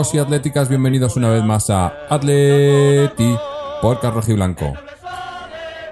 [0.00, 3.36] atléticos y atléticas, bienvenidos una vez más a Atleti
[3.82, 4.72] por Carroji Blanco.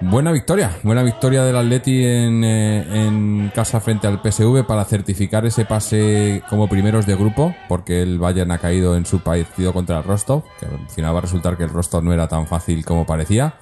[0.01, 5.65] Buena victoria, buena victoria del Atleti en, eh, casa frente al PSV para certificar ese
[5.65, 10.03] pase como primeros de grupo, porque el Bayern ha caído en su partido contra el
[10.03, 13.05] Rostov, que al final va a resultar que el Rostov no era tan fácil como
[13.05, 13.55] parecía.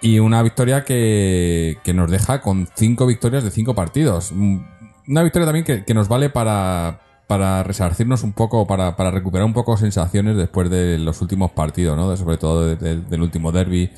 [0.00, 4.32] Y una victoria que, que nos deja con cinco victorias de cinco partidos.
[4.32, 4.60] Mm,
[5.08, 9.46] Una victoria también que, que nos vale para, para resarcirnos un poco, para, para recuperar
[9.46, 12.16] un poco sensaciones después de los últimos partidos, ¿no?
[12.16, 13.88] Sobre todo de- de- del último derby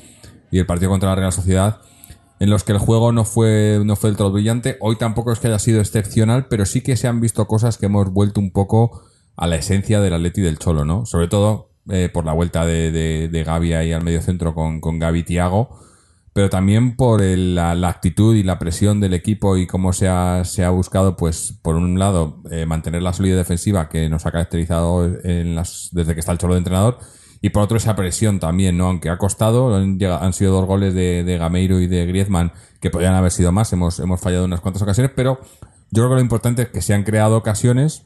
[0.51, 1.79] y el partido contra la Real Sociedad,
[2.39, 4.77] en los que el juego no fue, no fue del todo brillante.
[4.81, 7.87] Hoy tampoco es que haya sido excepcional, pero sí que se han visto cosas que
[7.87, 9.01] hemos vuelto un poco
[9.35, 11.07] a la esencia del Atleti del Cholo, ¿no?
[11.07, 14.99] Sobre todo eh, por la vuelta de, de, Gavi ahí al medio centro con, con
[14.99, 15.79] Gavi y Thiago
[16.33, 20.07] pero también por el- la, la actitud y la presión del equipo y cómo se
[20.07, 24.25] ha, se ha buscado, pues, por un lado, eh, mantener la solidez defensiva que nos
[24.25, 26.97] ha caracterizado en las, desde que está el cholo de entrenador,
[27.41, 28.87] y por otro esa presión también, ¿no?
[28.87, 33.15] Aunque ha costado, han, sido dos goles de, de Gameiro y de Griezmann que podrían
[33.15, 35.39] haber sido más, hemos, hemos fallado unas cuantas ocasiones, pero
[35.91, 38.05] yo creo que lo importante es que se han creado ocasiones,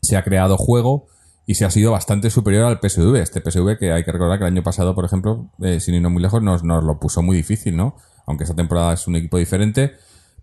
[0.00, 1.06] se ha creado juego
[1.46, 3.16] y se ha sido bastante superior al PSV.
[3.16, 6.12] Este PSV que hay que recordar que el año pasado, por ejemplo, eh, sin irnos
[6.12, 7.96] muy lejos, nos, nos lo puso muy difícil, ¿no?
[8.26, 9.92] Aunque esta temporada es un equipo diferente,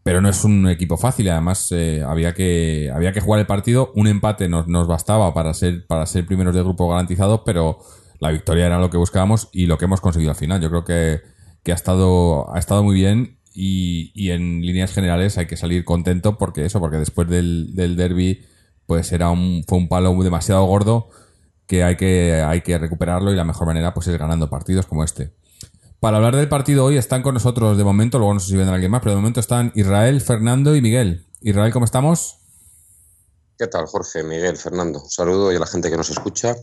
[0.03, 1.29] pero no es un equipo fácil.
[1.29, 3.91] Además, eh, había, que, había que jugar el partido.
[3.95, 7.79] Un empate nos, nos bastaba para ser, para ser primeros de grupo garantizados, pero
[8.19, 10.59] la victoria era lo que buscábamos y lo que hemos conseguido al final.
[10.59, 11.21] Yo creo que,
[11.63, 15.85] que ha, estado, ha estado muy bien y, y en líneas generales hay que salir
[15.85, 18.41] contento porque eso, porque después del, del derby
[18.89, 21.09] pues era un, fue un palo demasiado gordo
[21.67, 25.03] que hay que, hay que recuperarlo y la mejor manera pues es ganando partidos como
[25.03, 25.31] este.
[25.99, 28.73] Para hablar del partido hoy están con nosotros de momento, luego no sé si vendrá
[28.73, 31.27] alguien más, pero de momento están Israel, Fernando y Miguel.
[31.41, 32.39] Israel, ¿cómo estamos?
[33.59, 35.03] ¿Qué tal, Jorge, Miguel, Fernando?
[35.03, 36.55] Un saludo y a la gente que nos escucha.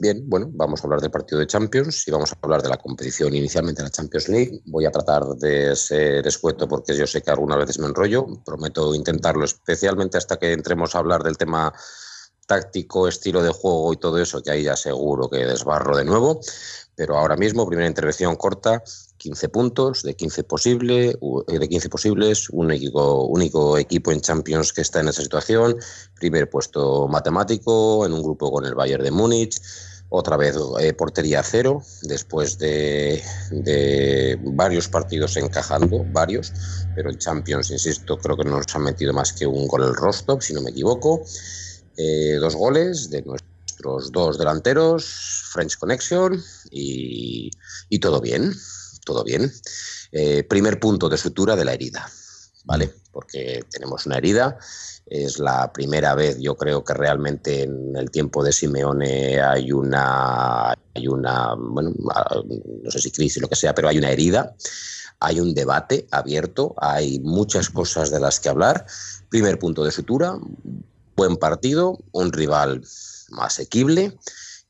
[0.00, 2.76] Bien, bueno, vamos a hablar del partido de Champions y vamos a hablar de la
[2.76, 4.60] competición inicialmente de la Champions League.
[4.66, 8.24] Voy a tratar de ser escueto porque yo sé que algunas veces me enrollo.
[8.44, 11.72] Prometo intentarlo, especialmente hasta que entremos a hablar del tema
[12.46, 16.40] táctico, estilo de juego y todo eso, que ahí ya seguro que desbarro de nuevo.
[16.94, 18.82] Pero ahora mismo, primera intervención corta,
[19.16, 24.72] 15 puntos de 15 posible, u- de 15 posibles, un único, único equipo en Champions
[24.72, 25.76] que está en esa situación,
[26.14, 29.60] primer puesto matemático en un grupo con el Bayern de Múnich,
[30.10, 36.52] otra vez eh, portería cero, después de, de varios partidos encajando, varios,
[36.94, 39.94] pero en Champions, insisto, creo que no nos han metido más que un gol el
[39.94, 41.24] Rostov, si no me equivoco,
[42.00, 45.02] Eh, dos goles de nuestros dos delanteros,
[45.52, 46.40] French Connection
[46.70, 47.50] y,
[47.88, 48.54] y todo bien,
[49.04, 49.50] todo bien.
[50.12, 52.08] Eh, primer punto de sutura de la herida,
[52.64, 52.94] ¿vale?
[53.12, 54.58] Porque tenemos una herida,
[55.06, 60.70] es la primera vez, yo creo que realmente en el tiempo de Simeone hay una,
[60.94, 64.54] hay una, bueno, no sé si crisis, lo que sea, pero hay una herida,
[65.20, 68.84] hay un debate abierto, hay muchas cosas de las que hablar.
[69.30, 70.36] Primer punto de sutura,
[71.16, 72.82] buen partido, un rival
[73.40, 74.16] asequible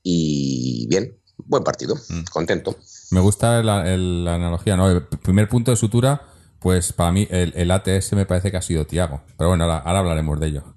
[0.02, 2.24] y bien, buen partido, Mm.
[2.32, 2.76] contento.
[3.10, 4.90] Me gusta la, el- la analogía, ¿no?
[4.90, 6.22] El primer punto de sutura,
[6.60, 9.22] pues para mí el, ATS me parece que ha sido Tiago.
[9.36, 10.74] Pero bueno, ahora, ahora hablaremos de ello.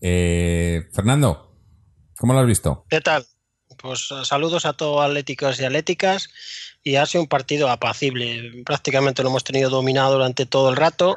[0.00, 1.50] Eh, Fernando,
[2.18, 2.84] ¿cómo lo has visto?
[2.88, 3.24] ¿Qué tal?
[3.78, 6.28] Pues eh, saludos a todos atléticos y atléticas.
[6.82, 8.62] Y ha sido un partido apacible.
[8.64, 11.16] Prácticamente lo hemos tenido dominado durante todo el rato.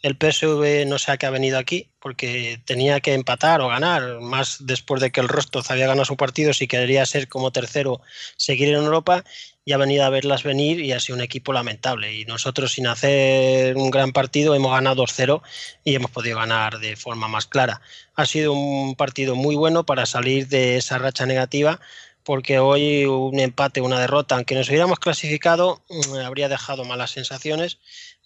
[0.00, 4.20] El PSV no sé a qué ha venido aquí, porque tenía que empatar o ganar,
[4.20, 8.00] más después de que el Rostov había ganado su partido, si quería ser como tercero,
[8.36, 9.24] seguir en Europa,
[9.68, 12.14] y ha venido a verlas venir y ha sido un equipo lamentable.
[12.14, 15.42] Y nosotros, sin hacer un gran partido, hemos ganado 2-0
[15.84, 17.82] y hemos podido ganar de forma más clara.
[18.14, 21.80] Ha sido un partido muy bueno para salir de esa racha negativa
[22.24, 27.76] porque hoy un empate, una derrota, aunque nos hubiéramos clasificado, mm, habría dejado malas sensaciones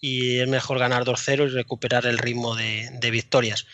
[0.00, 3.67] y es mejor ganar 2-0 y recuperar el ritmo de, victorias.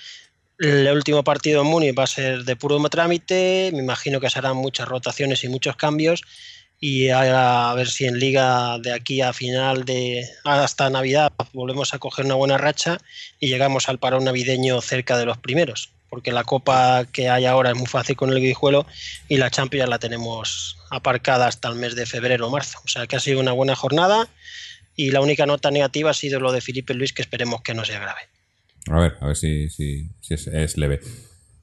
[0.59, 4.38] El último partido en Múnich va a ser de puro trámite, me imagino que se
[4.38, 6.23] harán muchas rotaciones y muchos cambios
[6.81, 11.95] y a, a ver si en liga de aquí a final de hasta Navidad volvemos
[11.95, 12.99] a coger una buena racha
[13.41, 17.71] y llegamos al parón navideño cerca de los primeros porque la copa que hay ahora
[17.71, 18.87] es muy fácil con el guijuelo
[19.29, 22.79] y la Champions la tenemos aparcada hasta el mes de febrero o marzo.
[22.85, 24.29] O sea que ha sido una buena jornada
[24.97, 27.85] y la única nota negativa ha sido lo de Felipe Luis, que esperemos que no
[27.85, 28.21] sea grave.
[28.91, 31.01] A ver, a ver si, si, es leve.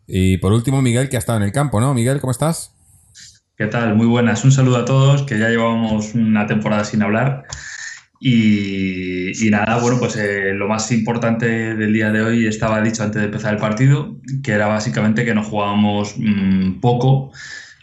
[0.08, 1.94] Y por último, Miguel, que ha estado en el campo, ¿no?
[1.94, 2.72] Miguel, ¿cómo estás?
[3.58, 3.96] ¿Qué tal?
[3.96, 4.44] Muy buenas.
[4.44, 7.46] Un saludo a todos, que ya llevamos una temporada sin hablar.
[8.20, 13.22] Y, nada, bueno, pues eh, lo más importante del día de hoy estaba dicho antes
[13.22, 17.32] de empezar el partido, que era básicamente que nos jugábamos mm, poco.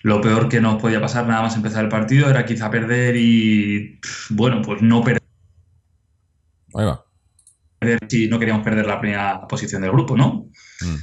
[0.03, 3.99] Lo peor que nos podía pasar nada más empezar el partido era quizá perder y,
[4.29, 5.23] bueno, pues no perder.
[6.75, 7.03] Ahí va.
[8.09, 10.51] Si no queríamos perder la primera posición del grupo, ¿no?
[10.83, 10.97] Mm.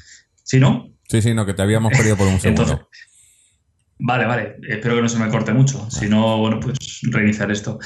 [0.44, 0.94] ¿Sí, no?
[1.08, 2.62] Sí, sí, no, que te habíamos perdido por un segundo.
[2.62, 3.09] Entonces,
[4.00, 4.58] vale, vale.
[4.68, 5.90] Espero que no se me corte mucho.
[5.90, 7.80] Si no, bueno, pues reiniciar esto.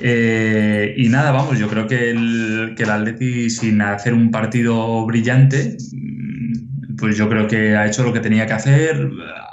[0.00, 5.04] Eh, y nada, vamos, yo creo que el, que el Atleti, sin hacer un partido
[5.06, 9.10] brillante, mm, pues yo creo que ha hecho lo que tenía que hacer.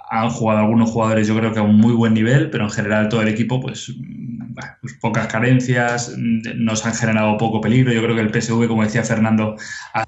[0.10, 3.10] Han jugado algunos jugadores, yo creo que a un muy buen nivel, pero en general
[3.10, 7.94] todo el equipo, pues, mm, pues pocas carencias, mm, nos han generado poco peligro.
[7.94, 9.56] Yo creo que el PSV, como decía Fernando,
[9.94, 10.06] ha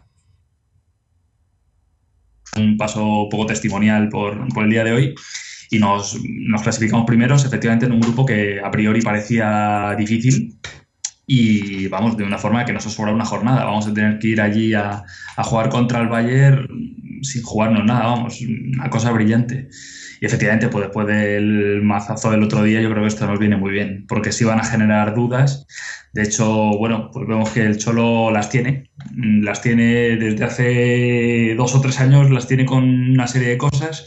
[2.56, 5.16] un paso poco testimonial por, por el día de hoy
[5.74, 10.56] y nos, nos, clasificamos primeros efectivamente en un grupo que a priori parecía difícil
[11.26, 13.66] y vamos, de una forma que nos ha sobrado una jornada.
[13.66, 15.04] Vamos a tener que ir allí a,
[15.36, 16.68] a, jugar contra el Bayern
[17.22, 19.70] sin jugarnos nada, vamos, una cosa brillante.
[20.22, 23.58] Y efectivamente, pues después del mazazo del otro día, yo creo que esto nos viene
[23.58, 25.66] muy bien, porque sí van a generar dudas.
[26.14, 26.46] De hecho,
[26.78, 32.00] bueno, pues vemos que el Cholo las tiene, las tiene desde hace dos o tres
[32.00, 34.06] años, las tiene con una serie de cosas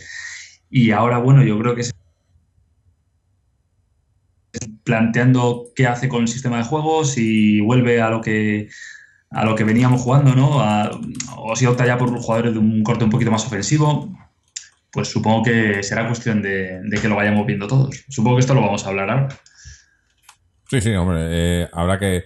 [0.70, 1.92] y ahora, bueno, yo creo que se
[4.84, 8.68] planteando qué hace con el sistema de juego, si vuelve a lo que
[9.30, 10.62] a lo que veníamos jugando, ¿no?
[11.36, 14.16] O si opta ya por jugadores de un corte un poquito más ofensivo,
[14.92, 18.04] pues supongo que será cuestión de, de, que lo vayamos viendo todos.
[18.08, 19.28] Supongo que esto lo vamos a hablar ahora.
[20.70, 22.24] Sí, sí, hombre, eh, habrá que...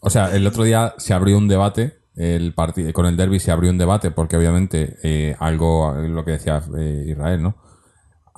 [0.00, 3.52] O sea, el otro día se abrió un debate el partido con el derby se
[3.52, 7.56] abrió un debate porque obviamente eh, algo lo que decía eh, Israel no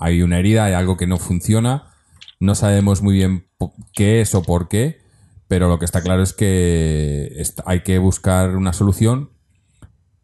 [0.00, 1.92] hay una herida hay algo que no funciona
[2.40, 3.46] no sabemos muy bien
[3.92, 4.98] qué es o por qué
[5.46, 9.30] pero lo que está claro es que hay que buscar una solución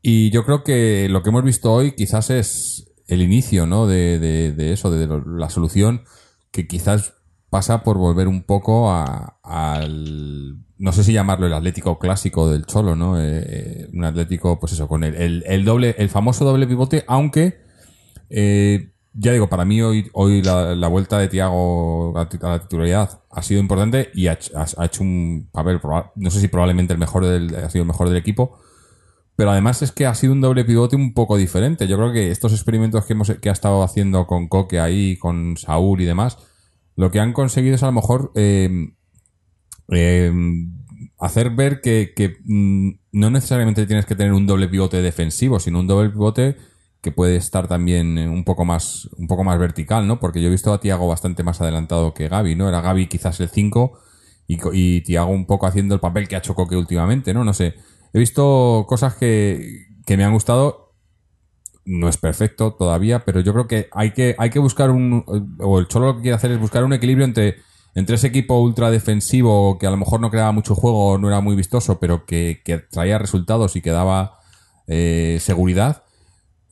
[0.03, 3.87] y yo creo que lo que hemos visto hoy quizás es el inicio ¿no?
[3.87, 6.05] de, de, eso de la solución
[6.51, 7.15] que quizás
[7.51, 12.97] pasa por volver un poco al no sé si llamarlo el Atlético clásico del Cholo,
[12.97, 13.19] ¿no?
[13.19, 17.63] Eh, eh, un Atlético, pues eso, con el, el, doble, el famoso doble pivote, aunque
[18.29, 23.43] eh, ya digo, para mí hoy, hoy la, vuelta de Tiago a, la titularidad ha
[23.43, 25.81] sido importante y ha, ha, hecho un papel,
[26.15, 28.59] no sé si probablemente el mejor del, ha sido mejor del equipo,
[29.35, 31.89] pero además es que ha sido un doble pivote un poco diferente.
[31.89, 35.57] Yo creo que estos experimentos que hemos que ha estado haciendo con Coque ahí, con
[35.57, 36.39] Saúl y demás,
[36.95, 38.93] lo que han conseguido es a lo mejor eh,
[39.93, 40.33] eh,
[41.19, 45.81] hacer ver que, que, mm, no necesariamente tienes que tener un doble pivote defensivo, sino
[45.81, 46.57] un doble pivote
[47.07, 50.19] que puede estar también un poco más un poco más vertical, ¿no?
[50.19, 52.69] Porque yo he visto a Tiago bastante más adelantado que Gaby, ¿no?
[52.69, 53.97] Era Gaby quizás el 5
[54.49, 57.45] y, Tiago un poco haciendo el papel que ha hecho Coque últimamente, ¿no?
[57.45, 57.77] No sé.
[58.13, 60.95] He visto cosas que, que me han gustado.
[61.85, 65.25] No es perfecto todavía, pero yo creo que hay que, hay que buscar un.
[65.61, 67.59] O el Cholo lo que quiere hacer es buscar un equilibrio entre
[67.95, 71.41] entre ese equipo ultra defensivo que a lo mejor no creaba mucho juego, no era
[71.41, 72.61] muy vistoso, pero que,
[72.91, 74.41] traía resultados y que daba
[74.89, 76.03] eh, seguridad,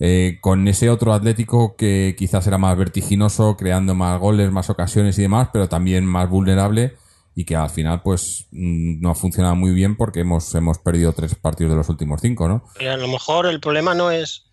[0.07, 5.19] eh, con ese otro Atlético que quizás era más vertiginoso, creando más goles, más ocasiones
[5.19, 6.95] y demás, pero también más vulnerable
[7.35, 11.15] y que al final pues mm, no ha funcionado muy bien porque hemos, hemos perdido
[11.15, 12.65] tres partidos de los últimos cinco, ¿no?
[12.87, 14.45] A lo mejor el problema no es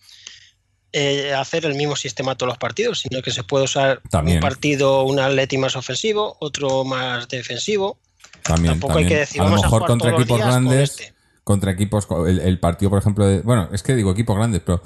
[0.93, 4.37] eh, hacer el mismo sistema todos los partidos, sino que se puede usar También.
[4.37, 7.99] un partido, un atleti más ofensivo, otro más defensivo.
[8.41, 9.07] También, Tampoco también.
[9.09, 11.13] hay que decir, a lo a mejor jugar contra equipos con grandes, este.
[11.43, 14.81] contra equipos, el, el partido, por ejemplo, de, bueno, es que digo equipos grandes, pero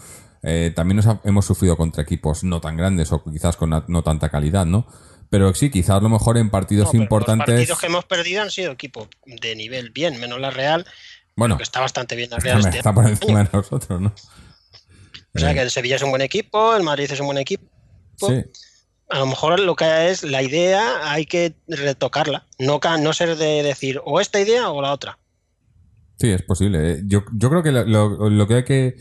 [0.45, 4.03] eh, también nos ha- hemos sufrido contra equipos no tan grandes o quizás con no
[4.03, 4.87] tanta calidad, ¿no?
[5.29, 7.47] Pero sí, quizás a lo mejor en partidos No, importantes.
[7.47, 10.85] Los partidos que hemos perdido han sido equipos de nivel bien, menos la Real,
[11.35, 14.13] Bueno, que está bastante bien la Real está, este está por encima de nosotros, ¿no?
[15.35, 17.37] O sea Eh, que el Sevilla es un buen equipo, el Madrid es un buen
[17.39, 17.65] equipo.
[18.17, 18.43] sí.
[19.07, 23.61] A lo mejor lo que es la idea hay que retocarla, no, no ser de
[23.61, 25.19] decir o esta idea o la otra.
[26.17, 26.91] Sí, es posible.
[26.93, 27.01] eh.
[27.05, 28.95] Yo, yo creo que lo, lo- lo que hay que...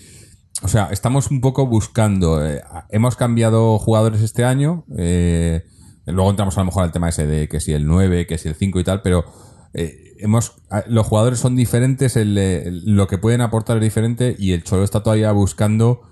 [0.63, 2.45] O sea, estamos un poco buscando...
[2.47, 4.85] eh, hemos cambiado jugadores este año.
[4.97, 5.65] eh,
[6.07, 8.49] luego entramos a lo mejor al tema ese de que si el 9, que si
[8.49, 9.25] el 5 y tal, pero
[9.73, 14.63] eh, hemos a- los jugadores son diferentes, lo que pueden aportar es diferente y el
[14.65, 16.03] Cholo está todavía buscando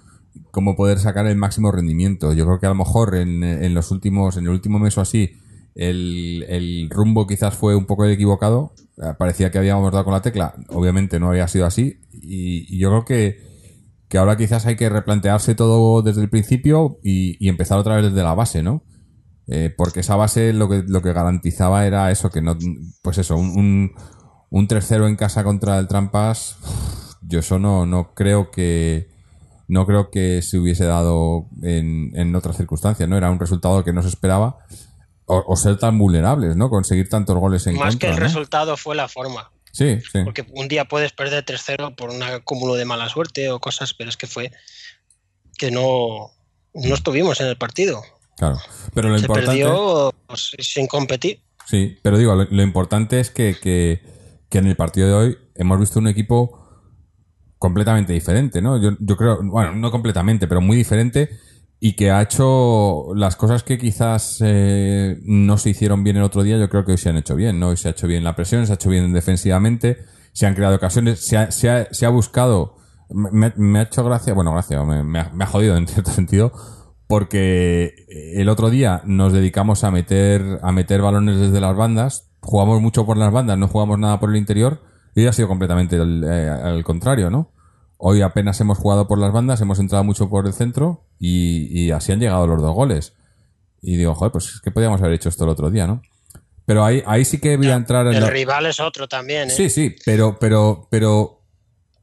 [0.50, 2.32] cómo poder sacar el máximo rendimiento.
[2.32, 5.32] Yo creo que a lo mejor en, los últimos, en el último mes o así,
[5.74, 8.72] el, el rumbo quizás fue un poco equivocado.
[9.18, 10.54] Parecía que habíamos dado con la tecla.
[10.68, 11.98] Obviamente no había sido así.
[12.12, 13.51] Y yo creo que,
[14.12, 18.04] que ahora quizás hay que replantearse todo desde el principio y, y empezar otra vez
[18.04, 18.84] desde la base, ¿no?
[19.46, 22.58] Eh, porque esa base lo que, lo que garantizaba era eso, que no,
[23.00, 23.92] pues eso, un, un,
[24.50, 26.58] un 3-0 en casa contra el Trampas,
[27.22, 29.08] yo eso no, no creo que,
[29.66, 33.16] no creo que se hubiese dado en, en otras circunstancias, ¿no?
[33.16, 34.58] Era un resultado que no se esperaba.
[35.24, 36.68] O, o ser tan vulnerables, ¿no?
[36.68, 38.26] Conseguir tantos goles en Más contra, que el ¿no?
[38.26, 39.52] resultado fue la forma.
[39.72, 40.20] Sí, sí.
[40.22, 44.10] Porque un día puedes perder 3-0 por un acúmulo de mala suerte o cosas, pero
[44.10, 44.52] es que fue
[45.58, 46.30] que no,
[46.74, 48.02] no estuvimos en el partido.
[48.36, 48.60] Claro.
[48.94, 49.50] Pero lo Se importante.
[49.50, 51.40] perdió pues, sin competir.
[51.66, 54.02] Sí, pero digo, lo, lo importante es que, que,
[54.48, 56.58] que en el partido de hoy hemos visto un equipo
[57.58, 58.80] completamente diferente, ¿no?
[58.82, 61.30] Yo, yo creo, bueno, no completamente, pero muy diferente
[61.84, 66.44] y que ha hecho las cosas que quizás eh, no se hicieron bien el otro
[66.44, 67.70] día, yo creo que hoy se han hecho bien, ¿no?
[67.70, 69.98] Hoy se ha hecho bien la presión, se ha hecho bien defensivamente,
[70.32, 72.76] se han creado ocasiones, se ha, se ha, se ha buscado,
[73.10, 76.12] me, me ha hecho gracia, bueno, gracia, me, me ha, me ha jodido en cierto
[76.12, 76.52] sentido,
[77.08, 77.94] porque
[78.36, 83.04] el otro día nos dedicamos a meter, a meter balones desde las bandas, jugamos mucho
[83.04, 84.82] por las bandas, no jugamos nada por el interior,
[85.16, 87.50] y ha sido completamente el- eh, al contrario, ¿no?
[88.04, 91.92] Hoy apenas hemos jugado por las bandas, hemos entrado mucho por el centro y, y
[91.92, 93.12] así han llegado los dos goles.
[93.80, 96.02] Y digo, joder, pues es que podíamos haber hecho esto el otro día, ¿no?
[96.66, 99.52] Pero ahí, ahí sí que voy a entrar en El rival es otro también, ¿eh?
[99.52, 101.42] Sí, sí, pero, pero, pero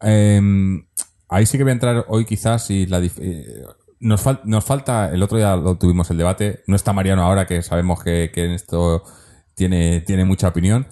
[0.02, 0.86] em,
[1.28, 3.64] ahí sí que voy a entrar hoy quizás y la eh,
[4.00, 7.46] nos, fal- nos falta, el otro día lo tuvimos el debate, no está Mariano ahora
[7.46, 9.04] que sabemos que, que en esto
[9.54, 10.88] tiene, tiene mucha opinión,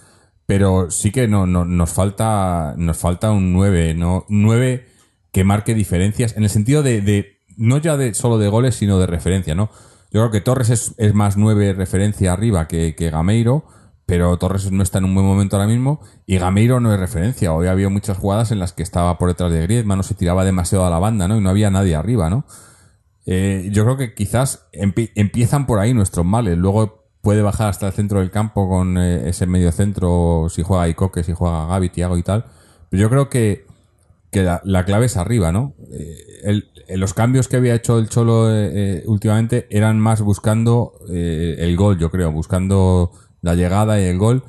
[0.45, 4.25] pero sí que no, no- nos falta, nos falta un 9, ¿no?
[4.27, 4.97] 9
[5.38, 9.06] que marque diferencias en el sentido de, no ya de solo de goles, sino de
[9.06, 9.70] referencia, ¿no?
[10.12, 13.65] Yo creo que Torres es, más 9 referencia arriba que, que Gameiro,
[14.08, 17.53] pero Torres no está en un buen momento ahora mismo y Gameiro no es referencia.
[17.53, 20.44] Hoy había muchas jugadas en las que estaba por detrás de Griezmann, no se tiraba
[20.44, 21.38] demasiado a la banda, ¿no?
[21.38, 22.44] Y no había nadie arriba, ¿no?
[23.27, 26.58] Eh, yo creo que quizás empie- empiezan por ahí nuestros males.
[26.58, 30.88] Luego puede bajar hasta el centro del campo con eh, ese medio centro, si juega
[30.89, 32.46] Icoque, si juega Gaby, Tiago y tal.
[32.89, 33.66] Pero yo creo que,
[34.31, 35.75] que la, la clave es arriba, ¿no?
[35.91, 40.22] Eh, el- eh, los cambios que había hecho el Cholo eh, eh, últimamente eran más
[40.22, 44.43] buscando eh, el gol, yo creo, buscando la llegada y el gol.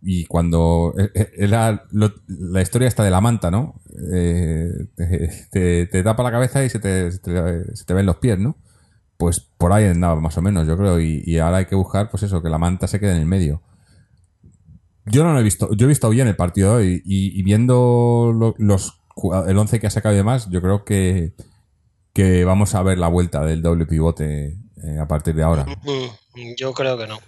[0.00, 0.94] Y cuando
[2.28, 3.80] la historia está de la manta, ¿no?
[4.96, 5.06] Te,
[5.50, 8.38] te- te tapa la cabeza y se te, se te- se te ven los pies,
[8.38, 8.56] ¿no?
[9.16, 11.00] Pues por ahí andaba más o menos, yo creo.
[11.00, 13.26] Y, y ahora hay que buscar, pues eso, que la manta se quede en el
[13.26, 13.62] medio.
[15.06, 15.68] Yo no lo he visto.
[15.74, 18.94] Yo he visto bien el partido de hoy y, y viendo lo- los
[19.46, 21.32] el 11 que ha sacado y demás, yo creo que,
[22.14, 25.64] que vamos a ver la vuelta del doble pivote eh, a partir de ahora.
[25.66, 27.18] Mm, Yo creo que no.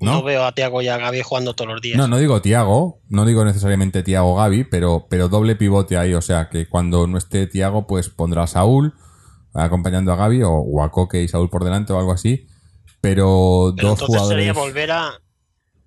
[0.00, 0.12] ¿No?
[0.12, 0.22] ¿No?
[0.22, 1.98] veo a Tiago y a Gaby jugando todos los días.
[1.98, 6.14] No, no digo Tiago, no digo necesariamente Tiago Gaby, pero, pero doble pivote ahí.
[6.14, 8.94] O sea, que cuando no esté Tiago, pues pondrá a Saúl
[9.52, 12.46] acompañando a Gaby o, o a Coque y Saúl por delante o algo así.
[13.02, 14.38] Pero, Pero dos entonces jugadores.
[14.38, 15.10] sería volver a.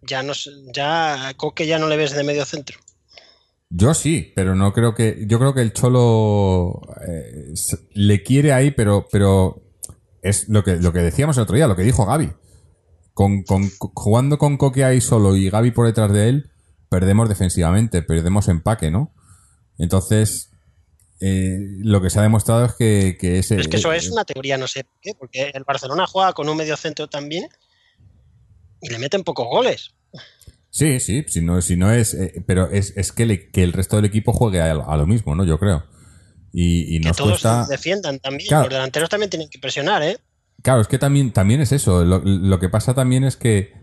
[0.05, 0.33] Ya no
[0.74, 2.77] ya a Coque ya no le ves de medio centro.
[3.69, 5.25] Yo sí, pero no creo que.
[5.27, 7.53] Yo creo que el Cholo eh,
[7.93, 9.63] le quiere ahí, pero, pero
[10.22, 12.31] es lo que, lo que decíamos el otro día, lo que dijo Gaby.
[13.13, 16.51] Con, con- jugando con Coque ahí solo y Gaby por detrás de él,
[16.89, 19.13] perdemos defensivamente, perdemos empaque, ¿no?
[19.77, 20.51] Entonces,
[21.19, 23.55] eh, lo que se ha demostrado es que, que ese.
[23.55, 26.33] Pero es que eso es una teoría, no sé por qué, porque el Barcelona juega
[26.33, 27.48] con un medio centro también
[28.84, 29.92] y le meten pocos goles.
[30.70, 32.13] Sí, sí, si no, si no es.
[32.13, 35.06] eh, pero es, es que, le- que el resto del equipo juegue a, a lo
[35.08, 35.46] mismo, ¿no?
[35.46, 35.84] Yo creo.
[36.52, 37.66] Y, y Que nos todos cuesta.
[37.68, 38.48] defiendan también.
[38.48, 38.63] Claro.
[38.66, 40.18] Los delanteros también tienen que presionar, ¿eh?
[40.62, 42.04] Claro, es que también, también es eso.
[42.06, 43.74] Lo, lo que pasa también es que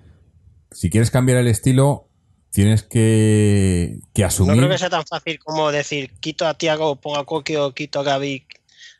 [0.72, 2.08] si quieres cambiar el estilo,
[2.50, 4.56] tienes que, que No asumir.
[4.56, 8.00] creo que sea tan fácil como decir quito a Tiago, pongo a Coque o quito
[8.00, 8.46] a Gaby.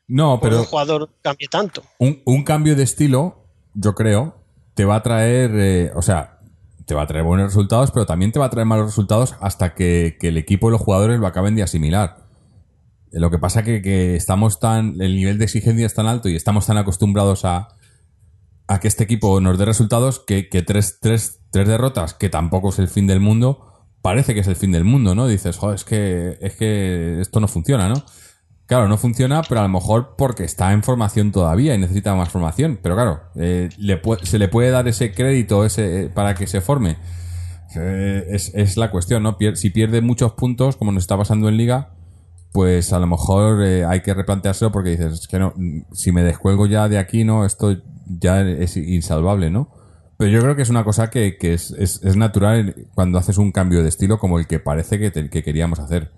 [0.09, 1.83] No, Pero pero un jugador cambie tanto.
[1.99, 4.40] un, un cambio de estilo, yo creo,
[4.75, 5.51] te va a traer.
[5.55, 6.39] eh, o sea,
[6.87, 9.75] te va a traer buenos resultados, pero también te va a traer malos resultados hasta
[9.75, 12.27] que, el equipo y los jugadores lo acaben de asimilar.
[13.13, 15.01] Eh, Lo que pasa que, que estamos tan.
[15.01, 17.69] El nivel de exigencia es tan alto y estamos tan acostumbrados a,
[18.67, 22.71] a que este equipo nos dé resultados que, que tres, tres, tres derrotas, que tampoco
[22.71, 25.27] es el fin del mundo, parece que es el fin del mundo, ¿no?
[25.27, 28.05] Dices, joder, es que, es que esto no funciona, ¿no?
[28.71, 32.29] Claro, no funciona, pero a lo mejor porque está en formación todavía y necesita más
[32.29, 32.79] formación.
[32.81, 33.69] Pero claro, eh,
[34.23, 36.97] se le puede dar ese crédito ese, eh, para que se forme.
[37.75, 39.37] Eh, es, la cuestión, ¿no?
[39.55, 41.95] Si pierde muchos puntos, como nos está pasando en Liga,
[42.53, 45.53] pues a lo mejor hay que replanteárselo porque dices, es que no,
[45.93, 49.69] si me descuelgo ya de aquí, no, esto ya es insalvable, ¿no?
[50.17, 53.89] Pero yo creo que es una cosa que, es, natural cuando haces un cambio de
[53.89, 56.13] estilo como el que parece que, que queríamos hacer.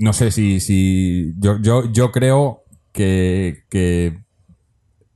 [0.00, 4.18] No sé si, si yo, yo, yo creo que, que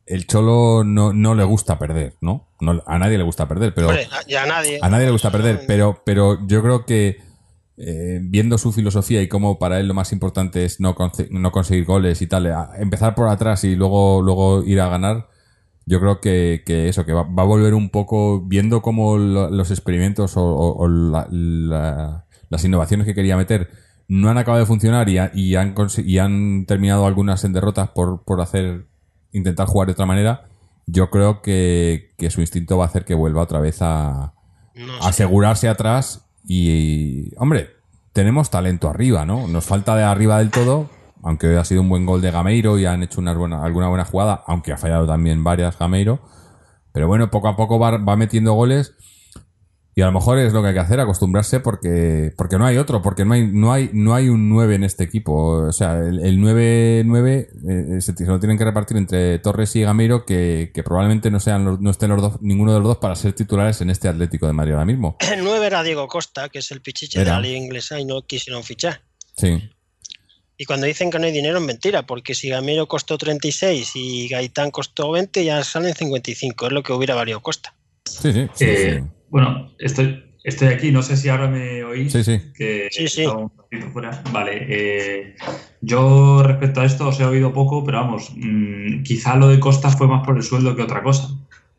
[0.07, 2.47] el Cholo no, no le gusta perder, ¿no?
[2.61, 4.79] No- A nadie le gusta perder, pero Hombre, a- ya a nadie.
[4.81, 7.17] a nadie le gusta perder, pero, pero yo creo que
[7.77, 10.95] eh, viendo su filosofía y cómo para él lo más importante es no,
[11.31, 15.29] no conseguir goles y tal, a- empezar por atrás y luego, luego ir a ganar,
[15.87, 19.51] yo creo que, que eso, que va, va a volver un poco viendo cómo lo-
[19.51, 23.69] los experimentos o, o- o la- la- las innovaciones que quería meter
[24.09, 27.89] no han acabado de funcionar y, ha- y han, y han terminado algunas en derrotas
[27.91, 28.87] por, por hacer
[29.33, 30.45] intentar jugar de otra manera.
[30.87, 34.35] Yo creo que, que su instinto va a hacer que vuelva otra vez a,
[34.75, 35.09] No sé.
[35.09, 37.71] asegurarse atrás y, hombre,
[38.13, 39.49] tenemos talento arriba, ¿no?
[39.49, 40.91] Nos falta de arriba del todo,
[41.23, 43.89] aunque hoy ha sido un buen gol de Gameiro y han hecho unas buena, alguna
[43.89, 46.21] buena jugada, aunque ha fallado también varias Gameiro.
[46.93, 48.95] Pero bueno, poco a poco va, va metiendo goles
[49.97, 52.79] y a lo mejor es lo que hay que hacer, acostumbrarse porque, porque no hay
[52.79, 55.33] otro, porque no hay, no hay, no hay un 9 en este equipo.
[55.69, 57.49] O sea, el, el 9-9
[57.97, 61.39] eh, se, se lo tienen que repartir entre Torres y Gameiro, que, que probablemente no
[61.41, 64.09] sean los- no estén los dos, ninguno de los dos para ser titulares en este
[64.09, 65.17] Atlético de Madrid ahora mismo.
[65.33, 67.31] El 9 era Diego Costa, que es el pichiche Era.
[67.33, 69.01] de la liga inglesa y no quisieron fichar.
[69.37, 69.71] Sí.
[70.57, 74.29] Y cuando dicen que no hay dinero es mentira, porque si Gamero costó 36 y
[74.29, 77.75] Gaitán costó 20, ya salen 55, es lo que hubiera valido Costa.
[78.05, 82.13] Sí, sí, sí, Eh, Bueno, estoy, estoy aquí, no sé si ahora me oís.
[82.13, 82.41] sí, sí.
[82.55, 84.23] Que Sí, un poquito fuera.
[84.31, 85.35] Vale, eh,
[85.81, 89.91] yo respecto a esto os he oído poco, pero vamos, mm, quizá lo de Costa
[89.91, 91.31] fue más por el sueldo que otra cosa.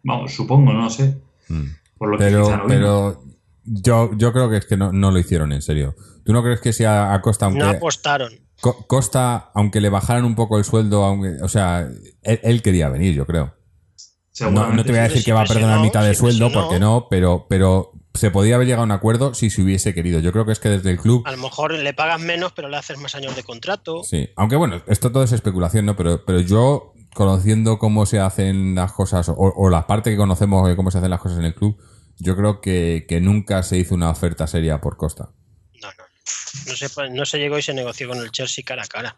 [0.04, 1.16] Vamos, supongo, no sé.
[1.48, 1.64] Mm.
[1.98, 3.24] Por lo que quizá Pero, no pero
[3.64, 5.96] yo, yo creo que es que no, no lo hicieron en serio.
[6.26, 8.34] ¿Tú no crees que si a, a Costa, aunque No apostaron.
[8.60, 11.88] Co- Costa, aunque le bajaran un poco el sueldo, aunque, o sea,
[12.22, 13.54] él, él quería venir, yo creo.
[14.42, 17.46] No, te voy a decir que va a no, mitad de sueldo, porque no, pero,
[17.50, 20.20] pero se podía haber llegado a un acuerdo si se hubiese querido.
[20.20, 22.70] Yo creo que es que desde el club, A lo mejor le pagas menos, pero
[22.70, 24.04] le haces más años de contrato.
[24.04, 24.30] sí.
[24.36, 25.96] Aunque bueno, esto todo es especulación, ¿no?
[25.96, 30.68] Pero, pero yo, conociendo cómo se hacen las cosas, o, o la parte que conocemos
[30.68, 31.78] de cómo se hacen las cosas en el club,
[32.18, 35.30] yo creo que, que nunca se hizo una oferta seria por Costa.
[35.82, 36.04] No, no.
[36.68, 39.18] No se, no se llegó y se negoció con el Chelsea cara a cara.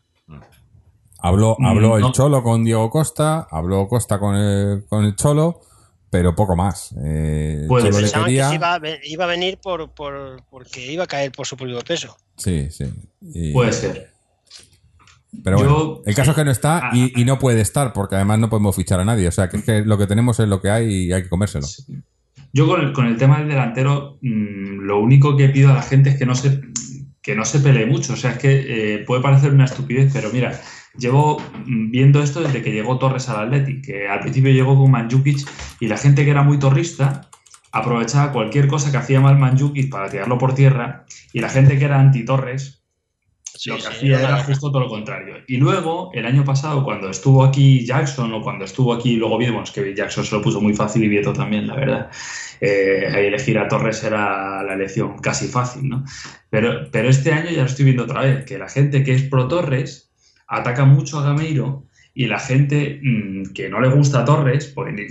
[1.19, 2.11] Habló, Mm, habló el.
[2.11, 5.61] Cholo con Diego Costa, habló Costa con el, con el Cholo,
[6.09, 6.93] pero poco más.
[7.03, 10.91] Eh, el Puede Cholo le Pensaban que se iba, iba a venir por, por- porque
[10.91, 12.15] iba a caer por su propio peso.
[12.37, 12.85] Sí, sí.
[13.33, 14.11] Y- Puede ser.
[15.43, 17.93] Pero bueno, Yo- el caso es que no está Ah, y, y no puede estar,
[17.93, 19.27] porque además no podemos fichar a nadie.
[19.27, 21.29] O sea, que es que lo que tenemos es lo que hay y hay que
[21.29, 21.67] comérselo.
[22.53, 25.81] Yo con el, con el tema del delantero, mm, lo único que pido a la
[25.81, 26.61] gente es que no se,
[27.21, 28.13] que no se pelee mucho.
[28.13, 30.59] O sea, es que eh, puede parecer una estupidez, pero mira,
[30.97, 35.47] llevo viendo esto desde que llegó Torres al Athletic, que al principio llegó con Manjukic
[35.79, 37.29] y la gente que era muy torrista
[37.71, 41.85] aprovechaba cualquier cosa que hacía mal Manjukic para tirarlo por tierra y la gente que
[41.85, 42.77] era anti-Torres
[43.57, 45.37] Sí, lo que sí, hacía era justo todo lo contrario.
[45.47, 49.71] Y luego, el año pasado, cuando estuvo aquí Jackson o cuando estuvo aquí, luego vimos
[49.71, 52.11] que Jackson se lo puso muy fácil y Vieto también, la verdad.
[52.61, 56.03] Eh, elegir a Torres era la elección casi fácil, ¿no?
[56.51, 59.23] Pero, pero este año ya lo estoy viendo otra vez, que la gente que es
[59.23, 60.06] pro Torres
[60.47, 61.83] ataca mucho a Gameiro
[62.13, 65.07] y la gente mm, que no le gusta a Torres, porque ni-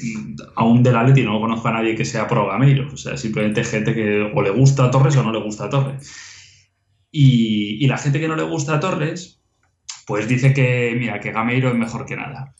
[0.57, 3.95] aún del Atleti no conozco a nadie que sea pro Gameiro, o sea, simplemente gente
[3.95, 6.11] que o le gusta a Torres o no le gusta a Torres.
[7.11, 9.41] Y, y la gente que no le gusta a Torres,
[10.07, 12.55] pues dice que, mira, que Gameiro es mejor que nada.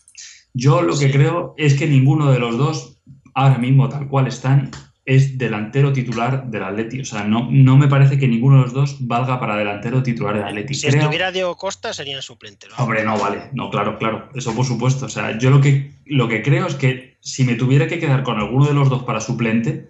[0.55, 3.03] Yo lo que creo es que ninguno de los dos,
[3.35, 4.71] ahora mismo tal cual están,
[5.07, 7.01] es delantero titular del Atleti.
[7.01, 10.35] O sea, no, no me parece que ninguno de los dos valga para delantero titular
[10.35, 10.75] del Atleti.
[10.75, 12.67] Si Creo- estuviera Diego Costa, serían suplente.
[12.69, 12.83] ¿no?
[12.85, 13.43] Hombre, no, vale.
[13.55, 14.29] No, claro, claro.
[14.35, 15.07] Eso por supuesto.
[15.07, 18.25] O sea, yo lo que, lo que creo es que si me tuviera que quedar
[18.25, 19.89] con alguno de los dos para suplente,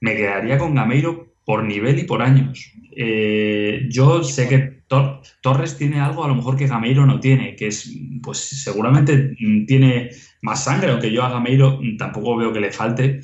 [0.00, 2.72] me quedaría con Gameiro por nivel y por años.
[2.96, 7.56] Eh, yo sé que Tor- Torres tiene algo a lo mejor que Gameiro no tiene,
[7.56, 9.34] que es, pues seguramente
[9.66, 10.10] tiene
[10.42, 13.20] más sangre, aunque yo a Gameiro tampoco veo que le falte.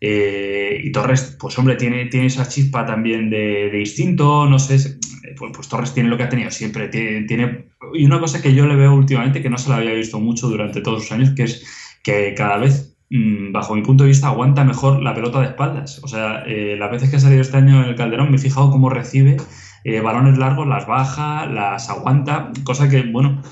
[0.00, 4.98] Eh, y Torres, pues hombre, tiene, tiene esa chispa también de, instinto, no sé, se-
[5.36, 8.54] pues, pues Torres tiene lo que ha tenido siempre, tiene, tiene- y una cosa que
[8.54, 11.30] yo le veo últimamente, que no se la había visto mucho durante todos los años,
[11.36, 11.64] que es
[12.02, 16.00] que cada vez, mm, bajo mi punto de vista, aguanta mejor la pelota de espaldas.
[16.02, 18.40] O sea, eh, las veces que ha salido este año en el Calderón me he
[18.40, 19.36] fijado cómo recibe
[19.84, 23.42] eh, balones largos, las baja, las aguanta, cosa que, bueno,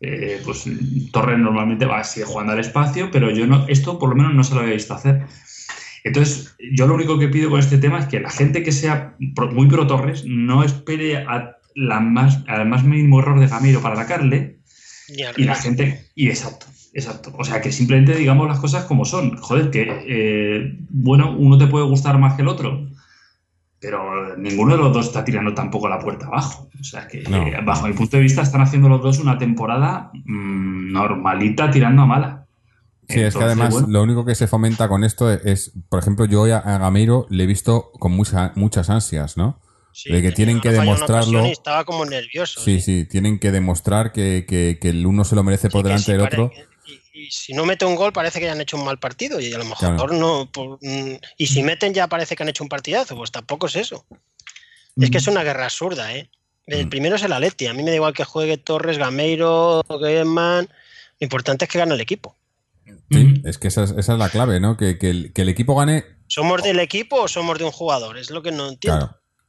[0.00, 0.64] eh, pues
[1.12, 4.44] Torres normalmente va sigue jugando al espacio, pero yo no, esto por lo menos no
[4.44, 5.26] se lo había visto hacer.
[6.06, 9.16] Entonces, yo lo único que pido con este tema es que la gente que sea
[9.52, 13.96] muy pro Torres no espere a la más, al más mínimo error de Gamiro para
[13.96, 14.60] atacarle
[15.26, 16.06] al y la gente.
[16.14, 17.32] Y exacto, exacto.
[17.36, 19.36] O sea, que simplemente digamos las cosas como son.
[19.36, 22.86] Joder, que, eh, bueno, uno te puede gustar más que el otro.
[23.78, 26.68] pero ninguno de los dos está tirando tampoco la puerta abajo.
[26.80, 27.46] O sea que, No.
[27.46, 32.02] eh, bajo mi punto de vista, están haciendo los dos una temporada mm, normalita tirando
[32.02, 32.45] a mala.
[33.08, 36.24] Sí, es que además bueno, lo único que se fomenta con esto es, por ejemplo,
[36.24, 39.60] yo hoy a, Gameiro le he visto con mucha- muchas ansias, ¿no?
[39.92, 41.46] Sí, de que tienen que demostrarlo.
[41.46, 42.60] y estaba como nervioso.
[42.60, 45.88] Sí, sí, tienen que demostrar que, que- que el uno se lo merece por Sí,
[45.88, 46.50] delante del otro.
[46.84, 49.40] Y, y si no mete un gol, parece que ya han hecho un mal partido.
[49.40, 50.12] Y a lo mejor Claro.
[50.12, 50.50] no.
[50.52, 53.16] por- mm, y si meten, ya parece que han hecho un partidazo.
[53.16, 54.04] Pues tampoco es eso.
[54.98, 56.28] Es que es una guerra absurda, ¿eh?
[56.66, 56.90] El Mm.
[56.90, 57.66] primero es el Atleti.
[57.66, 60.68] A mí me da igual que juegue Torres, Gameiro, Griezmann.
[61.20, 62.36] Lo importante es que gane el equipo.
[63.10, 64.76] Sí, es que esa es, esa es la clave, ¿no?
[64.76, 68.18] Que, que el, que el equipo gane, ¿Somos del equipo o somos de un jugador?
[68.18, 68.98] Es lo que no entiendo.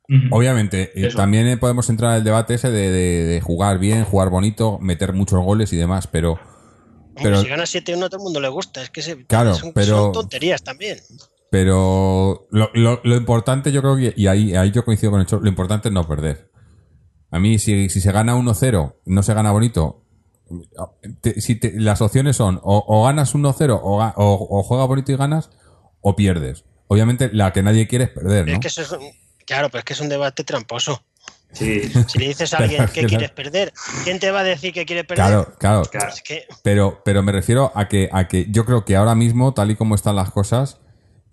[0.09, 0.27] claro.
[0.31, 1.17] Obviamente, eh, Eso.
[1.17, 5.11] también eh, podemos entrar al debate ese de, de- de jugar bien, jugar bonito, meter
[5.13, 8.47] muchos goles y demás, pero Hombre, pero- si gana 7-1 a todo el mundo le
[8.47, 8.81] gusta.
[8.83, 10.99] Es que se, Claro, son, pero- son tonterías también.
[11.51, 15.25] Pero lo, lo- lo importante, yo creo que, y ahí, ahí yo coincido con el
[15.25, 16.51] Cholo, lo importante es no perder.
[17.31, 20.05] A mí, si, si se gana 1-0, no se gana bonito.
[21.21, 25.11] Te- si te- las opciones son o, o ganas 1-0 o, o, o juegas bonito
[25.11, 25.49] y ganas,
[26.01, 26.63] o pierdes.
[26.87, 28.59] Obviamente, la que nadie quiere es perder, Pero ¿no?
[28.59, 29.11] Es que eso es un-
[29.45, 31.01] claro, pero es que es un debate tramposo.
[31.51, 33.07] Sí, Si le dices a alguien que Claro.
[33.07, 35.25] quieres perder, ¿quién te va a decir que quiere perder?
[35.25, 35.81] Claro, claro.
[35.83, 36.09] claro.
[36.13, 39.53] Es que Pero, pero me refiero a que, a que yo creo que ahora mismo,
[39.53, 40.79] tal y como están las cosas,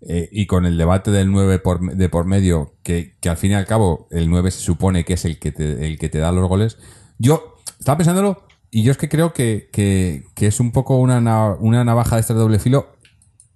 [0.07, 3.53] eh, y con el debate del 9 por, de por medio, que, que al fin
[3.53, 6.19] y al cabo el 9 se supone que es el que te, el que te
[6.19, 6.79] da los goles,
[7.19, 8.43] yo estaba pensándolo
[8.79, 12.17] y yo es que creo que, que, que es un poco una, na- una navaja
[12.17, 12.97] de este doble filo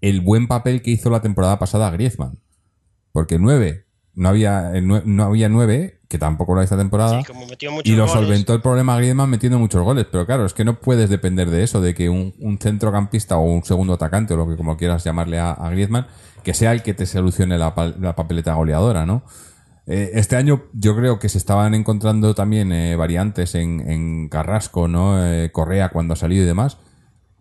[0.01, 2.39] el buen papel que hizo la temporada pasada Griezmann.
[3.13, 7.19] Porque 9, no había, nue- no había 9, que tampoco lo hay esta temporada.
[7.21, 10.07] sí, como metió muchos Y lo goles, solventó el problema Griezmann metiendo muchos goles.
[10.11, 13.43] Pero claro, es que no puedes depender de eso, de que un, un centrocampista o
[13.43, 16.07] un segundo atacante, o lo que como quieras llamarle a, a Griezmann,
[16.45, 19.25] que sea el que te solucione la, la papeleta goleadora, ¿no?
[19.89, 25.27] Eh, este año yo creo que se estaban encontrando también eh, variantes en, Carrasco, ¿no?
[25.27, 26.77] Eh, Correa cuando ha salido y demás,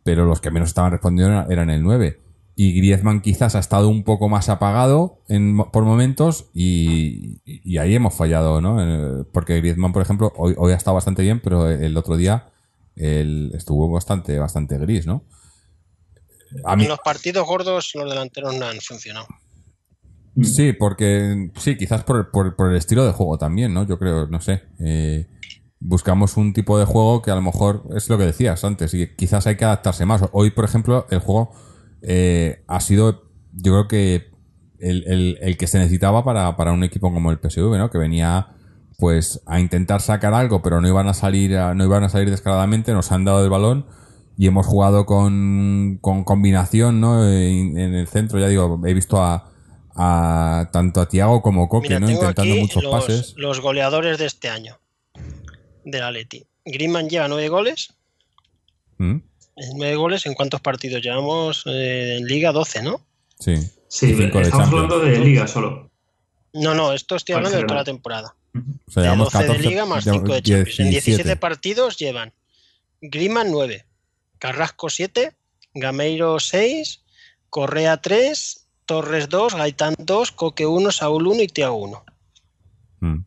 [0.04, 2.22] pero los que menos estaban respondiendo eran- el 9.
[2.56, 7.42] Y Griezmann quizás ha estado un poco más apagado en, por momentos y,
[7.78, 9.26] ahí hemos fallado, ¿no?
[9.32, 12.50] Porque Griezmann, por ejemplo, hoy, ha estado bastante bien, pero el otro día
[12.96, 15.24] estuvo bastante, bastante gris, ¿no?
[16.64, 19.28] A mí, En los partidos gordos los delanteros no han funcionado.
[20.44, 23.86] Sí, porque sí, quizás por, por- por el estilo de juego también, ¿no?
[23.88, 24.64] Yo creo, no sé.
[24.80, 25.28] eh,
[25.80, 29.08] buscamos un tipo de juego que a lo mejor es lo que decías antes y
[29.16, 30.24] quizás hay que adaptarse más.
[30.32, 31.52] Hoy, por ejemplo, el juego
[32.02, 33.24] eh, ha sido,
[33.54, 34.30] yo creo que
[34.80, 37.90] el, el- el que se necesitaba para, para un equipo como el PSV, ¿no?
[37.90, 38.50] Que venía
[39.00, 42.94] pues a intentar sacar algo, pero no iban a salir, no iban a salir descaradamente,
[42.94, 43.86] nos han dado el balón
[44.38, 47.24] y hemos jugado con, con combinación, ¿no?
[47.28, 49.52] En, en el centro, ya digo, he visto a,
[49.98, 52.10] a tanto a Tiago como Coque, Mira, ¿no?
[52.12, 53.34] Intentando muchos los, pases.
[53.38, 54.80] los goleadores de este año
[55.84, 56.46] del Atleti.
[56.66, 57.94] Griezmann lleva nueve goles.
[58.98, 59.18] ¿Mm?
[59.76, 62.52] Nueve goles, ¿en cuántos partidos llevamos eh, en Liga?
[62.52, 63.02] 12, ¿no?
[63.40, 63.56] Sí.
[63.88, 64.64] Sí, estamos Champions.
[64.68, 65.90] hablando de liga solo.
[66.54, 68.36] No, no, esto estoy hablando de toda la temporada.
[68.54, 70.80] O sea, de llevamos 12 14, de Liga más ya- 5 de Champions.
[70.80, 71.36] En 17 17.
[71.38, 72.34] partidos llevan
[73.02, 73.86] Griezmann 9,
[74.40, 75.32] Carrasco 7,
[75.74, 77.02] Gameiro 6,
[77.50, 82.06] Correa 3, Torres 2, Gaitán 2, Coque 1, Saúl 1 y Tiago 1.
[83.02, 83.18] Mm,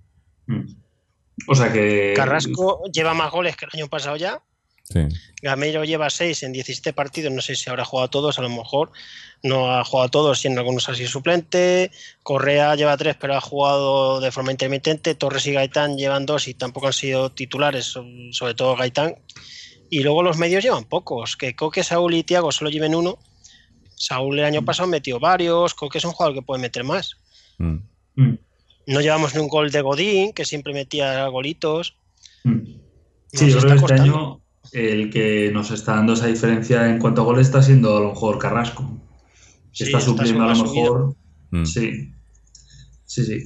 [0.47, 0.77] Mm.
[1.47, 2.13] O sea que.
[2.17, 4.43] Carrasco lleva más goles que el año pasado ya.
[4.83, 5.01] Sí.
[5.41, 8.49] Gameiro lleva 6 en 17 partidos, no sé si habrá jugado a todos, a lo
[8.49, 8.91] mejor
[9.45, 11.93] no ha jugado a todos, siendo algunos así suplente.
[12.25, 15.15] Correa lleva 3, pero ha jugado de forma intermitente.
[15.15, 19.15] Torres y Gaitán llevan 2 y tampoco han sido titulares, so- sobre todo Gaitán.
[19.89, 23.19] Y luego los medios llevan pocos, que Coque, Saúl y Tiago solo lleven uno.
[24.01, 27.19] Saúl el año pasado metió varios, Coque es un jugador que puede meter más.
[27.59, 27.77] Mm.
[28.17, 28.39] Mm.
[28.87, 31.99] No llevamos ni un gol de Godín, que siempre metía golitos.
[32.45, 32.61] Mm.
[33.31, 34.41] Sí, yo creo que este año
[34.73, 38.09] el que nos está dando esa diferencia en cuanto a goles está siendo a lo
[38.09, 38.91] mejor Carrasco.
[39.73, 41.17] Sí, está supliendo a lo mejor.
[41.51, 41.65] Mm.
[41.67, 42.11] Sí.
[43.05, 43.45] Sí, sí.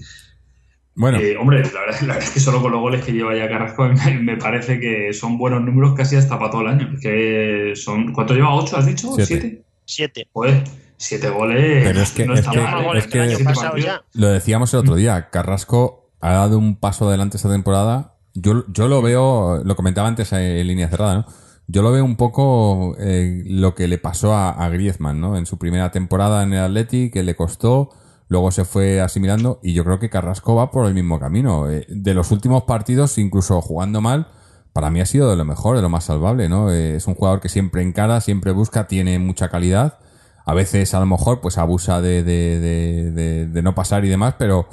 [0.94, 3.36] Bueno, Eh, hombre, la verdad, la verdad es que solo con los goles que lleva
[3.36, 6.94] ya Carrasco me, me parece que son buenos números casi hasta para todo el año.
[7.02, 8.54] Que son, ¿Cuánto lleva?
[8.54, 9.12] ¿Ocho has dicho?
[9.16, 9.26] Siete.
[9.26, 9.64] ¿Siete?
[9.84, 10.28] 7.
[10.32, 10.64] Joder,
[10.96, 11.84] siete goles.
[11.84, 13.28] Pero es que- no es está que- Lleva más mal, goles es que el que-
[13.28, 14.00] año Siete pasado partidos.
[14.12, 14.20] ya.
[14.20, 18.14] lo decíamos el otro día, Carrasco ha dado un paso adelante esta temporada.
[18.34, 21.26] Yo, yo lo veo, lo comentaba antes en línea cerrada, ¿no?
[21.66, 25.36] Yo lo veo un poco eh, lo que le pasó a, a Griezmann, ¿no?
[25.38, 27.90] En su primera temporada en el Atleti, que le costó,
[28.28, 31.70] luego se fue asimilando y yo creo que Carrasco va por el mismo camino.
[31.70, 34.28] Eh, de los últimos partidos, incluso jugando mal,
[34.74, 36.70] para mí ha sido de lo mejor, de lo más salvable, ¿no?
[36.70, 39.98] Eh, es un jugador que siempre encara, siempre busca, tiene mucha calidad.
[40.44, 44.08] A veces, a lo mejor, pues abusa de, de, de, de- de no pasar y
[44.10, 44.68] demás, pero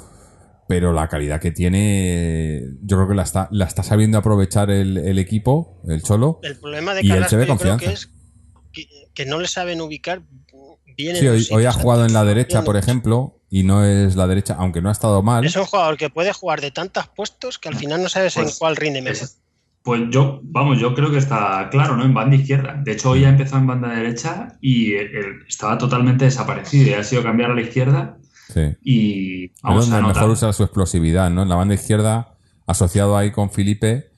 [0.68, 4.96] pero la calidad que tiene, yo creo que la está, la está sabiendo aprovechar el,
[4.96, 6.38] el equipo, el Cholo.
[6.42, 7.84] El problema de Y él se ve confianza.
[7.86, 8.10] que es
[8.72, 10.22] que, que no le saben ubicar
[10.96, 11.16] bien.
[11.16, 14.80] Sí, hoy, ha jugado en la derecha, por ejemplo, y no es la derecha, aunque
[14.80, 15.44] no ha estado mal.
[15.44, 18.44] Es un jugador que puede jugar de tantos puestos que al final no sabes en
[18.44, 19.22] Pues, cuál rinde mejor.
[19.24, 19.38] Es-
[19.82, 22.04] Pues yo, vamos, yo creo que está claro, ¿no?
[22.04, 22.80] En banda izquierda.
[22.84, 24.92] De hecho, hoy ha empezado en banda derecha y
[25.48, 26.90] estaba totalmente desaparecido.
[26.90, 28.16] Y ha sido cambiar a la izquierda
[28.48, 28.60] Sí.
[28.82, 30.14] y Es vamos donde a notar.
[30.16, 31.42] mejor usa su explosividad, ¿no?
[31.42, 34.10] En la banda izquierda, asociado ahí con Felipe.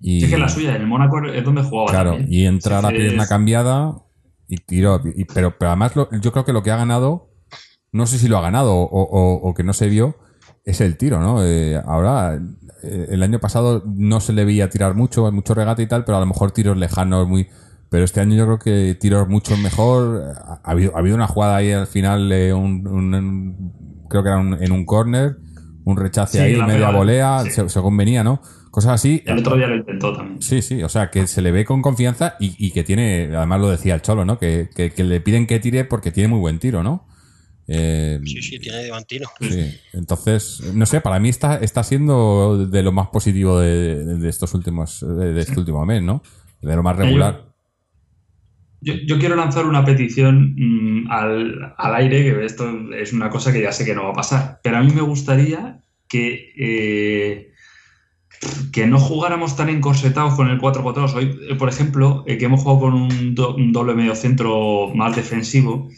[0.00, 1.90] Y, Sí, es que la suya, en el Mónaco es donde jugaba.
[1.90, 2.32] Claro, también.
[2.32, 3.94] y entra a la Entonces, pierna cambiada
[4.46, 5.00] y tiró.
[5.16, 7.30] y- pero, pero además, lo- yo creo que lo que ha ganado,
[7.92, 10.16] no sé si lo ha ganado o, o- o que no se vio,
[10.64, 11.44] es el tiro, ¿no?
[11.44, 12.38] Eh, ahora,
[12.82, 16.16] eh, el año pasado no se le veía tirar mucho, mucho regate y tal, pero
[16.18, 17.48] a lo mejor tiros lejanos, muy.
[17.90, 20.22] Pero este año yo creo que tiros mucho mejor.
[20.36, 24.22] Ha, ha habido, ha habido una jugada ahí al final, eh, un, un- un- creo
[24.22, 25.38] que era un- en un corner,
[25.84, 27.50] un rechace Sí, ahí, media pegada, volea, sí.
[27.50, 28.40] se- según venía, ¿no?
[28.70, 29.22] Cosas así.
[29.26, 30.40] El otro día lo intentó también.
[30.40, 33.60] Sí, sí, o sea, que se le ve con confianza y, y que tiene, además
[33.60, 34.38] lo decía el Cholo, ¿no?
[34.38, 37.08] Que, que- que le piden que tire porque tiene muy buen tiro, ¿no?
[37.72, 39.28] Eh, Sí, sí, tiene divantino.
[39.40, 39.76] sí.
[39.92, 44.54] Entonces, no sé, para mí está, está siendo de lo más positivo de, de estos
[44.54, 46.20] últimos, de, este último mes, ¿no?
[46.60, 47.44] De lo más regular.
[48.80, 53.52] Yo, yo quiero lanzar una petición mm, al, al aire, que esto es una cosa
[53.52, 57.52] que ya sé que no va a pasar, pero a mí me gustaría que, eh,
[58.72, 61.14] que no jugáramos tan encorsetados con el 4-4-2.
[61.14, 64.90] Hoy, eh, por ejemplo, eh, que hemos jugado con un, do- un doble medio centro
[64.94, 65.90] más defensivo,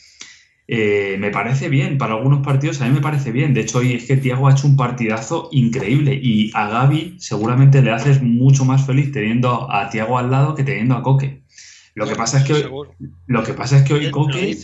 [0.68, 1.98] eh, me parece bien.
[1.98, 3.55] Para algunos partidos a mí me parece bien.
[3.55, 7.83] De hecho, hoy es que Tiago ha hecho un partidazo increíble y a Gaby seguramente
[7.83, 11.42] le haces mucho más feliz teniendo a Tiago al lado que teniendo a Coque.
[11.94, 12.64] Lo que pasa es que hoy,
[13.27, 14.59] lo que pasa es que hoy Coque,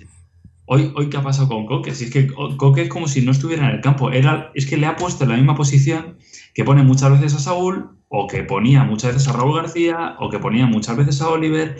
[0.67, 1.95] hoy, hoy ¿qué ha pasado con Coque?
[1.95, 4.11] Si es que Co- Coque es como si no estuviera en el campo.
[4.11, 6.19] Era, es que le ha puesto en la misma posición
[6.55, 10.31] que pone muchas veces a Saúl, o que ponía muchas veces a Raúl García, o
[10.31, 11.77] que ponía muchas veces a Oliver,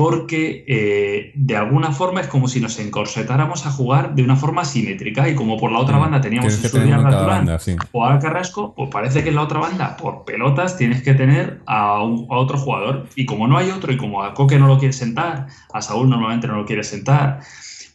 [0.00, 4.64] porque eh, de alguna forma es como si nos encorsetáramos a jugar de una forma
[4.64, 6.00] simétrica y como por la otra Mm.
[6.00, 7.76] banda teníamos que a sí.
[7.92, 11.60] o a Carrasco, pues parece que en la otra banda, por pelotas, tienes que tener
[11.66, 13.08] a, un- a otro jugador.
[13.14, 16.08] Y como no hay otro, y como a Coque no lo quiere sentar, a Saúl
[16.08, 17.40] normalmente no lo quiere sentar,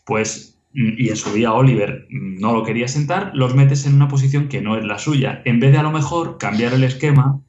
[0.05, 3.95] pues, mm, y en su día Oliver mm, no lo quería sentar, los metes en
[3.95, 5.41] una posición que no es la suya.
[5.43, 7.39] En vez de a lo mejor cambiar el esquema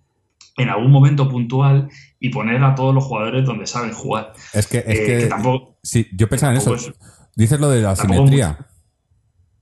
[0.56, 4.32] en algún momento puntual y poner a todos los jugadores donde saben jugar.
[4.52, 5.78] Es que, es Eh, que, que tampoco.
[5.82, 6.74] sí, yo pensaba en eso.
[6.74, 6.92] es-
[7.36, 8.66] Dices lo de la simetría.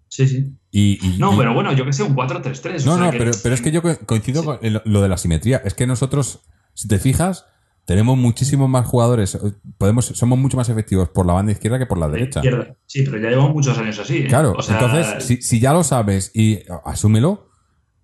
[0.08, 0.52] Sí, sí.
[0.70, 2.82] Y, y- No, y- pero bueno, yo que sé, un 4-3-3.
[2.84, 4.46] o No, sea no, que- pero, pero es que yo co- coincido Sí.
[4.46, 5.60] con lo de la simetría.
[5.64, 6.40] Es que nosotros,
[6.72, 7.46] si te fijas,
[7.84, 9.36] tenemos muchísimos más jugadores.
[9.76, 12.38] Podemos, somos mucho más efectivos por la banda izquierda que por la de derecha.
[12.40, 12.76] izquierda.
[12.86, 14.18] Sí, pero ya llevamos muchos años así.
[14.18, 14.26] ¿eh?
[14.28, 17.50] Claro, O sea, entonces, si, si ya lo sabes y asúmelo,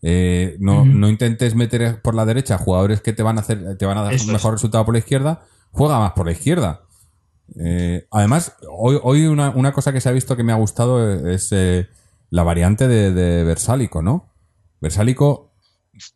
[0.03, 3.87] eh, no, no intentes meter por la derecha jugadores que te van a hacer, te
[3.87, 4.35] van a dar Eso un es.
[4.35, 6.83] mejor resultado por la izquierda, juega más por la izquierda.
[7.59, 11.29] Eh, además, hoy, hoy una, una cosa que se ha visto que me ha gustado
[11.29, 11.89] es eh,
[12.31, 14.33] la variante de, de Versálico, ¿no?
[14.81, 15.53] Versálico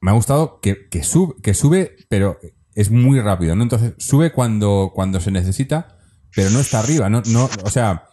[0.01, 2.39] me ha gustado que, que, sub- que sube, pero
[2.75, 3.63] es muy rápido, ¿no?
[3.65, 5.99] Entonces, sube cuando, cuando se necesita,
[6.35, 8.07] pero no está arriba, no, no, o sea,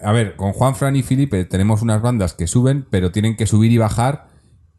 [0.00, 3.46] a ver, con Juan Fran y Felipe tenemos unas bandas que suben, pero tienen que
[3.46, 4.28] subir y bajar,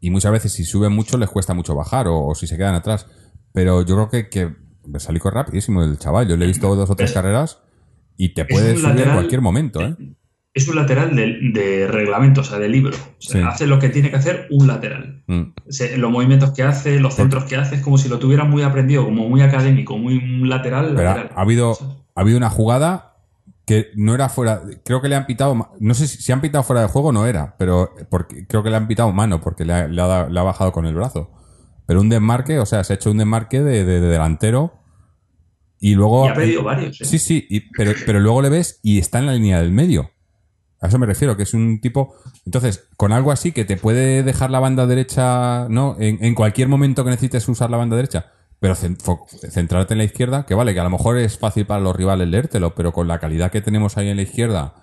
[0.00, 2.74] y muchas veces si suben mucho les cuesta mucho bajar, o, o si se quedan
[2.74, 3.06] atrás.
[3.52, 4.54] Pero yo creo que, que
[4.94, 7.58] es rapidísimo el chaval, yo le he visto dos o tres Es- carreras
[8.16, 9.96] y te puede subir en cualquier momento, ¿eh?
[10.52, 12.96] Es un lateral de, de reglamento, o sea, de libro.
[12.96, 13.46] O sea, Sí.
[13.48, 15.22] Hace lo que tiene que hacer un lateral.
[15.28, 15.42] Mm.
[15.98, 19.04] Los movimientos que hace, los centros que hace, es como si lo tuviera muy aprendido,
[19.04, 20.92] como muy académico, muy un lateral.
[20.96, 21.30] Pero ha, lateral.
[21.36, 21.78] ha habido,
[22.16, 23.09] ha habido una jugada
[23.70, 24.62] que no era fuera.
[24.84, 25.70] Creo que le han pitado.
[25.78, 27.54] No sé si, si han pitado fuera de juego, no era.
[27.56, 30.40] Pero porque, creo que le han pitado mano porque le ha, le ha da- le
[30.40, 31.30] ha bajado con el brazo.
[31.86, 34.82] Pero un desmarque, o sea, se ha hecho un desmarque de, de- de delantero.
[35.78, 36.26] Y luego.
[36.26, 37.00] Y ha pedido varios.
[37.00, 37.04] ¿eh?
[37.04, 40.10] Sí, sí, y- pero, pero luego le ves y está en la línea del medio.
[40.80, 42.14] A eso me refiero, que es un tipo.
[42.46, 45.94] Entonces, con algo así que te puede dejar la banda derecha, ¿no?
[46.00, 50.44] En, en cualquier momento que necesites usar la banda derecha, pero centrarte en la izquierda,
[50.46, 53.18] que vale, que a lo mejor es fácil para los rivales leértelo, pero con la
[53.18, 54.74] calidad que tenemos ahí en la izquierda,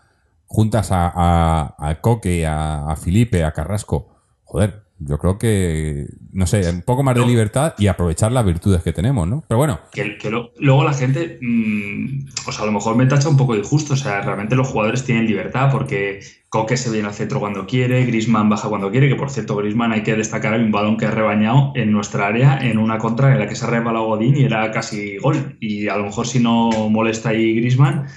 [0.48, 4.10] juntas a, a, a Coque, a, a Felipe, a Carrasco,
[4.46, 8.82] joder, yo creo que, no sé, un poco más de libertad y aprovechar las virtudes
[8.82, 9.44] que tenemos, ¿no?
[9.48, 13.06] Pero bueno, Que, que lo- luego la gente, mm, o sea, a lo mejor me
[13.06, 13.94] tacha un poco de injusto.
[13.94, 18.06] O sea, realmente los jugadores tienen libertad porque Coque se viene al centro cuando quiere,
[18.06, 21.06] Grisman baja cuando quiere, que por cierto, Grisman hay que destacar hay un balón que
[21.06, 24.38] ha rebañado en nuestra área en una contra en la que se ha resbalado Godín
[24.38, 25.58] y era casi gol.
[25.60, 28.08] Y a lo mejor si no molesta ahí Grisman,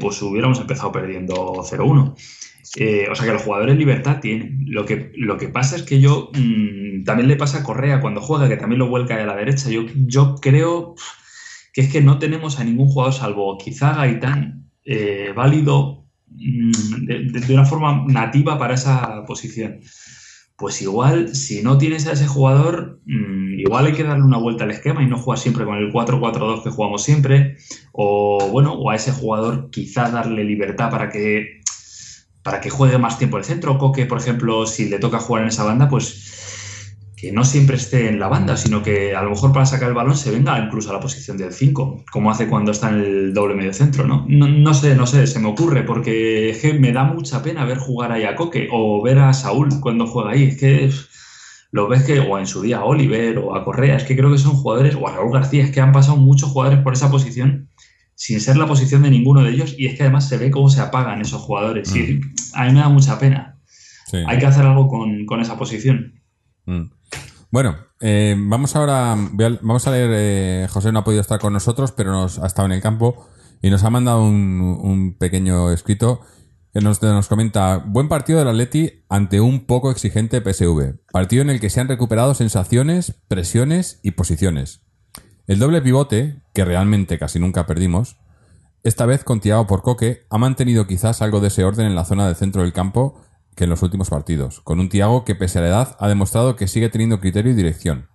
[0.00, 2.14] pues hubiéramos empezado perdiendo 0-1.
[2.76, 4.64] Eh, o sea que los jugadores libertad tienen.
[4.66, 8.20] Lo que, lo que pasa es que yo mm, también le pasa a Correa cuando
[8.20, 9.70] juega, que también lo vuelca a la derecha.
[9.70, 10.94] Yo, yo creo
[11.72, 15.97] que es que no tenemos a ningún jugador salvo quizá Gaitán eh, válido
[16.30, 19.80] mm, de, una forma nativa para esa posición.
[20.56, 24.64] Pues igual, si no tienes a ese jugador, mm, igual hay que darle una vuelta
[24.64, 27.56] al esquema y no jugar siempre con el 4-4-2 que jugamos siempre.
[27.92, 31.58] O bueno, o a ese jugador quizá darle libertad para que
[32.42, 33.78] para que juegue más tiempo el centro.
[33.78, 36.37] Coque, por ejemplo, si le toca jugar en esa banda, pues
[37.20, 39.94] que no siempre esté en la banda, sino que a lo mejor para sacar el
[39.94, 43.34] balón se venga incluso a la posición del 5, como hace cuando está en el
[43.34, 44.24] doble medio centro, ¿no?
[44.28, 44.74] ¿no?
[44.74, 48.12] sé, no sé, se me ocurre, porque es que me da mucha pena ver jugar
[48.12, 50.44] ahí a Coque o ver a Saúl cuando juega ahí.
[50.44, 50.90] Es que
[51.72, 54.30] lo ves que, o en su día a Oliver o a Correa, es que creo
[54.30, 57.10] que son jugadores, o a Raúl García, es que han pasado muchos jugadores por esa
[57.10, 57.68] posición
[58.14, 60.68] sin ser la posición de ninguno de ellos y es que además se ve cómo
[60.68, 61.94] se apagan esos jugadores.
[61.94, 62.20] Y mm.
[62.54, 63.58] a mí me da mucha pena.
[64.26, 66.20] Hay que hacer algo con, esa posición.
[66.64, 66.90] Mm.
[67.50, 71.92] Bueno, eh, vamos ahora, vamos a leer, eh, José no ha podido estar con nosotros,
[71.92, 73.26] pero nos ha estado en el campo
[73.62, 76.20] y nos ha mandado un, pequeño escrito
[76.74, 81.48] que nos, nos, comenta, buen partido del Atleti ante un poco exigente PSV, partido en
[81.48, 84.82] el que se han recuperado sensaciones, presiones y posiciones.
[85.46, 88.18] El doble pivote, que realmente casi nunca perdimos,
[88.84, 92.04] esta vez con Tiago por Coque, ha mantenido quizás algo de ese orden en la
[92.04, 93.22] zona del centro del campo
[93.58, 96.54] que en los últimos partidos, con un Tiago que pese a la edad ha demostrado
[96.54, 98.06] que sigue teniendo criterio y dirección.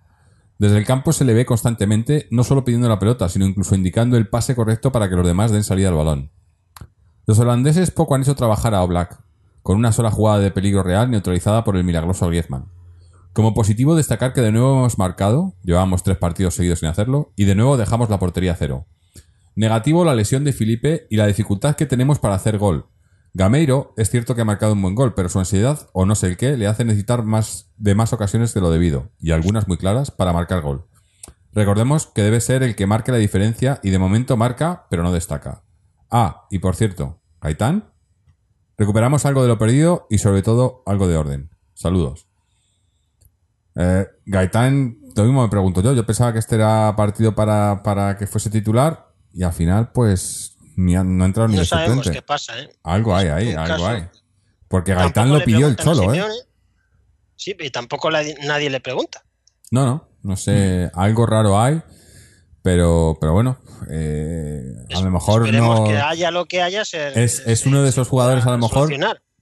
[0.58, 4.16] Desde el campo se le ve constantemente no solo pidiendo la pelota, sino incluso indicando
[4.16, 6.30] el pase correcto para que los demás den salida al balón.
[7.26, 9.20] Los holandeses poco han hecho trabajar a Oblak,
[9.62, 12.70] con una sola jugada de peligro real neutralizada por el milagroso Griezmann.
[13.34, 17.44] Como positivo destacar que de nuevo hemos marcado, llevamos tres partidos seguidos sin hacerlo, y
[17.44, 18.86] de nuevo dejamos la portería cero.
[19.56, 22.86] Negativo la lesión de Felipe y la dificultad que tenemos para hacer gol.
[23.36, 26.28] Gameiro es cierto que ha marcado un buen gol, pero su ansiedad, o no sé
[26.28, 29.76] el qué, le hace necesitar más de más ocasiones de lo debido, y algunas muy
[29.76, 30.86] claras, para marcar gol.
[31.52, 35.12] Recordemos que debe ser el que marque la diferencia y de momento marca, pero no
[35.12, 35.64] destaca.
[36.10, 37.92] Ah, y por cierto, Gaitán,
[38.78, 41.50] recuperamos algo de lo perdido y sobre todo algo de orden.
[41.74, 42.28] Saludos.
[43.74, 45.92] Eh, Gaitán, lo mismo me pregunto yo.
[45.92, 50.53] Yo pensaba que este era partido para, para que fuese titular y al final, pues,
[50.76, 52.70] ni no ha entrado ni no sabemos qué pasa, ¿eh?
[52.82, 54.04] Algo hay ahí, algo hay.
[54.68, 56.22] Porque Gaitán lo pidió el cholo, ¿eh?
[57.36, 59.24] Sí, y tampoco nadie le pregunta.
[59.70, 61.82] No, no, no sé, algo raro hay,
[62.62, 63.58] pero, pero bueno,
[63.90, 65.84] eh, a lo mejor no.
[65.84, 68.90] que haya lo que haya, es, es uno de esos jugadores a lo mejor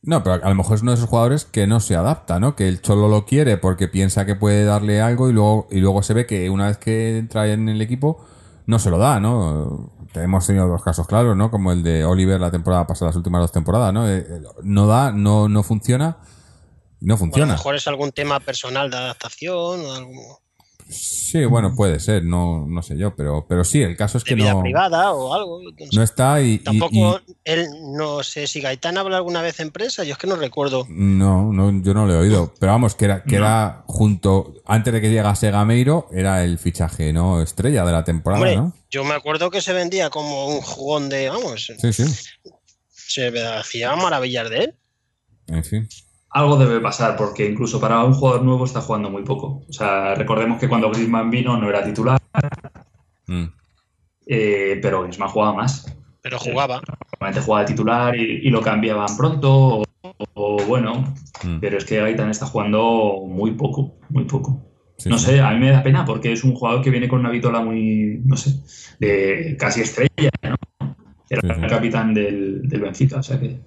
[0.04, 2.56] no, pero a lo mejor es uno de esos jugadores que no se adapta, ¿no?
[2.56, 6.02] Que el Cholo lo quiere porque piensa que puede darle algo y luego, y luego
[6.02, 8.26] se ve que una vez que entra en el equipo
[8.66, 9.92] no se lo da, ¿no?
[10.14, 11.50] Hemos tenido dos casos claros, ¿no?
[11.50, 14.08] Como el de Oliver la temporada pasada, las últimas dos temporadas, ¿no?
[14.08, 14.26] Eh,
[14.62, 16.18] no da, no, no funciona,
[17.00, 17.44] no funciona.
[17.44, 20.41] a lo mejor es algún tema personal de adaptación o algo.
[20.92, 24.34] Sí, bueno, puede ser, no, no sé yo, pero, pero sí, el caso es que
[24.34, 24.60] vida no.
[24.60, 25.60] privada o algo.
[25.92, 26.58] No, está y.
[26.58, 30.36] Tampoco, él, no sé si Gaitán habla alguna vez en prensa, yo es que no
[30.36, 30.86] recuerdo.
[30.88, 34.92] No, no yo no lo he oído, pero vamos, que era, que era junto, antes
[34.92, 37.42] de que llegase Gameiro, era el fichaje, ¿no?
[37.42, 38.72] Estrella de la temporada, ¿no?
[38.90, 41.72] Yo me acuerdo que se vendía como un jugón de, vamos.
[41.80, 42.04] Sí, sí.
[42.94, 44.74] Se hacía maravillar de él.
[45.48, 45.88] En fin
[46.32, 49.64] algo debe pasar, porque incluso para un jugador nuevo está jugando muy poco.
[49.68, 52.18] O sea, recordemos que cuando Griezmann vino no era titular,
[53.26, 53.44] mm.
[54.26, 55.94] eh, pero Griezmann jugaba más.
[56.22, 56.80] Pero jugaba.
[57.12, 59.82] Normalmente jugaba de titular y, lo cambiaban pronto,
[60.34, 61.14] o, bueno,
[61.44, 61.58] mm.
[61.60, 64.64] pero es que Gaitán está jugando muy poco, muy poco.
[65.04, 67.30] no sé, a mí me da pena porque es un jugador que viene con una
[67.30, 68.62] vitola muy, no sé,
[69.00, 70.56] de casi estrella, ¿no?
[71.28, 73.60] Era el capitán del, del Benfica, o sea que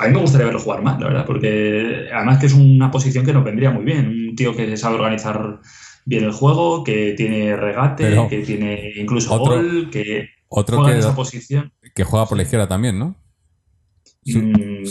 [0.00, 3.24] a mí me gustaría verlo jugar más, la verdad, porque además que es una posición
[3.24, 4.06] que nos vendría muy bien.
[4.30, 5.60] Un tío que sabe organizar
[6.06, 11.72] bien el juego, que tiene regate, que tiene incluso gol, que juega en esa posición.
[11.94, 13.16] Que juega por la izquierda también, ¿no?
[14.24, 14.84] Mm,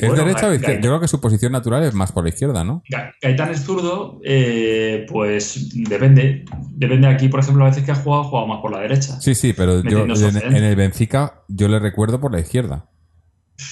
[0.00, 0.80] ¿Es derecha o izquierda?
[0.80, 2.82] Yo creo que su posición natural es más por la izquierda, ¿no?
[3.22, 6.44] Gaitán es zurdo, eh, pues depende.
[6.70, 9.20] Depende aquí, por ejemplo, a veces que ha jugado, ha jugado más por la derecha.
[9.20, 12.90] Sí, sí, pero yo en, el Benfica yo le recuerdo por la izquierda.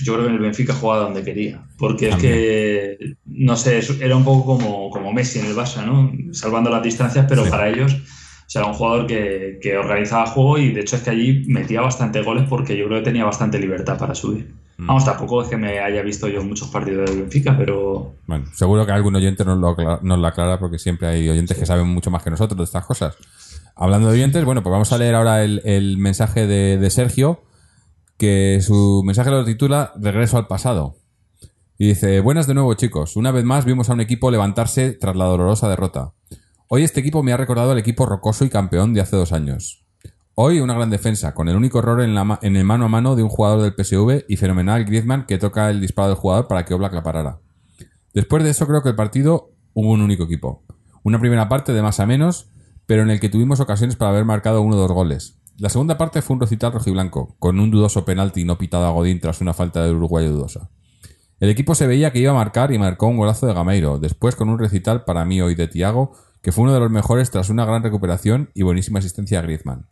[0.03, 1.64] Yo creo que en el Benfica jugaba donde quería.
[1.76, 6.12] Porque es que, no sé, era un poco como, como Messi en el Barça, ¿no?
[6.33, 7.97] Salvando las distancias, pero para ellos
[8.55, 11.80] o era un jugador que, que, organizaba juego y de hecho es que allí metía
[11.80, 14.53] bastante goles porque yo creo que tenía bastante libertad para subir.
[14.78, 14.87] Mm.
[14.87, 18.14] Vamos, tampoco es que me haya visto yo muchos partidos del Benfica, pero...
[18.26, 21.66] Bueno, seguro que algún oyente nos lo, nos lo aclara porque siempre hay oyentes que
[21.66, 23.16] saben mucho más que nosotros de estas cosas.
[23.74, 27.41] Hablando de oyentes, bueno, pues vamos a leer ahora el, el mensaje de, de Sergio
[28.17, 30.97] que su mensaje lo titula Regreso al pasado.
[31.79, 35.17] Y dice, buenas de nuevo chicos, una vez más vimos a un equipo levantarse tras
[35.17, 36.13] la dolorosa derrota.
[36.69, 39.85] Hoy este equipo me ha recordado al equipo rocoso y campeón de hace dos años.
[40.35, 43.23] Hoy una gran defensa, con el único error en, la el mano a mano de
[43.23, 46.73] un jugador del PSV y fenomenal Griezmann que toca el disparo del jugador para que
[46.73, 47.41] Oblak la parara.
[48.15, 50.65] Después de eso creo que el partido hubo un único equipo.
[51.03, 52.49] Una primera parte de más a menos,
[52.87, 55.41] pero en el que tuvimos ocasiones para haber marcado uno o dos goles.
[55.59, 59.21] La segunda parte fue un recital rojiblanco, con un dudoso penalti no pitado a Godín
[59.21, 60.71] tras una falta del uruguayo dudosa.
[61.41, 64.37] El equipo se veía que iba a marcar y marcó un golazo de Gameiro, después
[64.37, 67.51] con un recital para mí hoy de Tiago, que fue uno de los mejores tras
[67.51, 69.87] una gran recuperación y buenísima asistencia a Griezmann.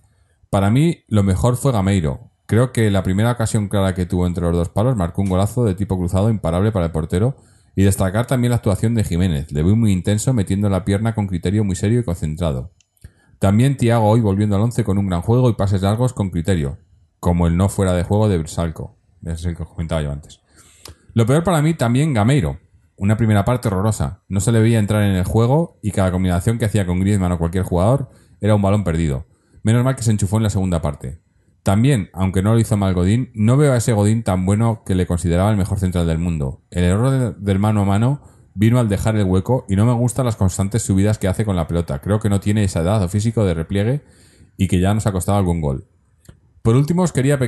[0.49, 2.31] Para mí, lo mejor fue Gameiro.
[2.47, 5.65] Creo que la primera ocasión clara que tuvo entre los dos palos marcó un golazo
[5.65, 7.37] de tipo cruzado imparable para el portero
[7.77, 9.53] y destacar también la actuación de Jiménez.
[9.53, 12.73] Le vi muy intenso metiendo la pierna con criterio muy serio y concentrado.
[13.41, 16.77] También Tiago hoy volviendo al once con un gran juego y pases largos con criterio,
[17.21, 18.99] como el no fuera de juego de Bersalco.
[19.25, 20.43] Es el que comentaba yo antes.
[21.15, 22.59] Lo peor para mí también Gameiro.
[22.99, 24.21] Una primera parte horrorosa.
[24.29, 27.33] No se le veía entrar en el juego y cada combinación que hacía con Griezmann
[27.33, 28.11] o cualquier jugador
[28.43, 29.25] era un balón perdido.
[29.63, 31.23] Menos mal que se enchufó en la segunda parte.
[31.63, 34.95] También, aunque no lo hizo mal Godín, no veo a ese Godín tan bueno que
[34.95, 36.61] le consideraba el mejor central del mundo.
[36.71, 38.21] El error del mano a mano
[38.55, 41.57] vino al dejar el hueco y no me gustan las constantes subidas que hace con
[41.57, 42.01] la pelota.
[42.01, 44.03] Creo que no tiene esa edad o físico de repliegue
[44.57, 45.87] y que ya nos ha costado algún gol.
[46.63, 47.39] Por último, os quería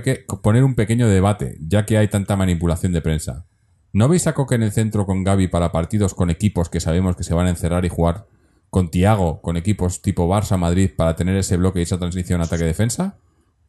[0.43, 3.45] poner un pequeño debate, ya que hay tanta manipulación de prensa.
[3.93, 7.15] ¿No veis a Coque en el centro con Gaby para partidos con equipos que sabemos
[7.15, 8.27] que se van a encerrar y jugar
[8.71, 13.19] con Tiago, con equipos tipo Barça-Madrid para tener ese bloque y esa transición ataque-defensa?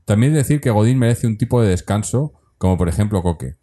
[0.05, 3.55] También decir que Godín merece un tipo de descanso, como por ejemplo Coque,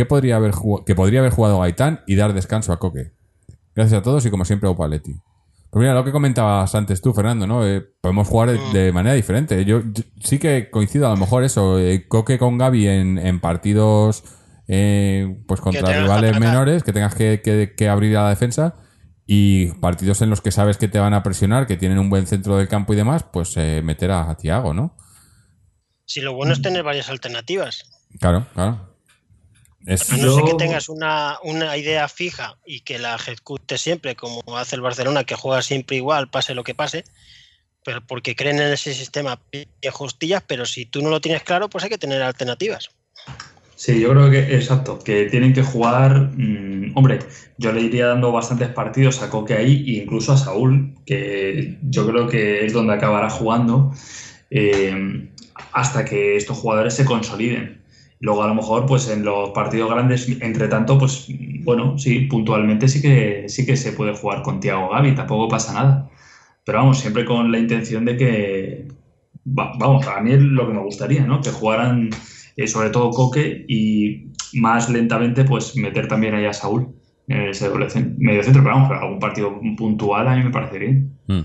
[0.00, 0.52] que podría haber,
[0.86, 3.12] que podría haber jugado Gaitán y dar descanso a Coque.
[3.74, 5.12] Gracias a todos y como siempre, Opaletti.
[5.68, 7.66] Pues mira, lo que comentabas antes tú, Fernando, ¿no?
[7.66, 9.62] Eh, podemos jugar de, manera diferente.
[9.66, 9.82] Yo,
[10.18, 14.24] sí que coincido, a lo mejor eso, eh, Coque con Gaby en, partidos
[14.68, 17.42] eh, pues contra rivales menores, que tengas que,
[17.76, 18.76] que, abrir a la defensa,
[19.26, 22.26] y partidos en los que sabes que te van a presionar, que tienen un buen
[22.26, 24.96] centro del campo y demás, pues meter a, a Tiago, ¿no?
[26.06, 27.84] Si lo bueno es tener varias alternativas.
[28.18, 28.89] Claro, claro.
[29.86, 31.38] A no ser que tengas una,
[31.76, 36.28] idea fija y que la ejecute siempre, como hace el Barcelona, que juega siempre igual,
[36.28, 37.04] pase lo que pase,
[37.84, 41.70] pero porque creen en ese sistema de justillas, pero si tú no lo tienes claro,
[41.70, 42.90] pues hay que tener alternativas.
[43.74, 46.32] Sí, yo creo que exacto, que tienen que jugar.
[46.36, 47.20] Mm, hombre,
[47.56, 52.06] yo le iría dando bastantes partidos a Coque ahí e incluso a Saúl, que yo
[52.06, 53.94] creo que es donde acabará jugando.
[54.50, 55.30] Eh,
[55.72, 57.79] hasta que estos jugadores se consoliden.
[58.20, 61.26] Luego, a lo mejor, pues en los partidos grandes, entre tanto, pues
[61.64, 65.72] bueno, sí, puntualmente sí que, sí que se puede jugar con Tiago Gaby, tampoco pasa
[65.72, 66.10] nada.
[66.64, 68.88] Pero vamos, siempre con la intención de que,
[69.44, 71.40] vamos, a mí es lo que me gustaría, ¿no?
[71.40, 72.10] Que jugaran
[72.56, 76.94] eh, sobre todo Coque y más lentamente, pues meter también ahí a Saúl
[77.26, 77.70] en ese
[78.18, 81.18] medio centro, pero vamos, algún partido puntual a mí me parece bien.
[81.26, 81.40] Mm.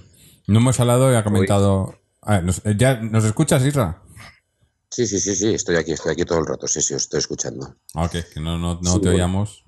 [0.48, 1.96] No hemos hablado y ha comentado.
[2.22, 4.02] A ver, ¿ya ¿nos escuchas, Isra?
[4.96, 7.20] Sí, sí, sí, sí, estoy aquí, estoy aquí todo el rato, sí, sí, os estoy
[7.20, 7.76] escuchando.
[7.96, 9.66] Ah, ok, que no, no, no te oíamos.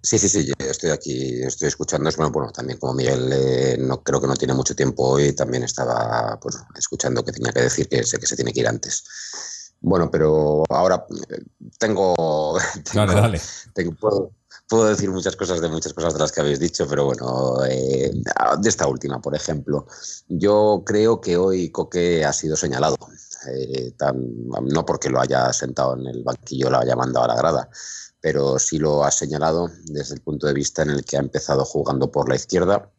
[0.00, 2.08] Sí, sí, sí, estoy aquí, estoy escuchando.
[2.16, 5.64] Bueno, bueno también como Miguel eh, no creo que no tiene mucho tiempo hoy, también
[5.64, 9.72] estaba pues, escuchando que tenía que decir que sé que se tiene que ir antes.
[9.80, 11.42] Bueno, pero ahora eh,
[11.80, 12.56] tengo,
[12.94, 13.40] dale, dale.
[13.98, 14.30] puedo,
[14.68, 18.12] puedo, decir muchas cosas de muchas cosas de las que habéis dicho, pero bueno, eh,
[18.60, 19.88] de esta última, por ejemplo,
[20.28, 22.94] yo creo que hoy Coque ha sido señalado.
[23.46, 23.92] Eh,
[24.62, 27.70] no porque lo haya sentado en el banquillo, lo haya mandado a la grada,
[28.20, 31.64] pero sí lo ha señalado desde el punto de vista en el que ha empezado
[31.64, 32.90] jugando por la izquierda,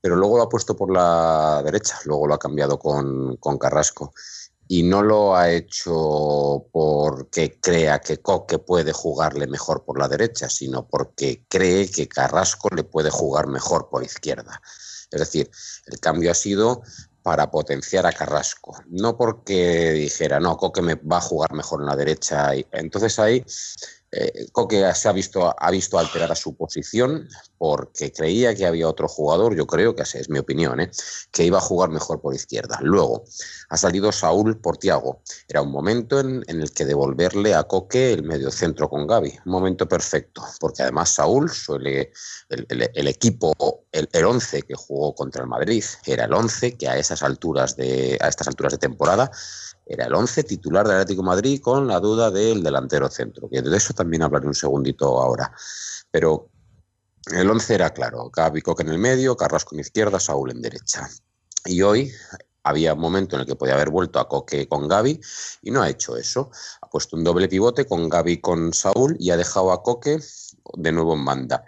[0.00, 4.12] pero luego lo ha puesto por la derecha, luego lo ha cambiado con, con Carrasco.
[4.68, 10.48] Y no lo ha hecho porque crea que Coque puede jugarle mejor por la derecha,
[10.48, 14.62] sino porque cree que Carrasco le puede jugar mejor por izquierda.
[15.10, 15.50] Es decir,
[15.86, 16.82] el cambio ha sido
[17.22, 21.86] para potenciar a Carrasco, no porque dijera, no, Coque me va a jugar mejor en
[21.86, 22.52] la derecha.
[22.72, 23.44] Entonces ahí
[24.12, 29.06] eh, Coque se ha visto, ha visto alterada su posición porque creía que había otro
[29.06, 30.90] jugador, yo creo que es mi opinión, ¿eh?
[31.30, 32.78] que iba a jugar mejor por izquierda.
[32.80, 33.24] Luego
[33.68, 35.20] ha salido Saúl por Tiago.
[35.48, 39.38] Era un momento en, el que devolverle a Coque el medio centro con Gaby.
[39.44, 42.12] Un momento perfecto, porque además Saúl suele,
[42.48, 43.52] el, equipo,
[43.92, 47.76] el, el, once que jugó contra el Madrid, era el once que a esas alturas
[47.76, 49.30] de, a estas alturas de temporada
[49.90, 53.76] era el 11 titular del Atlético Madrid con la duda del delantero centro, que de
[53.76, 55.52] eso también hablaré un segundito ahora.
[56.12, 56.48] Pero
[57.32, 61.08] el 11 era claro, Gaby Coque en el medio, Carrasco en izquierda, Saúl en derecha.
[61.64, 62.12] Y hoy
[62.62, 65.20] había un momento en el que podía haber vuelto a Coque con Gaby
[65.62, 66.52] y no ha hecho eso.
[66.82, 70.20] Ha puesto un doble pivote con Gaby con Saúl y ha dejado a Coque
[70.74, 71.64] de nuevo en banda.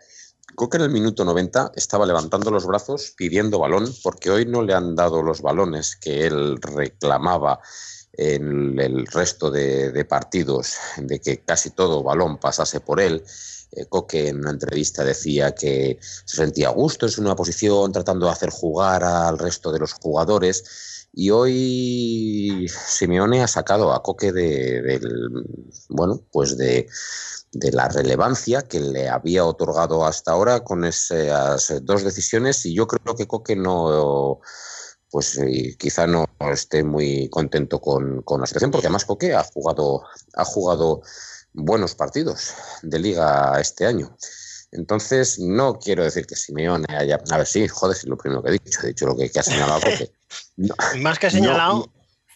[0.54, 4.74] Coque en el minuto 90 estaba levantando los brazos pidiendo balón porque hoy no le
[4.74, 7.58] han dado los balones que él reclamaba
[8.12, 13.24] en el resto de, partidos, de que casi todo balón pasase por él.
[13.72, 18.26] Eh, Coque en una entrevista decía que se sentía a gusto en nueva posición, tratando
[18.26, 21.08] de hacer jugar al resto de los jugadores.
[21.14, 25.00] Y hoy Simeone ha sacado a Coque de,
[25.88, 26.88] bueno, pues de,
[27.52, 32.86] de la relevancia que le había otorgado hasta ahora con esas dos decisiones y yo
[32.86, 34.40] creo que Coque no
[35.12, 40.02] pues eh, quizá no esté muy contento con, la situación porque además Coque ha jugado
[40.34, 41.02] ha jugado
[41.52, 44.16] buenos partidos de liga este año.
[44.72, 48.48] Entonces no quiero decir que Simeone haya a ver sí joder es lo primero que
[48.48, 50.10] he dicho he dicho lo que, ha señalado Coque.
[51.02, 51.92] Más que ha señalado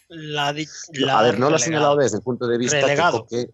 [0.09, 3.49] la, a ver no lo ha señalado desde el punto de vista que Coque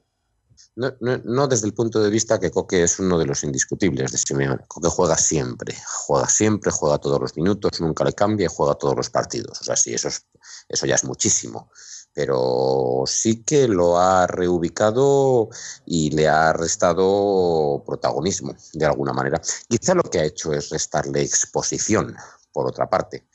[0.76, 4.66] no, desde el punto de vista que Coque es uno de los indiscutibles de Simeone.
[4.68, 8.96] Coque juega siempre, juega siempre, juega todos los minutos, nunca le cambia y juega todos
[8.96, 9.62] los partidos.
[9.62, 10.26] O sea, sí, eso, es,
[10.68, 11.70] eso ya es muchísimo.
[12.14, 15.50] Pero sí que lo ha reubicado
[15.86, 19.42] y le ha restado protagonismo, de alguna manera.
[19.68, 22.16] Quizá lo que ha hecho es restarle exposición,
[22.52, 23.26] por otra parte.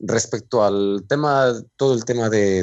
[0.00, 2.62] Respecto al tema, todo el tema de,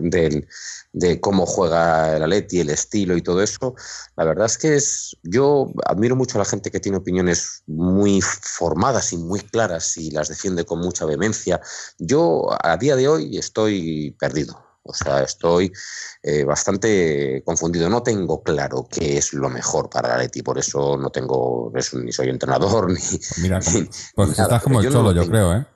[0.00, 0.48] del
[0.92, 3.74] de cómo juega el Atleti, el estilo y todo eso.
[4.16, 8.20] La verdad es que es, yo admiro mucho a la gente que tiene opiniones muy
[8.22, 11.60] formadas y muy claras y las defiende con mucha vehemencia.
[11.98, 14.69] Yo a día de hoy estoy perdido.
[14.82, 15.70] O sea, estoy
[16.22, 17.88] eh, bastante confundido.
[17.90, 21.72] No tengo claro qué es lo mejor para el Atleti, por eso no tengo,
[22.02, 23.00] ni soy entrenador, ni.
[23.42, 23.60] Mira,
[24.14, 25.66] pues estás como el Cholo, yo creo, ¿eh?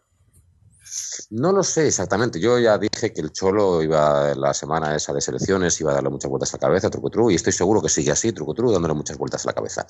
[1.31, 2.41] No lo sé exactamente.
[2.41, 6.11] Yo ya dije que el Cholo iba la semana esa de selecciones, iba a darle
[6.11, 9.19] muchas vueltas a la cabeza, truco y estoy seguro que sigue así, truco dándole muchas
[9.19, 9.87] vueltas a la cabeza.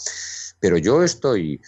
[0.61, 1.61] Pero yo estoy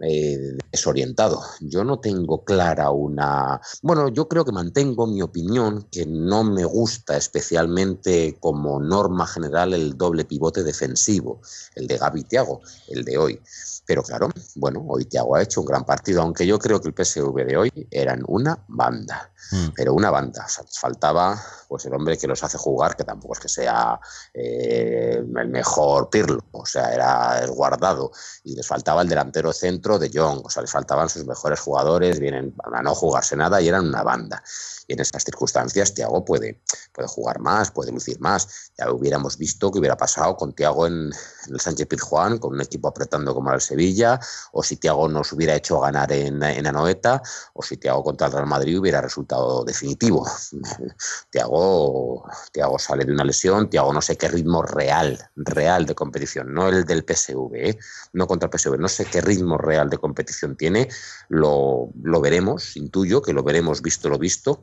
[0.00, 1.42] eh, desorientado.
[1.60, 3.60] Yo no tengo clara una...
[3.82, 9.72] Bueno, yo creo que mantengo mi opinión, que no me gusta especialmente como norma general
[9.72, 11.40] el doble pivote defensivo,
[11.74, 13.40] el de Gaby Tiago, el de hoy.
[13.86, 16.94] Pero claro, bueno, hoy Tiago ha hecho un gran partido, aunque yo creo que el
[16.94, 19.68] PSV de hoy eran una banda, mm.
[19.76, 20.44] pero una banda.
[20.44, 23.98] O sea, faltaba pues el hombre que los hace jugar, que tampoco es que sea
[24.32, 28.12] eh, el mejor Pirlo, o sea, era el guardado.
[28.44, 32.20] Y les faltaba el delantero centro de Young, o sea, les faltaban sus mejores jugadores,
[32.20, 34.42] vienen a no jugarse nada y eran una banda.
[34.86, 36.62] Y en esas circunstancias, Tiago puede,
[36.92, 38.70] puede jugar más, puede lucir más.
[38.78, 41.10] Ya hubiéramos visto que hubiera pasado con Tiago en,
[41.48, 44.20] el Sánchez Pizjuán, con un equipo apretando como el Sevilla,
[44.52, 47.22] o si Tiago nos hubiera hecho ganar en, en Anoeta,
[47.54, 50.26] o si Tiago contra el Real Madrid hubiera resultado definitivo.
[51.30, 56.52] Tiago, Tiago sale de una lesión, Tiago no sé qué ritmo real, real de competición,
[56.52, 57.78] no el del PSV, ¿eh?
[58.12, 60.88] no contra el PSV, no sé qué ritmo real de competición tiene,
[61.28, 64.60] lo, lo veremos, intuyo que lo veremos visto lo visto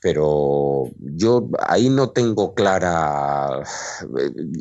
[0.00, 3.62] pero yo ahí no tengo clara.